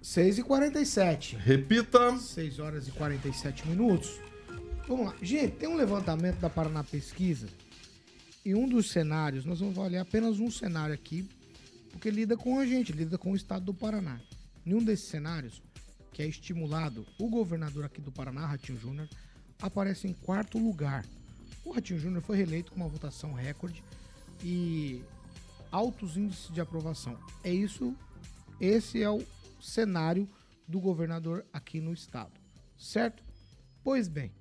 6 0.00 0.38
e 0.38 0.42
47 0.42 1.36
Repita. 1.36 2.16
6 2.16 2.58
horas 2.60 2.88
e 2.88 2.92
47 2.92 3.68
minutos. 3.68 4.20
Vamos 4.86 5.06
lá. 5.06 5.14
Gente, 5.20 5.56
tem 5.56 5.68
um 5.68 5.76
levantamento 5.76 6.38
da 6.38 6.48
Paraná 6.48 6.82
Pesquisa. 6.82 7.48
E 8.44 8.54
um 8.54 8.66
dos 8.66 8.90
cenários, 8.90 9.44
nós 9.44 9.60
vamos 9.60 9.76
avaliar 9.76 10.02
apenas 10.02 10.38
um 10.40 10.50
cenário 10.50 10.94
aqui, 10.94 11.28
porque 11.90 12.10
lida 12.10 12.36
com 12.36 12.58
a 12.58 12.64
gente, 12.64 12.92
lida 12.92 13.18
com 13.18 13.32
o 13.32 13.36
estado 13.36 13.66
do 13.66 13.74
Paraná. 13.74 14.18
Nenhum 14.64 14.82
desses 14.82 15.08
cenários, 15.08 15.60
que 16.12 16.22
é 16.22 16.26
estimulado, 16.26 17.04
o 17.18 17.28
governador 17.28 17.84
aqui 17.84 18.00
do 18.00 18.10
Paraná, 18.10 18.46
Ratinho 18.46 18.78
Júnior, 18.78 19.08
aparece 19.60 20.06
em 20.06 20.12
quarto 20.12 20.58
lugar. 20.58 21.04
O 21.64 21.72
Ratinho 21.72 21.98
Júnior 21.98 22.22
foi 22.22 22.36
reeleito 22.36 22.72
com 22.72 22.76
uma 22.76 22.88
votação 22.88 23.32
recorde 23.32 23.82
e 24.42 25.02
altos 25.70 26.16
índices 26.16 26.52
de 26.52 26.60
aprovação. 26.60 27.18
É 27.42 27.52
isso, 27.52 27.94
esse 28.60 29.02
é 29.02 29.10
o 29.10 29.24
cenário 29.60 30.28
do 30.66 30.80
governador 30.80 31.44
aqui 31.52 31.80
no 31.80 31.92
estado, 31.92 32.32
certo? 32.78 33.22
Pois 33.82 34.08
bem, 34.08 34.32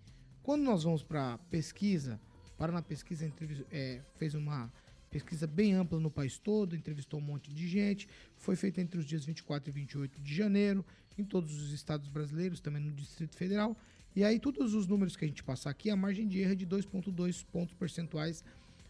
quando 0.44 0.64
nós 0.64 0.84
vamos 0.84 1.04
para 1.04 1.38
pesquisa, 1.50 2.20
Paraná 2.58 2.82
Pesquisa 2.82 3.32
é, 3.72 4.02
fez 4.18 4.34
uma 4.34 4.72
pesquisa 5.10 5.48
bem 5.48 5.74
ampla 5.74 6.00
no 6.00 6.12
país 6.12 6.38
todo, 6.38 6.76
entrevistou 6.76 7.20
um 7.20 7.24
monte 7.24 7.54
de 7.54 7.68
gente, 7.68 8.08
foi 8.36 8.56
feita 8.56 8.82
entre 8.82 9.00
os 9.00 9.06
dias 9.06 9.26
24 9.26 9.70
e 9.70 9.74
28 9.74 10.22
de 10.22 10.36
janeiro, 10.36 10.86
em 11.18 11.24
todos 11.24 11.56
os 11.62 11.72
estados 11.72 12.08
brasileiros, 12.08 12.60
também 12.60 12.82
no 12.82 12.92
Distrito 12.92 13.36
Federal. 13.36 13.76
E 14.18 14.24
aí, 14.24 14.40
todos 14.40 14.74
os 14.74 14.88
números 14.88 15.16
que 15.16 15.24
a 15.26 15.28
gente 15.28 15.44
passar 15.44 15.70
aqui, 15.70 15.92
a 15.92 15.96
margem 15.96 16.28
de 16.28 16.40
erro 16.40 16.54
é 16.54 16.56
de 16.56 16.66
2,2 16.66 17.46
pontos 17.52 17.76
percentuais 17.76 18.44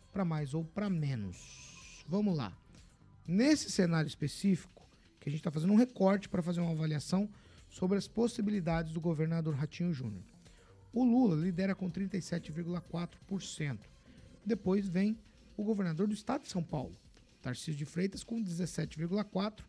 para 0.10 0.24
mais 0.24 0.54
ou 0.54 0.64
para 0.64 0.90
menos. 0.90 2.06
Vamos 2.08 2.38
lá. 2.38 2.58
Nesse 3.28 3.70
cenário 3.70 4.08
específico, 4.08 4.90
que 5.20 5.28
a 5.28 5.30
gente 5.30 5.42
está 5.42 5.52
fazendo 5.52 5.74
um 5.74 5.76
recorte 5.76 6.30
para 6.30 6.42
fazer 6.42 6.62
uma 6.62 6.72
avaliação 6.72 7.30
sobre 7.68 7.98
as 7.98 8.08
possibilidades 8.08 8.94
do 8.94 9.02
governador 9.02 9.54
Ratinho 9.54 9.94
Júnior. 9.94 10.24
O 10.94 11.04
Lula 11.04 11.36
lidera 11.36 11.76
com 11.76 11.92
37,4%. 11.92 13.80
Depois 14.46 14.88
vem 14.88 15.20
o 15.58 15.64
governador 15.66 16.08
do 16.08 16.14
estado 16.14 16.44
de 16.44 16.48
São 16.48 16.64
Paulo, 16.64 16.96
Tarcísio 17.42 17.76
de 17.76 17.84
Freitas, 17.84 18.24
com 18.24 18.42
17,4%. 18.42 19.60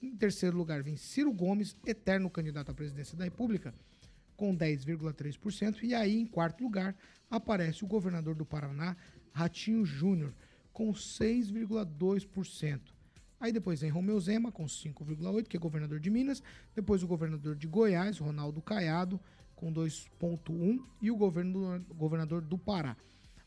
Em 0.00 0.14
terceiro 0.14 0.56
lugar 0.56 0.84
vem 0.84 0.96
Ciro 0.96 1.32
Gomes, 1.32 1.76
eterno 1.84 2.30
candidato 2.30 2.70
à 2.70 2.74
presidência 2.74 3.16
da 3.16 3.24
República, 3.24 3.74
com 4.36 4.56
10,3%. 4.56 5.82
E 5.82 5.94
aí, 5.94 6.18
em 6.18 6.26
quarto 6.26 6.62
lugar, 6.62 6.94
aparece 7.30 7.84
o 7.84 7.86
governador 7.86 8.34
do 8.34 8.44
Paraná, 8.44 8.96
Ratinho 9.32 9.84
Júnior, 9.84 10.34
com 10.72 10.92
6,2%. 10.92 12.80
Aí 13.40 13.52
depois 13.52 13.80
vem 13.80 13.90
Romeu 13.90 14.18
Zema, 14.20 14.50
com 14.50 14.64
5,8%, 14.64 15.48
que 15.48 15.56
é 15.56 15.60
governador 15.60 16.00
de 16.00 16.10
Minas. 16.10 16.42
Depois 16.74 17.02
o 17.02 17.06
governador 17.06 17.54
de 17.54 17.66
Goiás, 17.66 18.18
Ronaldo 18.18 18.62
Caiado, 18.62 19.20
com 19.54 19.72
2,1%. 19.72 20.80
E 21.02 21.10
o 21.10 21.16
governador, 21.16 21.80
governador 21.94 22.42
do 22.42 22.56
Pará. 22.56 22.96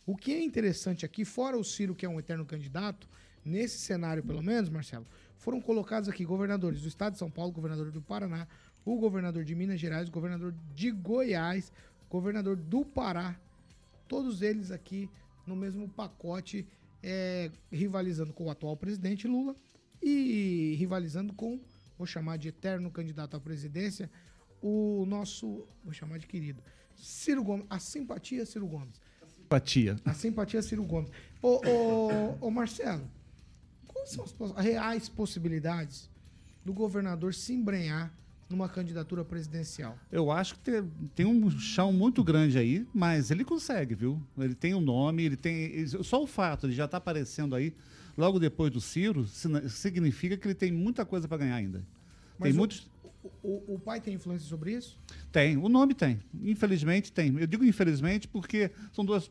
O 0.06 0.16
que 0.16 0.34
é 0.34 0.42
interessante 0.42 1.06
aqui, 1.06 1.26
fora 1.26 1.58
o 1.58 1.64
Ciro, 1.64 1.96
que 1.96 2.06
é 2.06 2.10
um 2.10 2.20
eterno 2.20 2.46
candidato, 2.46 3.10
nesse 3.44 3.80
cenário 3.80 4.24
pelo 4.24 4.42
menos, 4.42 4.70
Marcelo, 4.70 5.06
foram 5.36 5.60
colocados 5.60 6.08
aqui 6.10 6.24
governadores 6.24 6.82
do 6.82 6.88
estado 6.88 7.14
de 7.14 7.20
São 7.20 7.30
Paulo, 7.30 7.52
governador 7.52 7.92
do 7.92 8.02
Paraná, 8.02 8.48
o 8.94 8.98
governador 8.98 9.44
de 9.44 9.54
Minas 9.54 9.80
Gerais, 9.80 10.08
o 10.08 10.12
governador 10.12 10.54
de 10.74 10.92
Goiás, 10.92 11.72
governador 12.10 12.56
do 12.56 12.86
Pará, 12.86 13.38
todos 14.08 14.42
eles 14.42 14.72
aqui 14.72 15.10
no 15.46 15.56
mesmo 15.56 15.90
pacote, 15.90 16.66
é, 17.04 17.52
rivalizando 17.72 18.34
com 18.34 18.46
o 18.46 18.50
atual 18.50 18.78
presidente 18.78 19.28
Lula 19.28 19.56
e 20.02 20.76
rivalizando 20.78 21.34
com, 21.34 21.60
vou 21.98 22.08
chamar 22.08 22.38
de 22.38 22.48
eterno 22.48 22.90
candidato 22.90 23.36
à 23.36 23.40
presidência, 23.40 24.10
o 24.62 25.06
nosso, 25.06 25.68
vou 25.84 25.94
chamar 25.94 26.18
de 26.18 26.28
querido, 26.28 26.64
Ciro 26.96 27.44
Gomes, 27.44 27.66
a 27.70 27.80
simpatia 27.80 28.46
Ciro 28.46 28.68
Gomes. 28.68 29.02
A 29.22 29.28
simpatia. 29.28 29.96
A 30.06 30.14
simpatia 30.14 30.62
Ciro 30.62 30.84
Gomes. 30.84 31.12
Ô, 31.42 31.62
ô, 31.68 32.48
ô 32.48 32.50
Marcelo, 32.50 33.08
quais 33.86 34.10
são 34.10 34.24
as 34.24 34.64
reais 34.64 35.10
possibilidades 35.10 36.10
do 36.64 36.74
governador 36.74 37.34
se 37.34 37.54
embrenhar 37.54 38.14
numa 38.50 38.70
candidatura 38.70 39.26
presidencial? 39.26 39.98
Eu 40.12 40.32
acho 40.32 40.56
que 40.56 40.60
tem, 40.62 40.92
tem, 41.16 41.26
um 41.26 41.50
chão 41.50 41.92
muito 41.92 42.24
grande 42.24 42.58
aí, 42.58 42.88
mas 42.94 43.32
ele 43.32 43.44
consegue, 43.44 43.96
viu? 43.96 44.22
Ele 44.38 44.56
tem 44.56 44.74
um 44.74 44.82
nome, 44.82 45.24
ele 45.24 45.36
tem. 45.36 45.86
Só 45.88 46.24
o 46.24 46.28
fato 46.28 46.68
de 46.68 46.76
já 46.76 46.86
estar 46.86 46.92
tá 46.92 46.98
aparecendo 46.98 47.56
aí 47.56 47.74
logo 48.18 48.40
depois 48.40 48.72
do 48.72 48.82
Ciro 48.82 49.26
significa 49.70 50.36
que 50.36 50.48
ele 50.48 50.56
tem 50.56 50.72
muita 50.72 51.06
coisa 51.06 51.28
para 51.28 51.38
ganhar 51.38 51.56
ainda. 51.56 51.86
Mas 52.38 52.50
tem 52.50 52.54
o, 52.54 52.58
muitos. 52.58 52.90
O, 53.44 53.76
o, 53.76 53.80
pai 53.80 54.02
tem 54.02 54.16
influência 54.16 54.48
sobre 54.48 54.74
isso? 54.74 54.98
Tem, 55.32 55.58
o 55.58 55.70
nome 55.70 55.94
tem. 55.94 56.20
Infelizmente 56.42 57.12
tem. 57.12 57.38
Eu 57.38 57.48
digo 57.48 57.64
infelizmente 57.64 58.28
porque 58.28 58.72
são 58.92 59.06
dois, 59.06 59.30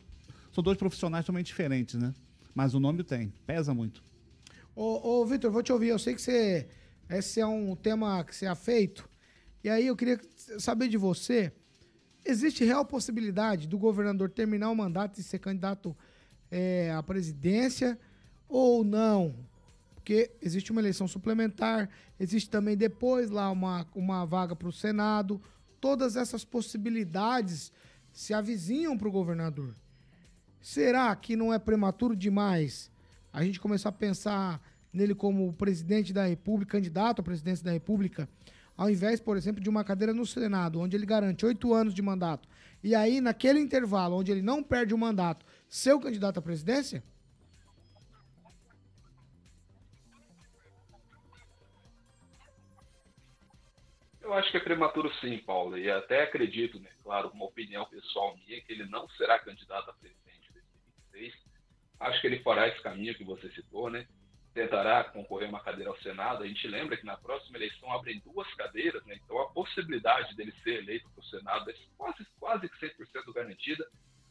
são 0.51 0.63
dois 0.63 0.77
profissionais 0.77 1.25
totalmente 1.25 1.47
diferentes, 1.47 1.95
né? 1.95 2.13
Mas 2.55 2.73
o 2.73 2.79
nome 2.79 3.03
tem, 3.03 3.33
pesa 3.45 3.73
muito. 3.73 4.03
Ô, 4.75 5.21
ô 5.21 5.25
Vitor, 5.25 5.51
vou 5.51 5.63
te 5.63 5.73
ouvir. 5.73 5.89
Eu 5.89 5.99
sei 5.99 6.15
que 6.15 6.21
você 6.21 6.67
esse 7.09 7.39
é 7.39 7.47
um 7.47 7.75
tema 7.75 8.23
que 8.23 8.35
você 8.35 8.45
é 8.45 8.55
feito. 8.55 9.07
E 9.63 9.69
aí 9.69 9.87
eu 9.87 9.95
queria 9.95 10.19
saber 10.59 10.87
de 10.87 10.97
você: 10.97 11.51
existe 12.25 12.63
real 12.63 12.85
possibilidade 12.85 13.67
do 13.67 13.77
governador 13.77 14.29
terminar 14.29 14.69
o 14.69 14.75
mandato 14.75 15.19
e 15.19 15.23
ser 15.23 15.39
candidato 15.39 15.95
é, 16.51 16.91
à 16.91 17.01
presidência 17.01 17.97
ou 18.47 18.83
não? 18.83 19.35
Porque 19.95 20.31
existe 20.41 20.71
uma 20.71 20.81
eleição 20.81 21.07
suplementar, 21.07 21.89
existe 22.19 22.49
também 22.49 22.77
depois 22.77 23.29
lá 23.29 23.49
uma, 23.51 23.85
uma 23.93 24.25
vaga 24.25 24.55
para 24.55 24.67
o 24.69 24.73
Senado. 24.73 25.41
Todas 25.79 26.15
essas 26.15 26.43
possibilidades 26.43 27.71
se 28.11 28.33
avizinham 28.33 28.97
para 28.97 29.07
o 29.07 29.11
governador. 29.11 29.75
Será 30.61 31.15
que 31.15 31.35
não 31.35 31.53
é 31.53 31.59
prematuro 31.59 32.15
demais 32.15 32.91
a 33.31 33.43
gente 33.43 33.59
começar 33.59 33.89
a 33.89 33.91
pensar 33.91 34.61
nele 34.97 35.15
como 35.15 35.53
presidente 35.53 36.11
da 36.11 36.25
República, 36.25 36.73
candidato 36.73 37.21
à 37.21 37.23
presidência 37.23 37.63
da 37.63 37.71
República, 37.71 38.27
ao 38.75 38.89
invés, 38.89 39.19
por 39.19 39.37
exemplo, 39.37 39.61
de 39.61 39.69
uma 39.69 39.83
cadeira 39.83 40.13
no 40.13 40.25
Senado, 40.25 40.79
onde 40.79 40.95
ele 40.95 41.05
garante 41.05 41.45
oito 41.45 41.73
anos 41.73 41.93
de 41.93 42.01
mandato, 42.01 42.47
e 42.83 42.93
aí, 42.93 43.21
naquele 43.21 43.59
intervalo 43.59 44.17
onde 44.17 44.31
ele 44.31 44.41
não 44.41 44.63
perde 44.63 44.93
o 44.93 44.97
mandato, 44.97 45.45
ser 45.67 45.97
candidato 45.99 46.39
à 46.39 46.41
presidência? 46.41 47.03
Eu 54.21 54.33
acho 54.33 54.51
que 54.51 54.57
é 54.57 54.59
prematuro 54.59 55.09
sim, 55.21 55.37
Paulo, 55.37 55.77
e 55.77 55.89
até 55.89 56.23
acredito, 56.23 56.79
né, 56.79 56.89
claro, 57.01 57.29
uma 57.29 57.45
opinião 57.45 57.85
pessoal 57.85 58.35
minha, 58.35 58.61
que 58.61 58.73
ele 58.73 58.85
não 58.85 59.07
será 59.11 59.39
candidato 59.39 59.89
a 59.89 59.93
presidente 59.93 60.49
em 60.49 60.53
2026. 61.13 61.33
Acho 61.99 62.21
que 62.21 62.27
ele 62.27 62.43
fará 62.43 62.67
esse 62.67 62.81
caminho 62.83 63.15
que 63.15 63.23
você 63.23 63.49
citou, 63.51 63.89
né? 63.89 64.05
Tentará 64.57 65.03
concorrer 65.03 65.47
uma 65.47 65.59
cadeira 65.59 65.91
ao 65.91 65.97
Senado. 65.99 66.43
A 66.43 66.47
gente 66.47 66.67
lembra 66.67 66.97
que 66.97 67.05
na 67.05 67.15
próxima 67.15 67.59
eleição 67.59 67.91
abrem 67.91 68.19
duas 68.25 68.51
cadeiras, 68.55 69.05
né? 69.05 69.19
então 69.23 69.39
a 69.39 69.51
possibilidade 69.51 70.35
dele 70.35 70.51
ser 70.63 70.79
eleito 70.81 71.07
para 71.11 71.21
o 71.21 71.25
Senado 71.25 71.69
é 71.69 71.75
quase, 71.95 72.25
quase 72.39 72.67
100% 72.67 73.33
garantida. 73.33 73.87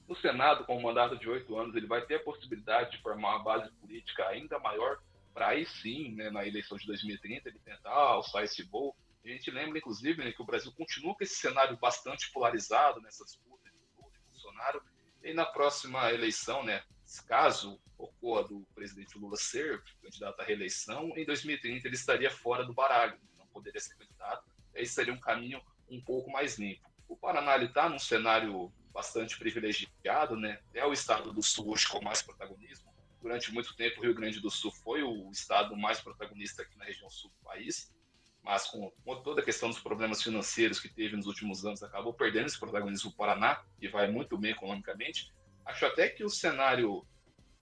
No 0.09 0.17
Senado, 0.17 0.65
com 0.65 0.77
um 0.77 0.83
mandato 0.83 1.17
de 1.17 1.29
oito 1.29 1.57
anos, 1.57 1.77
ele 1.77 1.87
vai 1.87 2.05
ter 2.05 2.17
a 2.17 2.25
possibilidade 2.25 2.91
de 2.91 3.03
formar 3.03 3.37
uma 3.37 3.45
base 3.45 3.71
política 3.75 4.27
ainda 4.27 4.59
maior 4.59 4.99
para 5.33 5.49
aí 5.49 5.65
sim, 5.65 6.15
né, 6.17 6.29
na 6.29 6.45
eleição 6.45 6.77
de 6.77 6.87
2030, 6.87 7.49
ele 7.49 7.59
tentar 7.61 7.91
alçar 7.91 8.43
esse 8.43 8.65
voo. 8.65 8.97
A 9.25 9.29
gente 9.29 9.51
lembra, 9.51 9.79
inclusive, 9.79 10.25
né, 10.25 10.33
que 10.33 10.43
o 10.43 10.47
Brasil 10.47 10.73
continua 10.73 11.15
com 11.15 11.23
esse 11.23 11.37
cenário 11.37 11.77
bastante 11.77 12.33
polarizado 12.33 13.01
nessa 13.01 13.25
disputa 13.25 13.71
de 13.71 13.77
Lula 13.97 14.13
e 14.13 14.31
Bolsonaro. 14.31 14.83
E 15.23 15.33
na 15.35 15.45
próxima 15.45 16.11
eleição, 16.11 16.65
né, 16.65 16.83
caso 17.27 17.81
ocorra 17.97 18.45
do 18.45 18.67
presidente 18.75 19.19
Lula 19.19 19.37
ser 19.37 19.83
candidato 20.03 20.41
à 20.41 20.45
reeleição, 20.45 21.13
em 21.17 21.25
2030 21.25 21.87
ele 21.87 21.95
estaria 21.95 22.31
fora 22.31 22.65
do 22.65 22.75
baralho, 22.75 23.19
não 23.39 23.47
poderia 23.47 23.81
ser 23.81 23.97
candidato, 23.97 24.45
aí 24.75 24.87
seria 24.87 25.13
um 25.13 25.21
caminho 25.21 25.61
um 25.89 26.01
pouco 26.01 26.31
mais 26.31 26.59
limpo. 26.59 26.87
O 27.09 27.17
Paraná 27.17 27.57
está 27.63 27.89
num 27.89 27.99
cenário 27.99 28.73
bastante 28.93 29.39
privilegiado, 29.39 30.37
né? 30.37 30.61
É 30.75 30.85
o 30.85 30.93
estado 30.93 31.33
do 31.33 31.43
Sul 31.43 31.71
hoje 31.71 31.87
com 31.87 32.03
mais 32.03 32.23
protagonismo. 32.23 32.93
Durante 33.21 33.53
muito 33.53 33.75
tempo, 33.77 34.01
o 34.01 34.05
Rio 34.05 34.15
Grande 34.15 34.41
do 34.41 34.51
Sul 34.51 34.71
foi 34.71 35.03
o 35.03 35.31
estado 35.31 35.77
mais 35.77 36.01
protagonista 36.01 36.63
aqui 36.63 36.77
na 36.79 36.85
região 36.85 37.11
sul 37.11 37.31
do 37.31 37.45
país, 37.45 37.93
mas 38.43 38.69
com, 38.69 38.93
toda 39.25 39.41
a 39.41 39.45
questão 39.45 39.69
dos 39.69 39.81
problemas 39.81 40.23
financeiros 40.23 40.79
que 40.79 40.89
teve 40.89 41.17
nos 41.17 41.27
últimos 41.27 41.67
anos, 41.67 41.83
acabou 41.83 42.15
perdendo 42.15 42.47
esse 42.47 42.59
protagonismo 42.59 43.11
o 43.11 43.15
Paraná, 43.15 43.65
que 43.81 43.89
vai 43.89 44.09
muito 44.09 44.39
bem 44.39 44.53
economicamente. 44.53 45.33
Acho 45.67 45.85
até 45.85 46.09
que 46.09 46.25
o 46.25 46.31
cenário 46.31 47.07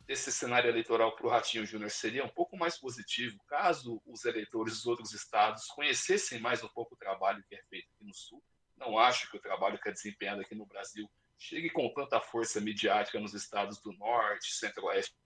desse 0.06 0.30
cenário 0.30 0.68
eleitoral 0.68 1.16
para 1.16 1.26
o 1.26 1.30
Ratinho 1.30 1.64
Júnior 1.64 1.90
seria 1.90 2.22
um 2.22 2.28
pouco 2.28 2.56
mais 2.56 2.78
positivo 2.78 3.42
caso 3.48 4.02
os 4.04 4.26
eleitores 4.26 4.74
dos 4.74 4.86
outros 4.86 5.14
estados 5.14 5.66
conhecessem 5.68 6.38
mais 6.38 6.62
um 6.62 6.68
pouco 6.68 6.94
o 6.94 6.98
trabalho 6.98 7.42
que 7.48 7.54
é 7.54 7.62
feito 7.62 7.88
aqui 7.94 8.04
no 8.04 8.14
Sul. 8.14 8.42
Não 8.76 8.98
acho 8.98 9.30
que 9.30 9.38
o 9.38 9.40
trabalho 9.40 9.80
que 9.80 9.88
é 9.88 9.92
desempenhado 9.92 10.42
aqui 10.42 10.54
no 10.54 10.66
Brasil 10.66 11.10
chegue 11.38 11.70
com 11.70 11.88
tanta 11.94 12.20
força 12.20 12.60
midiática 12.60 13.18
nos 13.18 13.32
estados 13.32 13.80
do 13.80 13.92
Norte, 13.94 14.52
Centro-Oeste, 14.52 15.16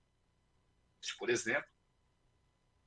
por 1.18 1.31
exemplo. 1.31 1.68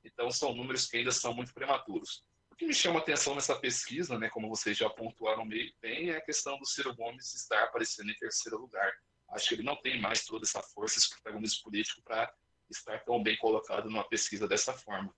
Então, 0.03 0.31
são 0.31 0.55
números 0.55 0.87
que 0.87 0.97
ainda 0.97 1.11
são 1.11 1.33
muito 1.33 1.53
prematuros. 1.53 2.23
que 2.57 2.65
me 2.65 2.73
chama 2.73 2.99
atenção 2.99 3.35
nessa 3.35 3.55
pesquisa, 3.55 4.17
né, 4.19 4.29
como 4.29 4.47
vocês 4.47 4.77
já 4.77 4.89
pontuaram 4.89 5.43
meio 5.43 5.73
bem, 5.81 6.11
é 6.11 6.17
a 6.17 6.21
questão 6.21 6.57
do 6.59 6.65
Ciro 6.65 6.95
Gomes 6.95 7.33
estar 7.33 7.63
aparecendo 7.63 8.11
em 8.11 8.15
terceiro 8.15 8.57
lugar. 8.57 8.93
Acho 9.31 9.47
que 9.49 9.55
ele 9.55 9.63
não 9.63 9.75
tem 9.77 9.99
mais 9.99 10.25
toda 10.25 10.45
essa 10.45 10.61
força, 10.61 10.99
esse 10.99 11.09
protagonismo 11.09 11.63
político 11.63 12.01
para 12.03 12.31
estar 12.69 12.99
tão 13.05 13.21
bem 13.23 13.37
colocado 13.37 13.89
numa 13.89 14.03
pesquisa 14.07 14.47
dessa 14.47 14.73
forma. 14.73 15.13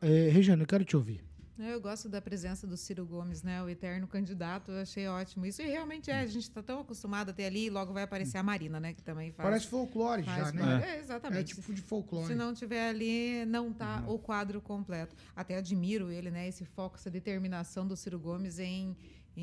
É, 0.00 0.28
Regiane, 0.30 0.62
eu 0.62 0.66
quero 0.66 0.84
te 0.84 0.96
ouvir. 0.96 1.22
Eu 1.58 1.78
gosto 1.78 2.08
da 2.08 2.22
presença 2.22 2.66
do 2.66 2.74
Ciro 2.74 3.04
Gomes, 3.04 3.42
né? 3.42 3.62
O 3.62 3.68
eterno 3.68 4.08
candidato, 4.08 4.70
eu 4.72 4.80
achei 4.80 5.06
ótimo. 5.06 5.44
Isso 5.44 5.60
e 5.60 5.66
realmente 5.66 6.10
é, 6.10 6.20
a 6.20 6.26
gente 6.26 6.44
está 6.44 6.62
tão 6.62 6.80
acostumado 6.80 7.28
a 7.28 7.32
ter 7.34 7.44
ali 7.44 7.66
e 7.66 7.70
logo 7.70 7.92
vai 7.92 8.04
aparecer 8.04 8.38
a 8.38 8.42
Marina, 8.42 8.80
né? 8.80 8.94
Que 8.94 9.02
também 9.02 9.30
faz. 9.30 9.46
Parece 9.46 9.66
folclore 9.66 10.22
faz 10.22 10.46
já, 10.46 10.52
né? 10.52 10.96
É, 10.96 10.98
exatamente. 11.00 11.52
É 11.52 11.54
tipo 11.56 11.74
de 11.74 11.82
folclore. 11.82 12.28
Se 12.28 12.34
não 12.34 12.54
tiver 12.54 12.88
ali, 12.88 13.44
não 13.44 13.74
tá 13.74 14.02
Uhum. 14.06 14.14
o 14.14 14.18
quadro 14.18 14.58
completo. 14.62 15.14
Até 15.36 15.56
admiro 15.58 16.10
ele, 16.10 16.30
né? 16.30 16.48
Esse 16.48 16.64
foco, 16.64 16.96
essa 16.96 17.10
determinação 17.10 17.86
do 17.86 17.94
Ciro 17.94 18.18
Gomes 18.18 18.58
em, 18.58 18.96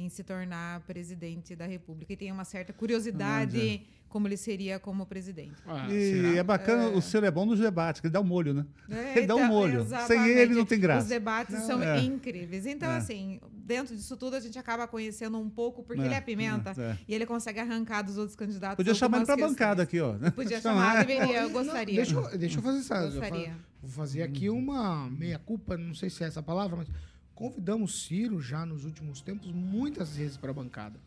em 0.06 0.10
se 0.10 0.24
tornar 0.24 0.82
presidente 0.82 1.56
da 1.56 1.66
República. 1.66 2.12
E 2.14 2.16
tem 2.18 2.32
uma 2.32 2.46
certa 2.46 2.72
curiosidade 2.74 3.82
como 4.10 4.26
ele 4.28 4.38
seria 4.38 4.80
como 4.80 5.06
presidente. 5.06 5.56
Ah, 5.66 5.88
E 5.92 6.38
é 6.38 6.44
bacana, 6.44 6.84
É. 6.84 6.88
o 6.88 7.02
Ciro 7.02 7.26
é 7.26 7.32
bom 7.32 7.46
nos 7.46 7.60
debates, 7.60 8.00
que 8.00 8.08
ele 8.08 8.14
dá 8.14 8.22
um 8.22 8.24
molho, 8.24 8.54
né? 8.54 8.66
É, 8.90 9.18
ele 9.20 9.28
dá 9.28 9.36
um 9.36 9.40
então, 9.40 9.50
molho. 9.50 9.74
Sem 9.80 9.98
exatamente. 9.98 10.30
ele 10.30 10.56
não 10.56 10.66
tem 10.66 10.78
Os 10.78 10.82
graça. 10.82 11.10
debates 11.10 11.56
Não, 11.60 11.68
são 11.68 11.84
é. 11.84 12.00
incríveis. 12.02 12.66
Então, 12.66 12.90
É. 12.90 12.98
assim, 12.98 13.40
dentro 13.52 13.94
disso 13.96 14.16
tudo, 14.16 14.36
a 14.38 14.40
gente 14.40 14.58
acaba 14.58 14.88
conhecendo 14.88 15.38
um 15.38 15.50
pouco, 15.50 15.84
porque 15.84 16.02
É, 16.02 16.06
ele 16.06 16.14
é 16.14 16.22
pimenta 16.22 16.74
é, 16.78 16.98
e 17.06 17.14
ele 17.14 17.26
consegue 17.26 17.60
arrancar 17.60 18.02
dos 18.02 18.18
outros 18.18 18.36
candidatos. 18.36 18.78
Podia 18.78 18.94
chamar 18.94 19.18
ele 19.18 19.26
pra 19.26 19.34
algumas 19.34 19.52
bancada 19.52 19.84
aqui, 19.84 20.00
ó. 20.00 20.14
né? 20.14 20.32
Podia 20.32 20.60
Chamar. 20.62 20.92
chamar, 20.94 21.06
deveria, 21.06 21.38
eu 21.42 21.44
Não, 21.44 21.52
gostaria. 21.52 21.96
deixa, 21.96 22.16
eu, 22.16 22.38
deixa 22.38 22.60
eu 22.60 22.64
fazer 22.64 22.80
essa. 22.80 22.96
eu 22.96 23.12
Gostaria. 23.12 23.50
fa- 23.50 23.58
Vou 23.82 23.92
fazer 23.92 24.24
aqui 24.24 24.50
uma 24.50 25.10
meia-culpa, 25.10 25.78
não 25.78 25.94
sei 25.94 26.10
se 26.10 26.24
é 26.24 26.28
essa 26.28 26.42
palavra, 26.42 26.78
mas 26.78 26.88
convidamos 27.38 28.04
Ciro 28.06 28.42
já 28.42 28.66
nos 28.66 28.84
últimos 28.84 29.22
tempos 29.22 29.52
muitas 29.52 30.16
vezes 30.18 30.38
para 30.38 30.50
a 30.50 30.54
bancada. 30.54 31.00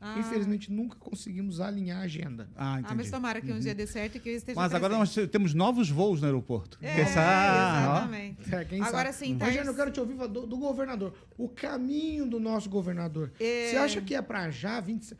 Ah. 0.00 0.16
Infelizmente 0.18 0.72
nunca 0.72 0.96
conseguimos 0.96 1.60
alinhar 1.60 1.98
a 1.98 2.04
agenda. 2.04 2.48
Ah, 2.56 2.76
Ah, 2.76 2.80
mas 2.80 2.92
entendi. 2.92 3.10
tomara 3.10 3.38
que 3.42 3.52
um 3.52 3.58
dia 3.60 3.74
dê 3.74 3.86
certo 3.86 4.16
e 4.16 4.20
que 4.20 4.30
eu 4.30 4.34
esteja 4.36 4.58
Mas 4.58 4.72
agora 4.72 4.96
presente. 4.96 5.20
nós 5.20 5.30
temos 5.30 5.52
novos 5.52 5.90
voos 5.90 6.22
no 6.22 6.26
aeroporto. 6.26 6.78
É, 6.80 7.02
Essa- 7.02 7.20
exatamente. 7.20 8.54
É, 8.54 8.64
quem 8.64 8.80
Agora 8.80 9.12
sabe? 9.12 9.26
sim, 9.26 9.36
tá 9.36 9.44
Rogério, 9.44 9.60
esse- 9.64 9.70
eu 9.70 9.76
quero 9.76 9.90
te 9.90 10.00
ouvir 10.00 10.16
do, 10.16 10.46
do 10.46 10.56
governador. 10.56 11.12
O 11.36 11.50
caminho 11.50 12.24
do 12.26 12.40
nosso 12.40 12.70
governador. 12.70 13.30
É. 13.38 13.68
Você 13.70 13.76
acha 13.76 14.00
que 14.00 14.14
é 14.14 14.22
para 14.22 14.50
já 14.50 14.80
20 14.80 15.14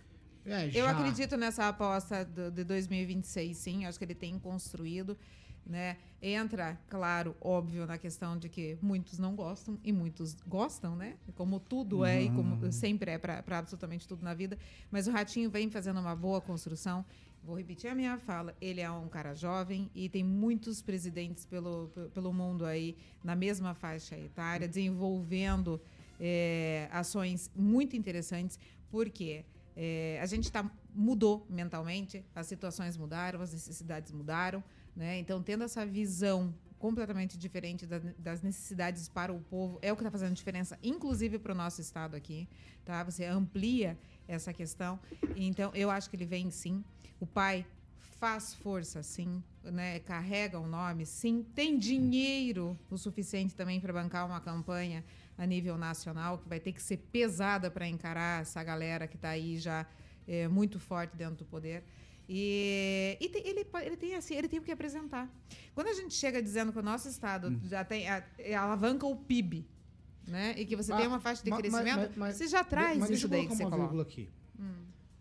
É, 0.47 0.67
Eu 0.69 0.85
já. 0.85 0.91
acredito 0.93 1.37
nessa 1.37 1.69
aposta 1.69 2.25
do- 2.25 2.51
de 2.51 2.65
2026, 2.65 3.59
sim. 3.59 3.85
Acho 3.85 3.99
que 3.99 4.05
ele 4.07 4.15
tem 4.15 4.39
construído. 4.39 5.15
Né? 5.67 5.97
Entra, 6.21 6.79
claro, 6.91 7.35
óbvio, 7.41 7.87
na 7.87 7.97
questão 7.97 8.37
de 8.39 8.51
que 8.51 8.77
muitos 8.83 9.19
não 9.19 9.35
gostam 9.35 9.79
e 9.83 9.93
muitos 9.93 10.35
gostam, 10.47 10.95
né? 10.95 11.17
Como 11.35 11.59
tudo 11.59 12.05
é 12.05 12.23
e 12.23 12.31
como 12.31 12.71
sempre 12.71 13.12
é 13.12 13.19
para 13.19 13.43
absolutamente 13.59 14.07
tudo 14.07 14.23
na 14.23 14.35
vida. 14.35 14.59
Mas 14.91 15.07
o 15.07 15.11
Ratinho 15.11 15.49
vem 15.51 15.71
fazendo 15.71 15.99
uma 16.01 16.15
boa 16.15 16.39
construção. 16.41 17.03
Vou 17.43 17.57
repetir 17.57 17.91
a 17.91 17.95
minha 17.95 18.19
fala. 18.19 18.55
Ele 18.61 18.81
é 18.83 18.91
um 18.91 19.09
cara 19.09 19.35
jovem 19.35 19.91
e 19.95 20.09
tem 20.09 20.23
muitos 20.23 20.83
presidentes 20.83 21.47
pelo, 21.47 21.89
pe- 21.95 22.09
pelo 22.12 22.33
mundo 22.33 22.67
aí 22.67 22.95
na 23.23 23.35
mesma 23.35 23.73
faixa 23.75 24.19
etária, 24.19 24.69
desenvolvendo 24.69 25.81
é, 26.21 26.89
ações 26.93 27.51
muito 27.57 27.97
interessantes, 27.97 28.59
porque 28.91 29.45
é, 29.77 30.19
a 30.23 30.27
gente 30.27 30.51
tá, 30.53 30.71
mudou 30.95 31.47
mentalmente, 31.51 32.25
as 32.35 32.47
situações 32.47 32.97
mudaram, 32.97 33.41
as 33.41 33.53
necessidades 33.53 34.12
mudaram, 34.12 34.62
né? 34.95 35.18
Então, 35.18 35.42
tendo 35.42 35.64
essa 35.64 35.84
visão 35.84 36.55
completamente 36.78 37.38
diferente 37.38 37.86
da- 37.86 37.99
das 38.18 38.42
necessidades 38.42 39.09
para 39.09 39.32
o 39.32 39.40
povo, 39.40 39.78
é 39.80 39.90
o 39.92 39.97
que 39.97 40.03
está 40.03 40.11
fazendo 40.11 40.34
diferença, 40.34 40.78
inclusive 40.82 41.38
para 41.38 41.53
o 41.53 41.55
nosso 41.55 41.80
estado 41.80 42.14
aqui, 42.14 42.47
tá? 42.84 43.03
Você 43.05 43.24
amplia 43.24 43.99
essa 44.28 44.53
questão. 44.53 45.01
Então, 45.34 45.70
eu 45.74 45.90
acho 45.90 46.11
que 46.11 46.16
ele 46.16 46.26
vem 46.26 46.51
sim. 46.51 46.84
O 47.18 47.26
pai 47.26 47.64
faz 48.20 48.55
força, 48.55 49.03
sim, 49.03 49.42
né? 49.62 49.99
Carrega 50.01 50.59
o 50.59 50.66
nome, 50.66 51.07
sim. 51.07 51.42
Tem 51.55 51.78
dinheiro 51.78 52.78
o 52.90 52.99
suficiente 52.99 53.55
também 53.55 53.80
para 53.80 53.92
bancar 53.92 54.26
uma 54.26 54.40
campanha 54.40 55.05
a 55.36 55.47
nível 55.47 55.76
nacional, 55.76 56.38
que 56.38 56.49
vai 56.49 56.61
ter 56.61 56.72
que 56.72 56.82
ser 56.82 56.99
pesada 56.99 57.70
para 57.70 57.88
encarar 57.88 58.42
essa 58.42 58.62
galera 58.62 59.07
que 59.09 59.16
está 59.16 59.30
aí 59.30 59.59
já 59.59 59.86
é, 60.28 60.47
muito 60.49 60.78
forte 60.78 61.16
dentro 61.16 61.36
do 61.36 61.45
poder. 61.45 61.82
E, 62.29 63.16
e 63.20 63.29
tem- 63.29 63.47
ele, 63.47 63.66
ele, 63.83 63.97
tem 63.97 64.14
assim, 64.14 64.35
ele 64.35 64.49
tem 64.49 64.59
o 64.59 64.62
que 64.62 64.72
apresentar. 64.72 65.29
Quando 65.75 65.89
a 65.89 65.93
gente 65.93 66.14
chega 66.14 66.43
dizendo 66.43 66.72
que 66.72 66.79
o 66.79 66.83
nosso 66.83 67.09
estado 67.09 67.49
Hum. 67.49 67.61
já 67.64 67.85
tem 67.85 68.09
a, 68.09 68.25
é, 68.39 68.55
alavanca 68.55 69.07
o 69.07 69.14
PIB, 69.16 69.66
né? 70.27 70.55
E 70.59 70.64
que 70.64 70.75
você 70.75 70.93
Ah, 70.93 70.97
tem 70.97 71.07
uma 71.07 71.20
faixa 71.20 71.43
de 71.45 71.51
ma- 71.51 71.57
ma- 71.57 71.62
crescimento, 71.62 72.11
ma- 72.18 72.27
mas- 72.27 72.37
você 72.37 72.49
já 72.49 72.64
traz 72.64 72.99
mas 72.99 73.11
isso 73.11 73.29
daí 73.29 73.47
que 73.47 73.55
você 73.55 73.64
uma 73.64 73.70
coloca. 73.70 74.03
aqui. 74.03 74.29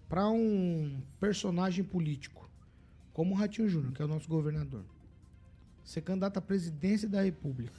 Para 0.07 0.29
um 0.29 1.01
personagem 1.19 1.83
político, 1.83 2.47
como 3.11 3.33
o 3.33 3.37
Ratinho 3.37 3.67
Júnior, 3.67 3.91
que 3.93 4.01
é 4.01 4.05
o 4.05 4.07
nosso 4.07 4.27
governador, 4.29 4.85
ser 5.83 6.01
candidato 6.01 6.37
à 6.37 6.41
presidência 6.41 7.09
da 7.09 7.21
República, 7.21 7.73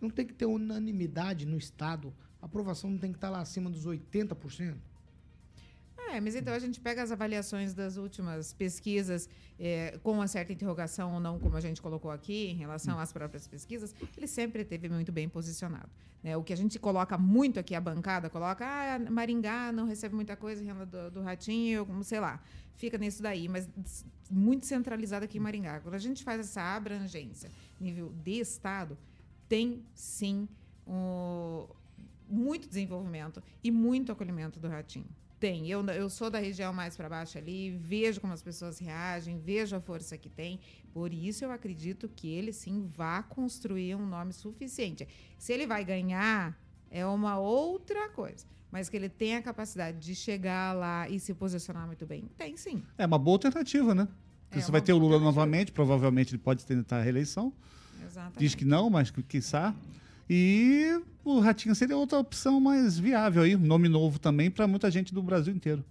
não 0.00 0.08
tem 0.08 0.24
que 0.26 0.32
ter 0.32 0.46
unanimidade 0.46 1.44
no 1.44 1.58
Estado, 1.58 2.14
a 2.40 2.46
aprovação 2.46 2.90
não 2.90 2.98
tem 2.98 3.10
que 3.12 3.18
estar 3.18 3.28
lá 3.28 3.40
acima 3.40 3.68
dos 3.68 3.84
80%? 3.86 4.76
É, 6.12 6.20
mas 6.20 6.34
então 6.34 6.52
a 6.52 6.58
gente 6.58 6.78
pega 6.78 7.02
as 7.02 7.10
avaliações 7.10 7.72
das 7.72 7.96
últimas 7.96 8.52
pesquisas 8.52 9.30
é, 9.58 9.98
com 10.02 10.12
uma 10.12 10.28
certa 10.28 10.52
interrogação 10.52 11.14
ou 11.14 11.20
não, 11.20 11.38
como 11.38 11.56
a 11.56 11.60
gente 11.60 11.80
colocou 11.80 12.10
aqui, 12.10 12.48
em 12.48 12.54
relação 12.54 12.98
às 12.98 13.10
próprias 13.10 13.48
pesquisas, 13.48 13.94
ele 14.14 14.26
sempre 14.26 14.60
esteve 14.60 14.90
muito 14.90 15.10
bem 15.10 15.26
posicionado. 15.26 15.88
né? 16.22 16.36
O 16.36 16.42
que 16.42 16.52
a 16.52 16.56
gente 16.56 16.78
coloca 16.78 17.16
muito 17.16 17.58
aqui, 17.58 17.74
a 17.74 17.80
bancada 17.80 18.28
coloca, 18.28 18.62
ah, 18.62 18.98
Maringá 19.10 19.72
não 19.72 19.86
recebe 19.86 20.14
muita 20.14 20.36
coisa 20.36 20.62
do, 20.84 21.10
do 21.12 21.22
Ratinho, 21.22 21.86
como 21.86 22.04
sei 22.04 22.20
lá, 22.20 22.42
fica 22.74 22.98
nisso 22.98 23.22
daí, 23.22 23.48
mas 23.48 23.66
muito 24.30 24.66
centralizado 24.66 25.24
aqui 25.24 25.38
em 25.38 25.40
Maringá. 25.40 25.80
Quando 25.80 25.94
a 25.94 25.98
gente 25.98 26.22
faz 26.22 26.40
essa 26.40 26.60
abrangência, 26.76 27.50
nível 27.80 28.12
de 28.22 28.32
Estado, 28.32 28.98
tem 29.48 29.82
sim 29.94 30.46
muito 32.28 32.68
desenvolvimento 32.68 33.42
e 33.64 33.70
muito 33.70 34.12
acolhimento 34.12 34.60
do 34.60 34.68
Ratinho. 34.68 35.21
Tem. 35.42 35.68
Eu, 35.68 35.84
eu 35.86 36.08
sou 36.08 36.30
da 36.30 36.38
região 36.38 36.72
mais 36.72 36.96
para 36.96 37.08
baixo 37.08 37.36
ali, 37.36 37.70
vejo 37.70 38.20
como 38.20 38.32
as 38.32 38.40
pessoas 38.40 38.78
reagem, 38.78 39.40
vejo 39.40 39.74
a 39.74 39.80
força 39.80 40.16
que 40.16 40.28
tem. 40.28 40.60
Por 40.92 41.12
isso 41.12 41.44
eu 41.44 41.50
acredito 41.50 42.08
que 42.08 42.28
ele 42.32 42.52
sim 42.52 42.88
vá 42.96 43.24
construir 43.24 43.96
um 43.96 44.06
nome 44.06 44.32
suficiente. 44.32 45.08
Se 45.36 45.52
ele 45.52 45.66
vai 45.66 45.84
ganhar, 45.84 46.56
é 46.88 47.04
uma 47.04 47.40
outra 47.40 48.08
coisa. 48.10 48.46
Mas 48.70 48.88
que 48.88 48.96
ele 48.96 49.08
tem 49.08 49.34
a 49.34 49.42
capacidade 49.42 49.98
de 49.98 50.14
chegar 50.14 50.76
lá 50.76 51.08
e 51.08 51.18
se 51.18 51.34
posicionar 51.34 51.88
muito 51.88 52.06
bem, 52.06 52.30
tem 52.38 52.56
sim. 52.56 52.80
É 52.96 53.04
uma 53.04 53.18
boa 53.18 53.34
alternativa, 53.34 53.96
né? 53.96 54.06
Porque 54.46 54.60
É 54.60 54.62
você 54.62 54.70
vai 54.70 54.80
ter 54.80 54.92
o 54.92 54.98
Lula 54.98 55.18
novamente, 55.18 55.72
provavelmente 55.72 56.30
ele 56.36 56.38
pode 56.38 56.64
tentar 56.64 56.98
a 56.98 57.02
reeleição. 57.02 57.52
Exatamente. 58.00 58.38
Diz 58.38 58.54
que 58.54 58.64
não, 58.64 58.88
mas 58.88 59.10
que 59.10 59.24
quiçá. 59.24 59.74
E 60.28 61.00
o 61.24 61.40
Ratinho 61.40 61.74
seria 61.74 61.96
outra 61.96 62.18
opção 62.18 62.60
mais 62.60 62.98
viável 62.98 63.42
aí, 63.42 63.54
um 63.56 63.60
nome 63.60 63.88
novo 63.88 64.18
também 64.18 64.50
para 64.50 64.66
muita 64.66 64.90
gente 64.90 65.12
do 65.14 65.22
Brasil 65.22 65.54
inteiro. 65.54 65.84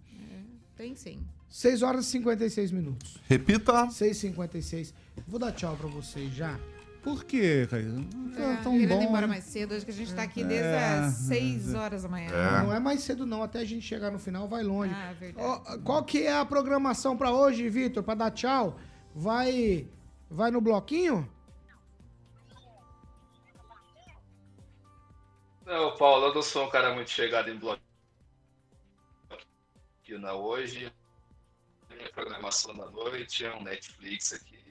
Tem 0.75 0.95
sim. 0.95 1.19
6 1.49 1.81
horas 1.83 2.05
e 2.07 2.11
56 2.11 2.71
minutos. 2.71 3.17
Repita. 3.27 3.87
6h56. 3.87 4.93
Vou 5.27 5.39
dar 5.39 5.51
tchau 5.51 5.75
para 5.75 5.87
vocês 5.87 6.33
já. 6.33 6.57
Por 7.03 7.23
quê, 7.25 7.67
cara? 7.69 7.81
É, 7.83 8.55
Tá 8.55 8.61
tão 8.63 8.73
querendo 8.73 8.99
bom. 8.99 9.03
embora 9.03 9.21
né? 9.21 9.27
mais 9.27 9.43
cedo, 9.43 9.73
hoje 9.73 9.83
que 9.83 9.91
a 9.91 9.93
gente 9.93 10.09
está 10.09 10.21
aqui 10.23 10.43
desde 10.43 10.67
É, 10.67 10.99
as 10.99 11.13
6 11.15 11.73
horas 11.73 12.03
da 12.03 12.09
manhã. 12.09 12.29
Não 12.63 12.73
é 12.73 12.79
mais 12.79 13.01
cedo 13.01 13.25
não, 13.25 13.41
até 13.43 13.59
a 13.59 13.65
gente 13.65 13.81
chegar 13.85 14.11
no 14.11 14.19
final 14.19 14.47
vai 14.47 14.63
longe. 14.63 14.93
Ah, 14.93 15.11
verdade. 15.19 15.45
Ó, 15.45 15.77
qual 15.79 16.03
que 16.03 16.19
é 16.19 16.33
a 16.37 16.45
programação 16.45 17.17
para 17.17 17.31
hoje, 17.31 17.67
Vitor? 17.69 18.03
Para 18.03 18.15
dar 18.15 18.31
tchau? 18.31 18.79
Vai 19.15 19.87
vai 20.29 20.51
no 20.51 20.61
bloquinho? 20.61 21.27
Não, 25.71 25.95
Paulo, 25.95 26.25
eu 26.25 26.33
não 26.33 26.41
sou 26.41 26.65
um 26.65 26.69
cara 26.69 26.93
muito 26.93 27.09
chegado 27.11 27.49
em 27.49 27.57
bloco 27.57 27.81
aqui 30.01 30.17
na 30.17 30.33
hoje. 30.33 30.91
Minha 31.89 32.09
programação 32.09 32.75
da 32.75 32.91
noite 32.91 33.45
é 33.45 33.55
um 33.55 33.63
Netflix 33.63 34.33
aqui. 34.33 34.61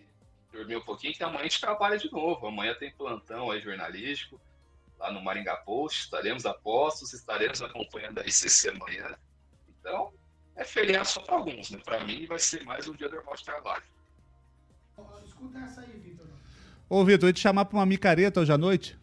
Dormi 0.52 0.76
um 0.76 0.84
pouquinho 0.84 1.14
que 1.14 1.24
amanhã 1.24 1.40
a 1.40 1.44
gente 1.44 1.58
trabalha 1.58 1.96
de 1.96 2.12
novo. 2.12 2.46
Amanhã 2.46 2.74
tem 2.74 2.92
plantão 2.92 3.50
aí 3.50 3.62
jornalístico 3.62 4.38
lá 4.98 5.10
no 5.10 5.22
Maringá 5.22 5.56
Post. 5.56 6.02
Estaremos 6.02 6.44
a 6.44 6.52
postos, 6.52 7.14
estaremos 7.14 7.62
acompanhando 7.62 8.18
a 8.18 8.26
ICC 8.26 8.68
amanhã. 8.68 9.16
Então, 9.80 10.12
é 10.54 10.64
feriado 10.64 11.08
só 11.08 11.22
para 11.22 11.36
alguns, 11.36 11.70
né? 11.70 11.80
Para 11.82 12.04
mim 12.04 12.26
vai 12.26 12.38
ser 12.38 12.62
mais 12.64 12.86
um 12.86 12.92
dia 12.92 13.08
normal 13.08 13.36
de 13.36 13.44
trabalho. 13.46 13.84
Escuta 15.24 15.60
essa 15.60 15.80
aí, 15.80 15.92
Vitor. 15.92 16.26
Ô, 16.90 17.02
Vitor, 17.06 17.24
eu 17.24 17.28
ia 17.30 17.32
te 17.32 17.40
chamar 17.40 17.64
para 17.64 17.78
uma 17.78 17.86
micareta 17.86 18.40
hoje 18.40 18.52
à 18.52 18.58
noite? 18.58 19.00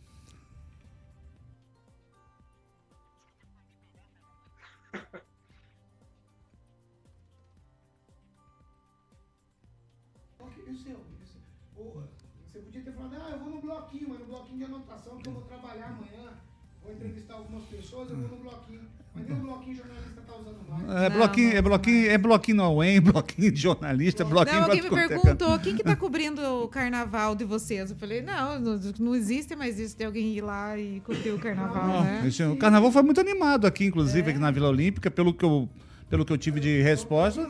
O 19.34 19.36
bloquinho 19.36 19.76
jornalista 19.76 20.22
tá 20.28 20.34
usando 20.36 20.58
mais. 20.88 21.04
É 21.04 21.10
bloquinho, 21.10 21.52
é 21.58 21.62
bloquinho, 21.62 22.10
é 22.12 22.18
bloquinho 22.18 22.58
no 22.58 22.76
UEM, 22.78 23.00
bloquinho 23.02 23.52
de 23.52 23.60
jornalista, 23.60 24.24
bloquinho 24.26 24.56
Não, 24.62 24.64
alguém 24.64 24.82
me 24.82 24.88
é 24.88 25.08
perguntou 25.08 25.60
quem 25.60 25.76
que 25.76 25.84
tá 25.84 25.96
cobrindo 25.98 26.42
o 26.42 26.68
carnaval 26.68 27.36
de 27.36 27.44
vocês. 27.46 27.90
Eu 27.92 27.98
falei, 27.98 28.22
não, 28.22 28.60
não, 28.60 28.80
não 29.00 29.16
existe 29.16 29.56
mais 29.56 29.80
isso 29.80 29.98
de 29.98 30.06
alguém 30.06 30.34
ir 30.36 30.42
lá 30.42 30.78
e 30.78 31.00
cobrir 31.02 31.32
o 31.32 31.40
carnaval, 31.40 31.88
Não, 31.88 32.04
né? 32.04 32.30
o 32.52 32.56
carnaval 32.58 32.92
foi 32.92 33.02
muito 33.04 33.20
animado 33.20 33.66
aqui, 33.68 33.86
inclusive, 33.86 34.32
aqui 34.32 34.40
na 34.40 34.52
Vila 34.52 34.70
Olímpica, 34.70 35.10
pelo 35.12 35.34
que 35.34 35.44
eu, 35.44 35.68
pelo 36.10 36.24
que 36.26 36.32
eu 36.32 36.38
tive 36.38 36.60
de 36.60 36.82
resposta. 36.82 37.46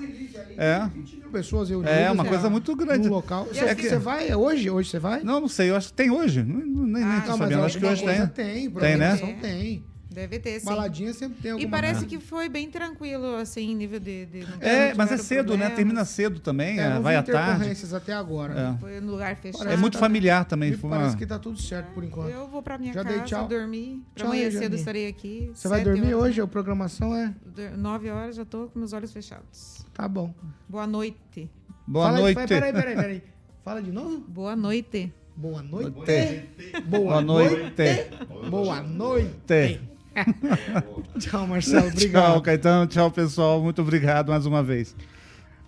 É. 0.58 0.88
20 0.92 1.18
mil 1.18 1.30
pessoas 1.30 1.70
reunidas. 1.70 1.96
É, 1.96 2.10
uma 2.10 2.26
coisa 2.26 2.50
muito 2.50 2.76
grande. 2.76 3.08
No 3.08 3.14
local. 3.16 3.48
E 3.52 3.54
Você, 3.54 3.60
assim- 3.60 3.70
é 3.70 3.76
que 3.76 3.88
você 3.90 3.98
vai? 4.00 4.28
É 4.30 4.36
hoje? 4.36 4.70
Hoje 4.72 4.90
você 4.90 4.98
vai? 5.00 5.22
Não, 5.24 5.40
não 5.40 5.48
sei, 5.48 5.70
eu 5.70 5.76
acho 5.76 5.90
que 5.90 5.94
tem 5.94 6.10
hoje. 6.10 6.42
Nem, 6.42 6.66
nem, 6.66 7.04
Ah, 7.04 7.22
tô 7.24 7.32
não, 7.32 7.38
sabendo, 7.38 7.64
acho 7.64 7.78
que 7.78 7.86
hoje 7.86 8.04
tem. 8.04 8.28
Tem, 8.28 8.70
Tem, 8.72 8.98
né? 8.98 9.16
tem. 9.40 9.84
Deve 10.18 10.40
ter, 10.40 10.60
sim. 10.60 10.66
Baladinha 10.66 11.14
sempre 11.14 11.38
tem 11.40 11.50
E 11.50 11.52
alguma 11.52 11.70
parece 11.70 12.00
coisa. 12.00 12.08
que 12.08 12.20
foi 12.20 12.50
bem 12.50 12.72
tranquilo, 12.72 13.36
assim, 13.36 13.70
em 13.70 13.76
nível 13.76 14.00
de... 14.00 14.26
de 14.26 14.48
É, 14.60 14.92
mas 14.96 15.12
é 15.12 15.18
cedo, 15.18 15.56
né? 15.56 15.70
Termina 15.70 16.04
cedo 16.06 16.40
também, 16.40 16.80
É, 16.80 16.88
é, 16.96 17.00
vai 17.00 17.16
à 17.16 17.22
tarde. 17.22 17.72
até 17.96 18.14
agora. 18.14 18.76
Foi 18.80 19.00
no 19.00 19.12
lugar 19.12 19.36
fechado. 19.36 19.70
É 19.70 19.78
muito 19.78 20.00
familiar 20.00 20.44
também. 20.46 20.74
Foi 20.74 20.90
parece 20.90 21.12
uma... 21.12 21.18
que 21.18 21.26
tá 21.28 21.38
tudo 21.38 21.62
certo 21.62 21.94
por 21.94 22.04
enquanto. 22.04 22.30
Eu 22.30 22.48
vou 22.48 22.64
pra 22.64 22.80
minha 22.80 22.94
Já 22.94 23.04
dei 23.04 23.14
casa 23.18 23.26
tchau. 23.28 23.48
dormir. 23.48 24.02
Pra 24.16 24.24
Tchau, 24.24 24.34
amanhã 24.34 24.50
cedo 24.50 24.76
estarei 24.76 25.08
aqui. 25.08 25.52
Você 25.54 25.68
vai 25.68 25.84
dormir 25.84 26.16
horas. 26.16 26.30
hoje? 26.30 26.42
A 26.42 26.48
programação 26.48 27.14
é. 27.16 27.32
Nove 27.78 28.10
horas 28.10 28.36
já 28.36 28.44
tô 28.44 28.70
com 28.70 28.80
meus 28.80 28.94
olhos 28.94 29.14
fechados. 29.14 29.86
Tá 29.94 30.08
bom. 30.08 30.34
Boa 30.68 30.88
noite. 30.88 31.48
Boa 31.86 32.08
Fala 32.08 32.20
noite. 32.22 32.40
Aí, 32.40 32.48
peraí, 32.48 32.74
peraí, 32.74 32.96
peraí. 32.96 33.24
Fala 33.64 33.84
de 33.84 33.92
novo? 33.92 34.18
Boa 34.28 34.56
noite. 34.56 35.14
Boa 35.36 35.62
noite. 35.62 35.92
Noite. 35.92 36.50
Boa 36.88 37.02
Boa 37.04 37.22
noite. 37.22 37.56
noite. 37.62 38.50
Boa 38.50 38.82
noite. 38.82 39.97
Tchau, 41.20 41.48
Marcelo. 41.48 41.88
Obrigado. 41.88 42.34
Tchau, 42.34 42.42
Caetano. 42.42 42.88
Tchau, 42.88 43.12
pessoal. 43.12 43.62
Muito 43.62 43.82
obrigado 43.82 44.30
mais 44.30 44.46
uma 44.46 44.64
vez. 44.64 44.96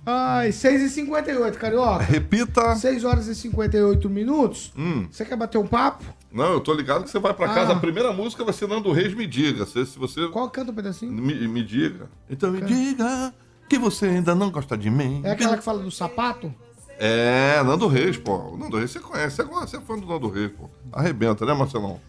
Ai, 0.06 0.50
6h58, 0.50 1.54
Carioca. 1.54 2.04
Repita. 2.04 2.76
6 2.76 3.04
horas 3.04 3.28
e 3.28 3.36
58 3.36 4.10
minutos. 4.10 4.74
Hum. 4.78 5.08
Você 5.12 5.26
quer 5.26 5.36
bater 5.36 5.58
um 5.58 5.68
papo? 5.68 6.04
Não, 6.32 6.54
eu 6.54 6.60
tô 6.62 6.74
ligado 6.74 7.04
que 7.04 7.10
você 7.10 7.20
vai 7.20 7.34
pra 7.34 7.48
casa. 7.48 7.74
Ah. 7.74 7.76
A 7.76 7.80
primeira 7.80 8.12
música 8.14 8.44
vai 8.44 8.54
ser 8.54 8.68
Nando 8.68 8.92
Reis 8.92 9.14
Me 9.14 9.28
Diga. 9.28 9.66
Se, 9.66 9.86
se 9.86 10.00
você 10.00 10.28
Qual 10.30 10.50
canta 10.50 10.72
um 10.72 10.76
pedacinho? 10.76 11.12
me, 11.12 11.48
me 11.48 11.64
diga. 11.64 12.10
Então 12.30 12.52
me 12.52 12.62
diga 12.62 13.34
que 13.68 13.78
você 13.78 14.08
ainda 14.08 14.34
não 14.34 14.50
gosta 14.50 14.78
de 14.78 14.90
mim. 14.90 15.22
É 15.24 15.32
aquela 15.32 15.58
que 15.58 15.64
fala 15.64 15.80
do 15.80 15.92
sapato? 15.92 16.54
É, 16.98 17.62
Nando 17.64 17.88
Reis, 17.88 18.18
pô. 18.18 18.36
O 18.36 18.58
Nando 18.58 18.78
Reis 18.78 18.92
você 18.92 19.00
conhece, 19.00 19.44
você 19.44 19.78
é 19.78 19.82
fã 19.82 19.98
do 19.98 20.08
Nando 20.08 20.30
Reis, 20.30 20.52
pô. 20.52 20.70
Arrebenta, 20.92 21.46
né, 21.46 21.54
Marcelão? 21.54 22.00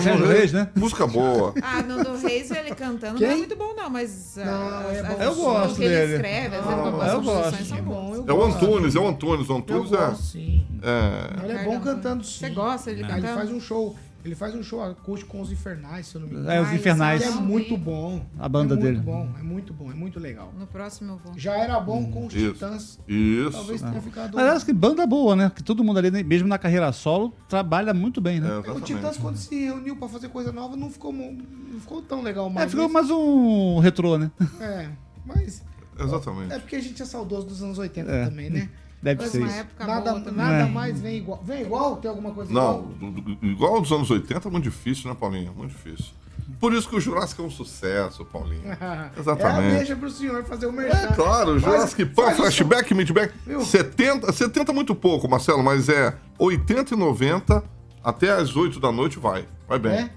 Sérgio 0.00 0.26
Reis, 0.26 0.52
né? 0.52 0.68
Música 0.76 1.06
boa. 1.06 1.54
Ah, 1.62 1.82
Nando 1.82 2.14
Reis, 2.18 2.50
ele 2.50 2.74
cantando 2.74 3.18
não 3.18 3.26
é 3.26 3.30
Quem? 3.30 3.38
muito 3.38 3.56
bom, 3.56 3.72
não, 3.74 3.88
mas. 3.88 4.34
Não, 4.36 4.44
ah, 4.44 4.84
é 4.92 5.00
as- 5.00 5.06
bom. 5.08 5.22
Eu 5.22 5.34
gosto 5.34 5.76
que 5.76 5.84
ele 5.84 5.94
dele. 5.96 6.12
escreve, 6.14 6.56
as, 6.56 6.66
Ah, 6.66 6.68
as 6.68 6.76
eu 6.76 6.82
composições 7.22 7.24
gosto. 7.24 7.64
são 7.64 7.78
É 7.78 7.82
boas. 7.82 8.18
eu 8.18 8.26
É 8.28 8.32
o. 8.34 8.44
Antunes, 8.44 8.94
é 8.94 8.98
o 8.98 9.08
Antunes. 9.08 9.48
O 9.48 9.52
Eu 9.52 9.56
Antunes 9.56 9.92
é. 9.92 9.96
gosto, 9.96 10.22
sim. 10.24 10.66
é... 10.82 11.44
Ele 11.44 11.52
é 11.58 11.64
bom 11.64 11.80
cantando 11.80 12.22
sim. 12.24 12.38
Você 12.40 12.50
gosta 12.50 12.90
dele 12.94 13.08
Ah, 13.10 13.16
Ele 13.18 13.26
faz 13.28 13.50
um 13.50 13.60
show. 13.60 13.96
Ele 14.28 14.34
faz 14.34 14.54
um 14.54 14.62
show 14.62 14.82
acústico 14.82 15.32
com 15.32 15.40
os 15.40 15.50
infernais, 15.50 16.06
se 16.06 16.14
eu 16.16 16.20
não 16.20 16.28
me 16.28 16.34
engano. 16.34 16.50
É, 16.50 16.60
os 16.60 16.68
Ai, 16.68 16.76
Infernais. 16.76 17.22
Que 17.22 17.28
é 17.28 17.32
muito 17.32 17.76
bom. 17.78 18.26
A 18.38 18.46
banda 18.46 18.74
é 18.74 18.76
dele. 18.76 18.92
muito 18.98 19.04
bom, 19.06 19.28
é 19.38 19.42
muito 19.42 19.72
bom, 19.72 19.90
é 19.90 19.94
muito 19.94 20.20
legal. 20.20 20.52
No 20.58 20.66
próximo 20.66 21.12
eu 21.12 21.16
vou. 21.16 21.38
Já 21.38 21.56
era 21.56 21.80
bom 21.80 22.10
com 22.10 22.26
os 22.26 22.34
Isso. 22.34 22.52
Titãs. 22.52 22.98
Isso. 23.08 23.52
Talvez 23.52 23.80
tenha 23.80 24.02
ficado. 24.02 24.34
Mas 24.36 24.46
acho 24.48 24.66
que 24.66 24.72
banda 24.74 25.06
boa, 25.06 25.34
né? 25.34 25.50
Que 25.54 25.62
todo 25.62 25.82
mundo 25.82 25.98
ali, 25.98 26.10
né, 26.10 26.22
mesmo 26.22 26.46
na 26.46 26.58
carreira 26.58 26.92
solo, 26.92 27.32
trabalha 27.48 27.94
muito 27.94 28.20
bem, 28.20 28.38
né? 28.38 28.48
É, 28.66 28.70
O. 28.70 28.80
Titãs, 28.82 29.16
quando 29.16 29.36
se 29.36 29.54
reuniu 29.64 29.96
pra 29.96 30.08
fazer 30.08 30.28
coisa 30.28 30.52
nova, 30.52 30.76
não 30.76 30.90
ficou, 30.90 31.10
não 31.12 31.80
ficou 31.80 32.02
tão 32.02 32.20
legal 32.22 32.48
É, 32.48 32.52
mais. 32.52 32.70
ficou 32.70 32.88
mais 32.88 33.10
um 33.10 33.78
retrô, 33.78 34.18
né? 34.18 34.30
É, 34.60 34.88
mas 35.24 35.64
Exatamente. 35.98 36.52
é 36.52 36.58
porque 36.58 36.76
a 36.76 36.80
gente 36.82 37.00
é 37.02 37.04
saudoso 37.06 37.46
dos 37.46 37.62
anos 37.62 37.78
80 37.78 38.10
É. 38.10 38.24
também, 38.26 38.50
né? 38.50 38.68
Deve 39.02 39.22
Mas 39.22 39.30
ser 39.30 39.42
isso. 39.46 39.66
Nada, 39.78 40.12
boa 40.14 40.32
nada 40.32 40.64
É. 40.64 40.66
mais 40.66 41.00
vem 41.00 41.18
igual. 41.18 41.40
Vem 41.44 41.62
igual? 41.62 41.96
Tem 41.96 42.10
alguma 42.10 42.32
coisa 42.32 42.52
Não, 42.52 42.90
igual? 43.00 43.24
igual 43.42 43.76
aos 43.76 43.92
anos 43.92 44.10
80 44.10 44.48
é 44.48 44.50
muito 44.50 44.64
difícil, 44.64 45.08
né, 45.08 45.16
Paulinho? 45.18 45.52
Muito 45.56 45.70
difícil. 45.70 46.12
Por 46.58 46.72
isso 46.72 46.88
que 46.88 46.96
o 46.96 47.00
Jurassic 47.00 47.40
é 47.40 47.44
um 47.44 47.50
sucesso, 47.50 48.24
Paulinho. 48.24 48.62
É, 48.80 49.20
Exatamente. 49.20 49.76
deixa 49.76 49.94
pro 49.94 50.10
senhor 50.10 50.42
fazer 50.44 50.66
o 50.66 50.72
merchan. 50.72 50.96
É 50.98 51.12
claro, 51.12 51.52
o 51.52 51.58
Jurassic 51.58 52.02
o 52.02 52.30
flashback, 52.32 52.92
midback. 52.94 53.32
Viu? 53.46 53.60
70, 53.60 54.32
70 54.32 54.72
é 54.72 54.74
muito 54.74 54.94
pouco, 54.94 55.28
Marcelo, 55.28 55.62
mas 55.62 55.88
é 55.88 56.14
80 56.38 56.94
e 56.94 56.96
90 56.96 57.62
até 58.02 58.30
as 58.30 58.56
8 58.56 58.80
da 58.80 58.90
noite 58.90 59.18
vai. 59.18 59.44
Vai 59.68 59.78
bem. 59.78 59.92
É? 59.92 60.10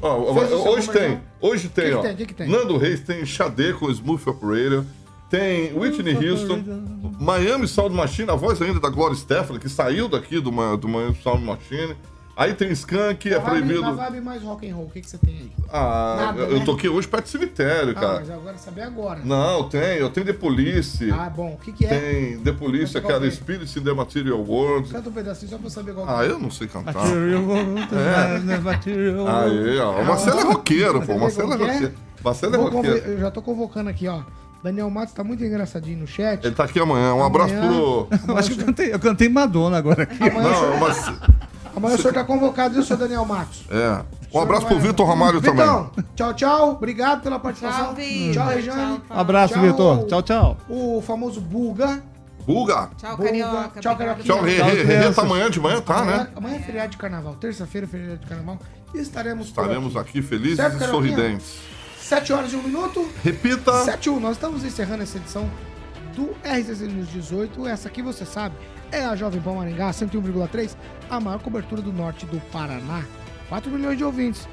Ó, 0.00 0.32
o 0.32 0.46
seu 0.46 0.58
hoje 0.66 0.90
tem, 0.90 1.20
hoje 1.40 1.68
tem, 1.68 1.84
que 1.90 1.94
ó. 1.94 2.02
tem? 2.02 2.16
Que 2.16 2.26
que 2.26 2.34
tem? 2.34 2.48
Nando 2.48 2.76
Reis 2.78 3.00
tem 3.00 3.24
Xadê 3.26 3.72
com 3.72 3.90
Smooth 3.90 4.28
Operator. 4.30 4.84
Tem 5.32 5.72
Whitney 5.74 6.14
Houston, 6.28 6.62
Miami 7.18 7.66
Sound 7.66 7.94
Machine, 7.96 8.28
a 8.30 8.34
voz 8.34 8.60
ainda 8.60 8.78
da 8.78 8.90
Gloria 8.90 9.16
Stefani, 9.16 9.58
que 9.58 9.66
saiu 9.70 10.06
daqui 10.06 10.38
do, 10.40 10.50
do 10.76 10.88
Miami 10.88 11.16
Sound 11.22 11.42
Machine. 11.42 11.96
Aí 12.36 12.52
tem 12.52 12.70
Skank, 12.72 13.28
é 13.32 13.38
vibe- 13.38 13.44
proibido. 13.44 13.80
Na 13.80 13.92
vibe 13.92 14.20
mais 14.20 14.42
rock 14.42 14.68
and 14.68 14.74
roll, 14.74 14.86
o 14.86 14.90
que, 14.90 15.00
que 15.00 15.08
você 15.08 15.16
tem 15.16 15.34
aí? 15.34 15.52
Ah, 15.72 16.16
Nada, 16.18 16.40
eu 16.42 16.58
né? 16.58 16.64
toquei 16.66 16.88
hoje 16.90 17.08
perto 17.08 17.24
do 17.24 17.28
cemitério, 17.30 17.92
Ah, 17.96 18.00
cara. 18.00 18.18
mas 18.20 18.30
agora 18.30 18.58
saber 18.58 18.82
agora. 18.82 19.20
Não, 19.24 19.68
tem, 19.70 19.98
eu 19.98 20.10
tenho 20.10 20.26
The 20.26 20.32
Police. 20.34 21.10
Ah, 21.10 21.30
bom. 21.30 21.52
O 21.54 21.56
que, 21.64 21.72
que 21.72 21.84
é? 21.86 21.88
Tem 21.88 22.38
The 22.40 22.52
Police, 22.52 22.96
aquela 22.98 23.20
que 23.20 23.26
é? 23.26 23.30
Spirits 23.30 23.74
in 23.76 23.82
the 23.84 23.92
Material 23.94 24.38
World. 24.38 24.90
Canta 24.92 25.08
um 25.08 25.12
pedacinho 25.12 25.50
só 25.50 25.56
pra 25.56 25.66
eu 25.66 25.70
saber 25.70 25.94
qual 25.94 26.06
que 26.06 26.12
Ah, 26.12 26.24
é. 26.26 26.30
eu 26.30 26.38
não 26.38 26.50
sei 26.50 26.66
cantar. 26.68 26.92
Material, 26.94 28.60
material. 28.62 29.28
Aí, 29.28 29.78
ó. 29.78 30.00
O 30.00 30.04
Marcelo 30.06 30.40
é 30.40 30.44
roqueiro, 30.44 31.02
pô. 31.06 31.12
O 31.14 31.20
Marcelo 31.20 31.52
é 31.52 31.54
é? 31.54 31.58
roqueiro. 31.72 31.94
Marcelo 32.22 32.54
é 32.54 32.58
roqueiro. 32.58 32.96
Eu 32.98 33.18
já 33.20 33.30
tô 33.30 33.40
convocando 33.42 33.88
aqui, 33.90 34.08
ó. 34.08 34.20
Daniel 34.62 34.88
Matos 34.90 35.12
tá 35.14 35.24
muito 35.24 35.44
engraçadinho 35.44 35.98
no 35.98 36.06
chat. 36.06 36.44
Ele 36.44 36.54
tá 36.54 36.64
aqui 36.64 36.78
amanhã. 36.78 37.14
Um 37.14 37.24
abraço 37.24 37.52
Amanhã. 37.54 37.68
pro. 37.72 38.08
Eu 38.28 38.36
acho 38.38 38.50
que 38.50 38.60
eu 38.60 38.64
cantei, 38.66 38.94
eu 38.94 38.98
cantei 39.00 39.28
Madonna 39.28 39.76
agora 39.78 40.04
aqui. 40.04 40.22
Amanhã, 40.22 40.48
o 40.48 40.50
Não, 40.50 40.54
senhor, 40.60 40.80
mas. 40.80 41.12
amanhã 41.76 41.94
o 41.96 41.98
senhor 41.98 42.14
tá 42.14 42.22
convocado, 42.24 42.74
viu, 42.74 42.82
seu 42.84 42.96
Daniel 42.96 43.24
Matos? 43.24 43.64
É. 43.70 44.02
Um 44.32 44.40
abraço 44.40 44.66
pro 44.66 44.78
Vitor 44.78 45.06
Ramalho 45.06 45.40
também. 45.42 45.64
Vitão, 45.66 45.90
tchau, 46.14 46.34
tchau. 46.34 46.70
Obrigado 46.72 47.22
pela 47.22 47.38
participação. 47.38 47.86
Tchau, 47.86 47.94
Vi. 47.94 48.30
Tchau, 48.32 48.46
Rejane. 48.48 48.96
Tchau, 48.98 49.02
Abraço, 49.10 49.54
Tchau. 49.54 49.62
Vitor. 49.62 50.06
Tchau, 50.06 50.22
tau. 50.22 50.56
O 50.68 51.02
famoso 51.02 51.40
Buga. 51.40 52.02
Buga. 52.46 52.88
Tchau, 52.96 53.16
Buga. 53.16 53.28
Carioca. 53.28 53.80
Tchau. 53.80 53.96
Carioca. 53.96 54.22
Tchau, 54.22 54.42
Rê. 54.42 54.56
Tchau, 54.56 54.68
Rê, 54.68 55.12
tá 55.12 55.22
amanhã 55.22 55.50
de 55.50 55.60
manhã, 55.60 55.80
tá, 55.80 55.96
amanhã, 55.98 56.16
né? 56.18 56.28
amanhã 56.34 56.56
é 56.56 56.60
feriado 56.60 56.90
de 56.92 56.96
carnaval. 56.96 57.34
Terça-feira 57.34 57.86
é 57.86 57.90
feriado 57.90 58.18
de 58.20 58.26
carnaval. 58.26 58.58
E 58.94 58.98
estaremos 58.98 59.48
Estaremos 59.48 59.96
aqui 59.96 60.22
felizes 60.22 60.56
Certo, 60.56 60.76
e 60.76 60.78
Carioquinha? 60.78 61.14
sorridentes. 61.16 61.58
7 62.12 62.30
horas 62.34 62.52
e 62.52 62.56
1 62.56 62.62
minuto. 62.62 63.10
Repita. 63.24 63.72
7 63.84 64.04
e 64.04 64.10
1. 64.10 64.20
Nós 64.20 64.32
estamos 64.32 64.62
encerrando 64.64 65.02
essa 65.02 65.16
edição 65.16 65.50
do 66.14 66.36
RCC 66.44 66.86
News 66.86 67.08
18. 67.08 67.66
Essa 67.66 67.88
aqui 67.88 68.02
você 68.02 68.26
sabe 68.26 68.54
é 68.90 69.02
a 69.02 69.16
Jovem 69.16 69.40
Pan 69.40 69.54
Maringá 69.54 69.90
101,3, 69.90 70.76
a 71.08 71.18
maior 71.18 71.40
cobertura 71.40 71.80
do 71.80 71.90
norte 71.90 72.26
do 72.26 72.38
Paraná. 72.50 73.02
4 73.48 73.70
milhões 73.70 73.96
de 73.96 74.04
ouvintes. 74.04 74.46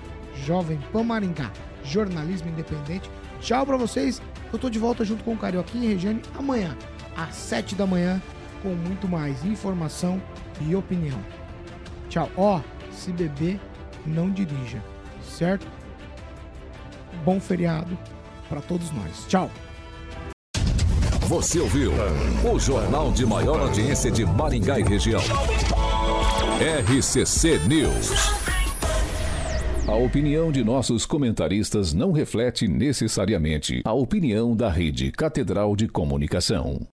Jovem 0.45 0.79
Pan 0.93 1.03
Maringá, 1.03 1.51
jornalismo 1.83 2.47
independente. 2.47 3.11
Tchau 3.41 3.65
pra 3.65 3.75
vocês. 3.75 4.21
Eu 4.53 4.57
tô 4.57 4.69
de 4.69 4.79
volta 4.79 5.03
junto 5.03 5.25
com 5.25 5.33
o 5.33 5.37
Carioquinha 5.37 5.89
e 5.89 5.93
Regiane 5.95 6.21
amanhã, 6.37 6.77
às 7.17 7.35
7 7.35 7.75
da 7.75 7.85
manhã, 7.85 8.21
com 8.63 8.69
muito 8.69 9.05
mais 9.05 9.43
informação 9.43 10.21
e 10.61 10.73
opinião. 10.73 11.19
Tchau. 12.07 12.31
Ó, 12.37 12.61
se 12.93 13.11
beber, 13.11 13.59
não 14.05 14.29
dirija, 14.29 14.81
certo? 15.21 15.67
Bom 17.23 17.39
feriado 17.39 17.97
pra 18.47 18.61
todos 18.61 18.91
nós. 18.91 19.25
Tchau. 19.27 19.49
Você 21.27 21.59
ouviu 21.59 21.91
o 22.51 22.59
jornal 22.59 23.11
de 23.11 23.25
maior 23.25 23.59
audiência 23.59 24.09
de 24.09 24.25
Maringá 24.25 24.79
e 24.79 24.83
região. 24.83 25.21
RCC 26.59 27.59
News. 27.67 28.11
A 29.87 29.95
opinião 29.95 30.51
de 30.51 30.63
nossos 30.63 31.05
comentaristas 31.05 31.93
não 31.93 32.11
reflete 32.11 32.67
necessariamente 32.67 33.81
a 33.85 33.93
opinião 33.93 34.55
da 34.55 34.69
Rede 34.69 35.11
Catedral 35.11 35.75
de 35.75 35.87
Comunicação. 35.87 36.87